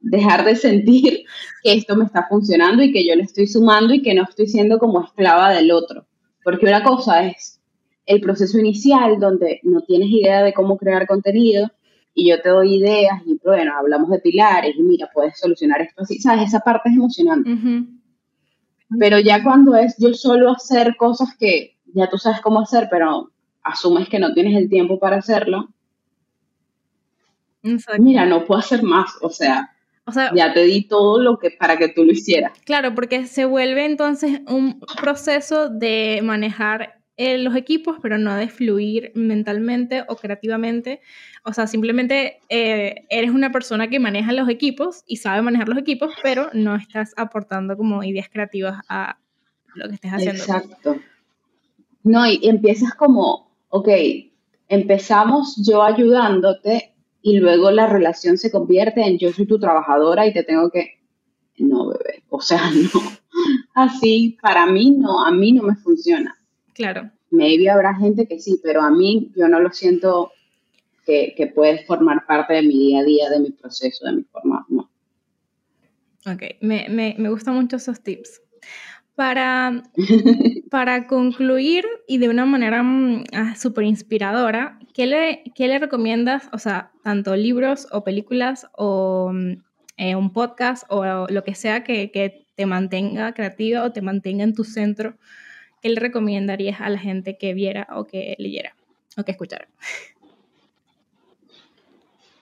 dejar 0.00 0.44
de 0.44 0.56
sentir 0.56 1.24
que 1.62 1.74
esto 1.74 1.96
me 1.96 2.04
está 2.04 2.26
funcionando 2.28 2.82
y 2.82 2.92
que 2.92 3.06
yo 3.06 3.14
le 3.14 3.22
estoy 3.22 3.46
sumando 3.46 3.92
y 3.92 4.02
que 4.02 4.14
no 4.14 4.24
estoy 4.24 4.46
siendo 4.46 4.78
como 4.78 5.04
esclava 5.04 5.52
del 5.52 5.70
otro. 5.70 6.06
Porque 6.42 6.66
una 6.66 6.82
cosa 6.82 7.26
es 7.26 7.60
el 8.06 8.20
proceso 8.20 8.58
inicial 8.58 9.20
donde 9.20 9.60
no 9.64 9.82
tienes 9.82 10.08
idea 10.08 10.42
de 10.42 10.54
cómo 10.54 10.78
crear 10.78 11.06
contenido 11.06 11.70
y 12.18 12.28
yo 12.28 12.42
te 12.42 12.48
doy 12.48 12.74
ideas 12.74 13.22
y 13.24 13.38
bueno, 13.44 13.72
hablamos 13.78 14.10
de 14.10 14.18
pilares 14.18 14.74
y 14.76 14.82
mira, 14.82 15.08
puedes 15.14 15.38
solucionar 15.38 15.80
esto 15.80 16.02
así, 16.02 16.18
¿sabes? 16.18 16.48
Esa 16.48 16.58
parte 16.58 16.88
es 16.88 16.96
emocionante. 16.96 17.56
Pero 18.98 19.20
ya 19.20 19.44
cuando 19.44 19.76
es 19.76 19.94
yo 19.98 20.12
solo 20.14 20.50
hacer 20.50 20.96
cosas 20.96 21.36
que 21.38 21.76
ya 21.94 22.10
tú 22.10 22.18
sabes 22.18 22.40
cómo 22.40 22.60
hacer, 22.60 22.88
pero 22.90 23.30
asumes 23.62 24.08
que 24.08 24.18
no 24.18 24.34
tienes 24.34 24.56
el 24.56 24.68
tiempo 24.68 24.98
para 24.98 25.18
hacerlo, 25.18 25.68
mira, 28.00 28.26
no 28.26 28.44
puedo 28.44 28.58
hacer 28.58 28.82
más, 28.82 29.12
o 29.20 29.30
sea, 29.30 29.70
o 30.04 30.10
sea, 30.10 30.32
ya 30.34 30.52
te 30.52 30.64
di 30.64 30.88
todo 30.88 31.22
lo 31.22 31.38
que 31.38 31.52
para 31.52 31.76
que 31.76 31.88
tú 31.88 32.04
lo 32.04 32.10
hicieras. 32.10 32.50
Claro, 32.64 32.96
porque 32.96 33.26
se 33.26 33.44
vuelve 33.44 33.84
entonces 33.84 34.40
un 34.48 34.80
proceso 35.00 35.68
de 35.68 36.18
manejar 36.24 36.97
eh, 37.20 37.36
los 37.36 37.56
equipos, 37.56 37.96
pero 38.00 38.16
no 38.16 38.36
de 38.36 38.46
fluir 38.46 39.10
mentalmente 39.16 40.04
o 40.06 40.14
creativamente. 40.14 41.00
O 41.44 41.52
sea, 41.52 41.66
simplemente 41.66 42.38
eh, 42.48 43.06
eres 43.10 43.32
una 43.32 43.50
persona 43.50 43.90
que 43.90 43.98
maneja 43.98 44.32
los 44.32 44.48
equipos 44.48 45.02
y 45.04 45.16
sabe 45.16 45.42
manejar 45.42 45.68
los 45.68 45.78
equipos, 45.78 46.14
pero 46.22 46.48
no 46.52 46.76
estás 46.76 47.14
aportando 47.16 47.76
como 47.76 48.04
ideas 48.04 48.28
creativas 48.28 48.84
a 48.88 49.18
lo 49.74 49.88
que 49.88 49.96
estés 49.96 50.12
haciendo. 50.12 50.40
Exacto. 50.40 50.96
No, 52.04 52.24
y 52.24 52.38
empiezas 52.44 52.94
como, 52.94 53.50
ok, 53.68 53.88
empezamos 54.68 55.60
yo 55.66 55.82
ayudándote 55.82 56.94
y 57.20 57.40
luego 57.40 57.72
la 57.72 57.88
relación 57.88 58.38
se 58.38 58.52
convierte 58.52 59.02
en 59.02 59.18
yo 59.18 59.32
soy 59.32 59.46
tu 59.46 59.58
trabajadora 59.58 60.24
y 60.24 60.32
te 60.32 60.44
tengo 60.44 60.70
que... 60.70 61.00
No, 61.58 61.88
bebé, 61.88 62.22
o 62.28 62.40
sea, 62.40 62.70
no. 62.94 63.00
así, 63.74 64.38
para 64.40 64.66
mí 64.66 64.92
no, 64.92 65.26
a 65.26 65.32
mí 65.32 65.50
no 65.50 65.64
me 65.64 65.74
funciona. 65.74 66.37
Claro. 66.78 67.10
Maybe 67.30 67.68
habrá 67.68 67.92
gente 67.96 68.28
que 68.28 68.38
sí, 68.38 68.60
pero 68.62 68.80
a 68.82 68.90
mí 68.90 69.32
yo 69.36 69.48
no 69.48 69.58
lo 69.58 69.72
siento 69.72 70.30
que, 71.04 71.34
que 71.36 71.48
puede 71.48 71.84
formar 71.84 72.24
parte 72.24 72.54
de 72.54 72.62
mi 72.62 72.78
día 72.78 73.00
a 73.00 73.04
día, 73.04 73.30
de 73.30 73.40
mi 73.40 73.50
proceso, 73.50 74.06
de 74.06 74.12
mi 74.12 74.22
forma, 74.22 74.64
no. 74.68 74.88
Ok, 76.24 76.42
me, 76.60 76.86
me, 76.88 77.16
me 77.18 77.30
gustan 77.30 77.56
mucho 77.56 77.76
esos 77.76 78.00
tips. 78.00 78.40
Para, 79.16 79.82
para 80.70 81.08
concluir 81.08 81.84
y 82.06 82.18
de 82.18 82.28
una 82.28 82.46
manera 82.46 82.84
mm, 82.84 83.24
ah, 83.32 83.56
súper 83.56 83.84
inspiradora, 83.84 84.78
¿qué 84.94 85.06
le, 85.06 85.42
¿qué 85.56 85.66
le 85.66 85.80
recomiendas? 85.80 86.48
O 86.52 86.58
sea, 86.58 86.92
tanto 87.02 87.34
libros 87.34 87.88
o 87.90 88.04
películas 88.04 88.68
o 88.76 89.32
mm, 89.32 89.52
eh, 89.96 90.14
un 90.14 90.32
podcast 90.32 90.84
o 90.90 91.26
lo 91.28 91.42
que 91.42 91.56
sea 91.56 91.82
que, 91.82 92.12
que 92.12 92.46
te 92.54 92.66
mantenga 92.66 93.34
creativa 93.34 93.82
o 93.82 93.90
te 93.90 94.00
mantenga 94.00 94.44
en 94.44 94.54
tu 94.54 94.62
centro, 94.62 95.16
¿qué 95.80 95.88
le 95.88 96.00
recomendarías 96.00 96.80
a 96.80 96.90
la 96.90 96.98
gente 96.98 97.38
que 97.38 97.54
viera 97.54 97.86
o 97.94 98.04
que 98.04 98.34
leyera 98.38 98.74
o 99.16 99.24
que 99.24 99.32
escuchara? 99.32 99.68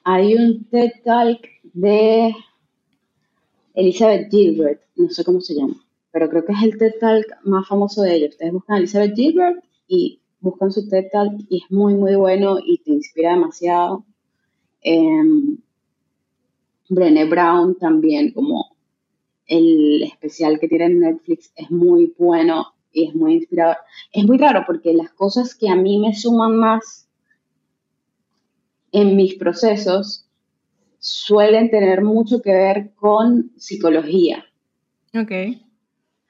Hay 0.05 0.35
un 0.35 0.65
TED 0.65 0.93
Talk 1.05 1.49
de 1.73 2.35
Elizabeth 3.75 4.31
Gilbert, 4.31 4.81
no 4.97 5.11
sé 5.11 5.25
cómo 5.25 5.41
se 5.41 5.55
llama, 5.55 5.75
pero 6.13 6.29
creo 6.29 6.45
que 6.45 6.53
es 6.53 6.63
el 6.63 6.79
TED 6.79 6.93
Talk 7.01 7.27
más 7.45 7.67
famoso 7.67 8.03
de 8.03 8.15
ellos. 8.15 8.31
Ustedes 8.31 8.53
buscan 8.53 8.77
a 8.77 8.79
Elizabeth 8.79 9.15
Gilbert 9.17 9.65
y 9.89 10.21
buscan 10.41 10.71
su 10.71 10.89
TED 10.89 11.07
Talk 11.11 11.33
y 11.49 11.65
es 11.65 11.71
muy, 11.71 11.95
muy 11.95 12.15
bueno 12.15 12.59
y 12.65 12.79
te 12.79 12.93
inspira 12.93 13.33
demasiado. 13.33 14.05
Eh, 14.83 15.23
Brené 16.89 17.25
Brown 17.25 17.77
también, 17.77 18.33
como 18.33 18.77
el 19.47 20.05
especial 20.05 20.61
que 20.61 20.69
tiene 20.69 20.87
en 20.87 21.01
Netflix, 21.01 21.53
es 21.57 21.71
muy 21.71 22.15
bueno 22.17 22.76
y 22.97 23.09
es 23.09 23.15
muy 23.15 23.35
inspirador. 23.35 23.77
Es 24.13 24.25
muy 24.25 24.39
raro 24.39 24.65
porque 24.67 24.93
las 24.93 25.13
cosas 25.13 25.55
que 25.55 25.69
a 25.69 25.77
mí 25.77 25.99
me 25.99 26.15
suman 26.15 26.57
más 26.57 27.09
en 28.91 29.15
mis 29.15 29.35
procesos 29.35 30.27
suelen 30.99 31.71
tener 31.71 32.03
mucho 32.03 32.41
que 32.41 32.53
ver 32.53 32.95
con 32.95 33.53
psicología. 33.57 34.45
Ok. 35.15 35.33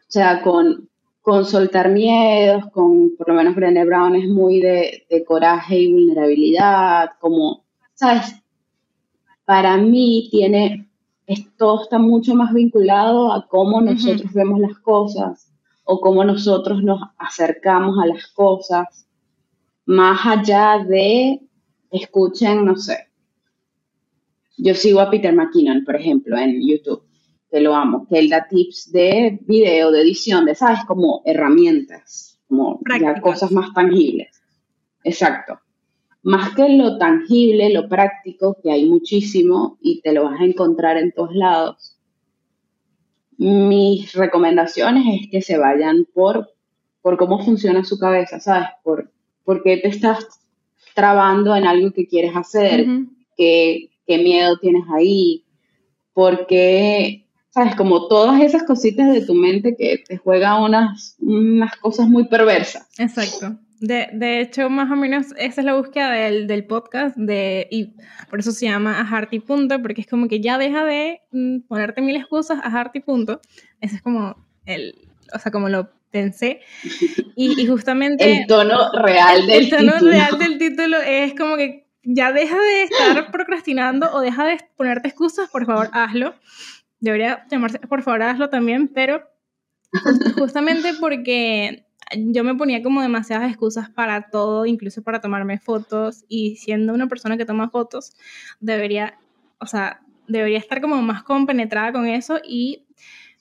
O 0.01 0.09
sea, 0.09 0.43
con, 0.43 0.89
con 1.23 1.45
soltar 1.45 1.91
miedos, 1.91 2.65
con, 2.73 3.17
por 3.17 3.29
lo 3.29 3.35
menos 3.35 3.55
Brené 3.55 3.85
Brown 3.85 4.17
es 4.17 4.29
muy 4.29 4.61
de, 4.61 5.07
de 5.09 5.25
coraje 5.25 5.79
y 5.79 5.93
vulnerabilidad, 5.93 7.11
como, 7.21 7.65
¿sabes? 7.95 8.43
para 9.47 9.77
mí 9.77 10.29
tiene, 10.31 10.91
todo 11.57 11.83
está 11.83 11.99
mucho 11.99 12.35
más 12.35 12.53
vinculado 12.53 13.33
a 13.33 13.47
cómo 13.47 13.81
nosotros 13.81 14.33
vemos 14.35 14.59
las 14.61 14.77
cosas 14.81 15.56
o 15.87 16.01
cómo 16.01 16.25
nosotros 16.25 16.83
nos 16.83 17.01
acercamos 17.17 17.99
a 17.99 18.07
las 18.07 18.27
cosas, 18.29 19.07
más 19.87 20.21
allá 20.27 20.85
de, 20.87 21.41
escuchen, 21.91 22.65
no 22.65 22.77
sé, 22.77 23.09
yo 24.59 24.75
sigo 24.75 25.01
a 25.01 25.11
Peter 25.11 25.35
McKinnon, 25.35 25.85
por 25.85 25.97
ejemplo, 25.97 26.37
en 26.37 26.61
YouTube, 26.67 27.03
que 27.51 27.61
lo 27.61 27.75
amo, 27.75 28.07
que 28.09 28.19
él 28.19 28.29
da 28.29 28.47
tips 28.49 28.93
de 28.93 29.39
video, 29.47 29.91
de 29.91 30.03
edición, 30.03 30.45
de, 30.45 30.55
¿sabes? 30.55 30.81
Como 30.87 31.23
herramientas, 31.25 32.39
como 32.49 32.81
ya 33.01 33.21
cosas 33.21 33.53
más 33.53 33.73
tangibles. 33.73 34.43
Exacto 35.05 35.59
más 36.27 36.57
que 36.57 36.69
lo 36.71 36.99
tangible, 36.99 37.73
lo 37.73 37.89
práctico, 37.89 38.59
que 38.61 38.73
hay 38.73 38.85
muchísimo 38.87 39.79
y 39.81 40.01
te 40.01 40.13
lo 40.13 40.25
vas 40.25 40.41
a 40.41 40.45
encontrar 40.45 40.97
en 40.97 41.13
todos 41.13 41.33
lados, 41.33 41.96
mis 43.39 44.13
recomendaciones 44.13 45.05
es 45.21 45.31
que 45.31 45.43
se 45.43 45.59
vayan 45.59 46.07
por, 46.15 46.51
por 47.03 47.17
cómo 47.17 47.45
funciona 47.45 47.85
su 47.85 47.99
cabeza, 47.99 48.41
¿sabes? 48.41 48.69
Por, 48.83 49.11
por 49.45 49.63
qué 49.63 49.77
te 49.79 49.89
estás 49.89 50.27
trabando 50.95 51.55
en 51.55 51.67
algo 51.67 51.93
que 51.93 52.07
quieres 52.07 52.35
hacer, 52.35 52.87
qué, 53.37 53.91
miedo 54.09 54.59
tienes 54.59 54.85
ahí, 54.95 55.45
porque, 56.15 57.27
¿sabes? 57.51 57.75
Como 57.77 58.09
todas 58.09 58.41
esas 58.41 58.63
cositas 58.63 59.13
de 59.13 59.27
tu 59.27 59.35
mente 59.35 59.77
que 59.77 60.03
te 60.07 60.17
juegan 60.17 60.63
unas, 60.63 61.17
unas 61.21 61.77
cosas 61.77 62.09
muy 62.09 62.25
perversas. 62.29 62.89
Exacto. 62.99 63.59
De, 63.81 64.09
de, 64.13 64.41
hecho, 64.41 64.71
más 64.71 64.91
o 64.91 64.97
menos 64.97 65.27
esa 65.37 65.61
es 65.61 65.65
la 65.65 65.75
búsqueda 65.75 66.11
del, 66.11 66.47
del, 66.47 66.65
podcast 66.65 67.15
de, 67.17 67.69
y 67.71 67.95
por 68.31 68.41
eso 68.41 68.53
se 68.53 68.67
llama 68.67 69.01
a 69.01 69.29
y 69.31 69.41
punto, 69.41 69.83
porque 69.83 70.01
es 70.01 70.07
como 70.07 70.29
que 70.29 70.41
ya 70.41 70.57
deja 70.57 70.85
de 70.85 71.21
mm, 71.33 71.61
ponerte 71.69 72.01
mil 72.01 72.17
excusas, 72.17 72.59
a 72.63 72.91
y 72.95 73.01
punto. 73.01 73.41
Ese 73.81 73.97
es 73.97 74.03
como 74.03 74.37
el, 74.65 74.95
o 75.35 75.39
sea, 75.39 75.53
como 75.53 75.69
lo 75.69 75.91
pensé. 76.11 76.61
Y, 77.37 77.61
y 77.61 77.67
justamente... 77.67 78.41
El 78.41 78.47
tono 78.47 78.91
real 78.93 79.47
del 79.47 79.65
título. 79.69 79.93
El 79.93 79.99
tono 79.99 80.11
real 80.11 80.39
del 80.39 80.59
título 80.59 80.97
es 80.99 81.35
como 81.35 81.57
que 81.57 81.87
ya 82.03 82.33
deja 82.33 82.57
de 82.57 82.83
estar 82.85 83.31
procrastinando 83.31 84.11
o 84.13 84.21
deja 84.21 84.47
de 84.47 84.59
ponerte 84.77 85.09
excusas, 85.09 85.51
por 85.51 85.67
favor, 85.67 85.91
hazlo. 85.93 86.35
Debería 87.01 87.45
llamarse, 87.51 87.79
por 87.81 88.03
favor, 88.03 88.23
hazlo 88.23 88.49
también, 88.49 88.89
pero 88.89 89.23
justamente 90.39 90.95
porque 91.01 91.86
yo 92.15 92.45
me 92.45 92.55
ponía 92.55 92.83
como 92.83 93.03
demasiadas 93.03 93.49
excusas 93.49 93.91
para 93.91 94.31
todo, 94.31 94.67
incluso 94.67 95.03
para 95.03 95.21
tomarme 95.21 95.59
fotos, 95.59 96.25
y 96.29 96.57
siendo 96.57 96.95
una 96.95 97.09
persona 97.09 97.37
que 97.37 97.45
toma 97.45 97.71
fotos, 97.71 98.13
debería, 98.61 99.19
o 99.59 99.67
sea, 99.67 100.01
debería 100.29 100.59
estar 100.59 100.81
como 100.81 101.01
más 101.03 101.23
compenetrada 101.23 101.93
con 101.93 102.07
eso 102.07 102.41
y 102.45 102.85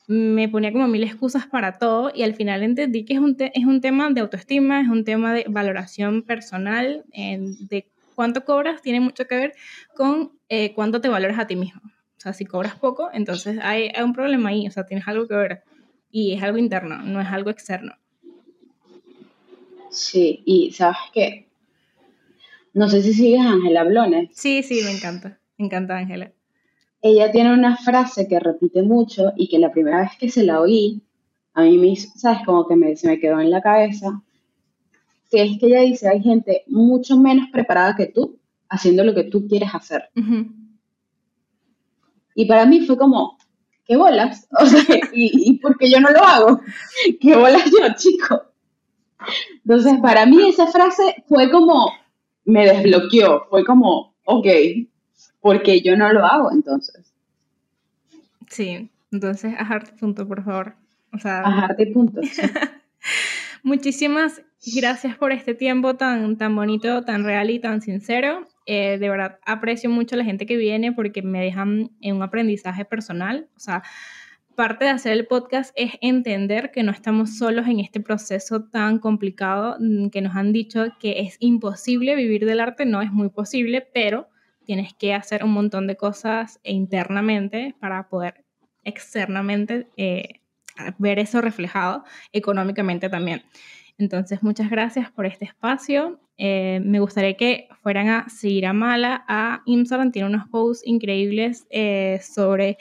me 0.07 0.47
ponía 0.49 0.71
como 0.71 0.87
mil 0.87 1.03
excusas 1.03 1.47
para 1.47 1.79
todo 1.79 2.11
y 2.13 2.23
al 2.23 2.35
final 2.35 2.61
entendí 2.61 3.05
que 3.05 3.13
es 3.13 3.19
un, 3.19 3.35
es 3.39 3.65
un 3.65 3.81
tema 3.81 4.09
de 4.11 4.21
autoestima, 4.21 4.81
es 4.81 4.87
un 4.87 5.03
tema 5.03 5.33
de 5.33 5.45
valoración 5.47 6.21
personal, 6.21 7.03
de 7.11 7.87
cuánto 8.13 8.45
cobras 8.45 8.81
tiene 8.81 8.99
mucho 8.99 9.27
que 9.27 9.35
ver 9.35 9.53
con 9.95 10.31
eh, 10.49 10.73
cuánto 10.73 11.01
te 11.01 11.09
valoras 11.09 11.39
a 11.39 11.47
ti 11.47 11.55
mismo. 11.55 11.81
O 12.17 12.21
sea, 12.25 12.33
si 12.33 12.45
cobras 12.45 12.75
poco, 12.75 13.09
entonces 13.13 13.59
hay, 13.61 13.91
hay 13.95 14.03
un 14.03 14.13
problema 14.13 14.49
ahí, 14.49 14.67
o 14.67 14.71
sea, 14.71 14.85
tienes 14.85 15.07
algo 15.07 15.27
que 15.27 15.35
ver 15.35 15.63
y 16.11 16.33
es 16.33 16.43
algo 16.43 16.57
interno, 16.57 16.97
no 16.97 17.19
es 17.19 17.27
algo 17.27 17.49
externo. 17.49 17.95
Sí, 19.89 20.41
y 20.45 20.71
sabes 20.71 20.97
qué, 21.13 21.45
no 22.75 22.89
sé 22.89 23.01
si 23.01 23.13
sigues 23.13 23.39
a 23.39 23.53
Ángela 23.53 23.85
Blones. 23.85 24.31
Sí, 24.33 24.61
sí, 24.61 24.81
me 24.83 24.91
encanta, 24.91 25.39
me 25.57 25.65
encanta 25.65 25.97
Ángela. 25.97 26.33
Ella 27.01 27.31
tiene 27.31 27.53
una 27.53 27.77
frase 27.77 28.27
que 28.27 28.37
repite 28.37 28.83
mucho 28.83 29.31
y 29.37 29.47
que 29.47 29.59
la 29.59 29.71
primera 29.71 30.01
vez 30.01 30.11
que 30.19 30.29
se 30.29 30.43
la 30.43 30.59
oí, 30.59 31.01
a 31.53 31.61
mí 31.61 31.77
mismo, 31.77 32.11
sabes, 32.17 32.39
como 32.45 32.67
que 32.67 32.75
me, 32.75 32.97
se 32.97 33.07
me 33.07 33.17
quedó 33.17 33.39
en 33.39 33.49
la 33.49 33.61
cabeza, 33.61 34.21
que 35.31 35.43
es 35.43 35.57
que 35.57 35.67
ella 35.67 35.81
dice, 35.81 36.09
hay 36.09 36.21
gente 36.21 36.63
mucho 36.67 37.17
menos 37.17 37.47
preparada 37.49 37.95
que 37.95 38.07
tú 38.07 38.39
haciendo 38.67 39.05
lo 39.05 39.15
que 39.15 39.23
tú 39.23 39.47
quieres 39.47 39.69
hacer. 39.73 40.09
Y 42.35 42.45
para 42.45 42.65
mí 42.65 42.81
fue 42.81 42.97
como, 42.97 43.37
¿qué 43.85 43.95
bolas? 43.95 44.49
O 44.59 44.65
sea, 44.65 44.83
¿y, 45.13 45.49
¿y 45.49 45.59
por 45.59 45.77
qué 45.77 45.89
yo 45.89 46.01
no 46.01 46.09
lo 46.09 46.19
hago? 46.19 46.59
¿Qué 47.21 47.37
bolas 47.37 47.71
yo, 47.71 47.87
chico? 47.95 48.51
Entonces, 49.63 49.99
para 50.01 50.25
mí 50.25 50.49
esa 50.49 50.67
frase 50.67 51.23
fue 51.27 51.49
como, 51.51 51.91
me 52.45 52.65
desbloqueó, 52.65 53.45
fue 53.49 53.65
como, 53.65 54.13
ok, 54.25 54.47
porque 55.41 55.81
yo 55.81 55.95
no 55.95 56.11
lo 56.11 56.25
hago 56.25 56.51
entonces. 56.51 57.13
Sí, 58.49 58.89
entonces, 59.11 59.53
ajarte 59.57 59.91
punto, 59.93 60.27
por 60.27 60.43
favor. 60.43 60.75
O 61.13 61.19
sea, 61.19 61.41
ajarte 61.41 61.87
punto. 61.87 62.21
Muchísimas 63.63 64.41
gracias 64.75 65.17
por 65.17 65.31
este 65.31 65.55
tiempo 65.55 65.95
tan, 65.95 66.37
tan 66.37 66.55
bonito, 66.55 67.03
tan 67.03 67.23
real 67.23 67.49
y 67.49 67.59
tan 67.59 67.81
sincero. 67.81 68.47
Eh, 68.65 68.97
de 68.99 69.09
verdad, 69.09 69.39
aprecio 69.45 69.89
mucho 69.89 70.15
a 70.15 70.17
la 70.17 70.23
gente 70.23 70.45
que 70.45 70.57
viene 70.57 70.91
porque 70.91 71.21
me 71.21 71.41
dejan 71.41 71.91
en 72.01 72.15
un 72.15 72.23
aprendizaje 72.23 72.85
personal. 72.85 73.47
O 73.55 73.59
sea, 73.59 73.83
parte 74.55 74.85
de 74.85 74.91
hacer 74.91 75.13
el 75.13 75.27
podcast 75.27 75.71
es 75.75 75.93
entender 76.01 76.71
que 76.71 76.83
no 76.83 76.91
estamos 76.91 77.37
solos 77.37 77.67
en 77.67 77.79
este 77.79 77.99
proceso 77.99 78.63
tan 78.63 78.99
complicado, 78.99 79.77
mm, 79.79 80.09
que 80.09 80.21
nos 80.21 80.35
han 80.35 80.53
dicho 80.53 80.85
que 80.99 81.19
es 81.19 81.37
imposible 81.39 82.15
vivir 82.15 82.45
del 82.45 82.59
arte, 82.59 82.85
no 82.85 83.01
es 83.01 83.11
muy 83.11 83.29
posible, 83.29 83.87
pero 83.93 84.29
tienes 84.65 84.93
que 84.93 85.13
hacer 85.13 85.43
un 85.43 85.51
montón 85.51 85.87
de 85.87 85.95
cosas 85.95 86.59
internamente 86.63 87.75
para 87.79 88.09
poder 88.09 88.43
externamente 88.83 89.87
eh, 89.97 90.41
ver 90.97 91.19
eso 91.19 91.41
reflejado 91.41 92.03
económicamente 92.31 93.09
también. 93.09 93.43
Entonces, 93.97 94.43
muchas 94.43 94.69
gracias 94.69 95.11
por 95.11 95.25
este 95.25 95.45
espacio. 95.45 96.19
Eh, 96.37 96.81
me 96.83 96.99
gustaría 96.99 97.37
que 97.37 97.69
fueran 97.81 98.09
a 98.09 98.27
seguir 98.27 98.65
a 98.65 98.73
Mala, 98.73 99.23
a 99.27 99.61
Instagram, 99.65 100.11
tiene 100.11 100.27
unos 100.27 100.49
posts 100.49 100.85
increíbles 100.85 101.65
eh, 101.69 102.19
sobre 102.21 102.77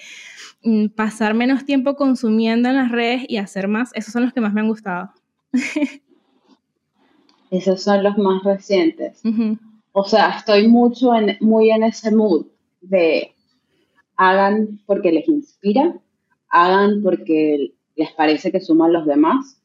mm, 0.65 0.89
pasar 0.89 1.35
menos 1.35 1.65
tiempo 1.65 1.95
consumiendo 1.95 2.69
en 2.69 2.77
las 2.77 2.91
redes 2.91 3.25
y 3.29 3.37
hacer 3.37 3.69
más. 3.69 3.93
Esos 3.95 4.13
son 4.13 4.25
los 4.25 4.33
que 4.33 4.41
más 4.41 4.53
me 4.53 4.61
han 4.61 4.69
gustado. 4.69 5.13
Esos 7.51 7.83
son 7.83 8.03
los 8.03 8.19
más 8.19 8.43
recientes. 8.43 9.23
O 9.93 10.03
sea, 10.03 10.39
estoy 10.39 10.67
mucho 10.67 11.15
en, 11.15 11.37
muy 11.41 11.71
en 11.71 11.85
ese 11.85 12.11
mood 12.11 12.47
de 12.81 13.33
hagan 14.17 14.81
porque 14.87 15.13
les 15.13 15.29
inspira, 15.29 15.95
hagan 16.49 17.03
porque 17.03 17.73
les 17.95 18.11
parece 18.13 18.51
que 18.51 18.61
suman 18.61 18.93
los 18.93 19.07
demás, 19.07 19.61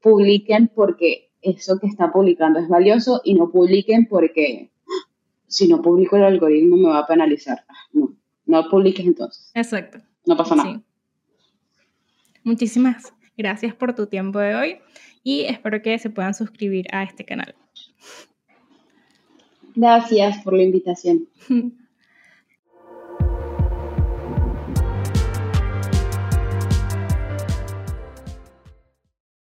publiquen 0.00 0.68
porque 0.74 1.30
eso 1.42 1.78
que 1.78 1.86
está 1.86 2.12
publicando 2.12 2.58
es 2.58 2.68
valioso 2.68 3.20
y 3.24 3.34
no 3.34 3.50
publiquen 3.50 4.06
porque 4.06 4.70
si 5.46 5.68
no 5.68 5.80
publico 5.80 6.16
el 6.16 6.24
algoritmo 6.24 6.76
me 6.76 6.88
va 6.88 7.00
a 7.00 7.06
penalizar. 7.06 7.64
No, 7.92 8.14
no 8.46 8.68
publiques 8.68 9.06
entonces. 9.06 9.50
Exacto. 9.54 9.98
No 10.24 10.36
pasa 10.36 10.56
nada. 10.56 10.82
Muchísimas 12.42 13.12
gracias 13.36 13.74
por 13.74 13.94
tu 13.94 14.06
tiempo 14.06 14.38
de 14.38 14.54
hoy 14.54 14.76
y 15.22 15.42
espero 15.42 15.82
que 15.82 15.98
se 15.98 16.10
puedan 16.10 16.34
suscribir 16.34 16.86
a 16.92 17.02
este 17.02 17.24
canal. 17.24 17.54
Gracias 19.74 20.42
por 20.42 20.54
la 20.54 20.62
invitación. 20.62 21.28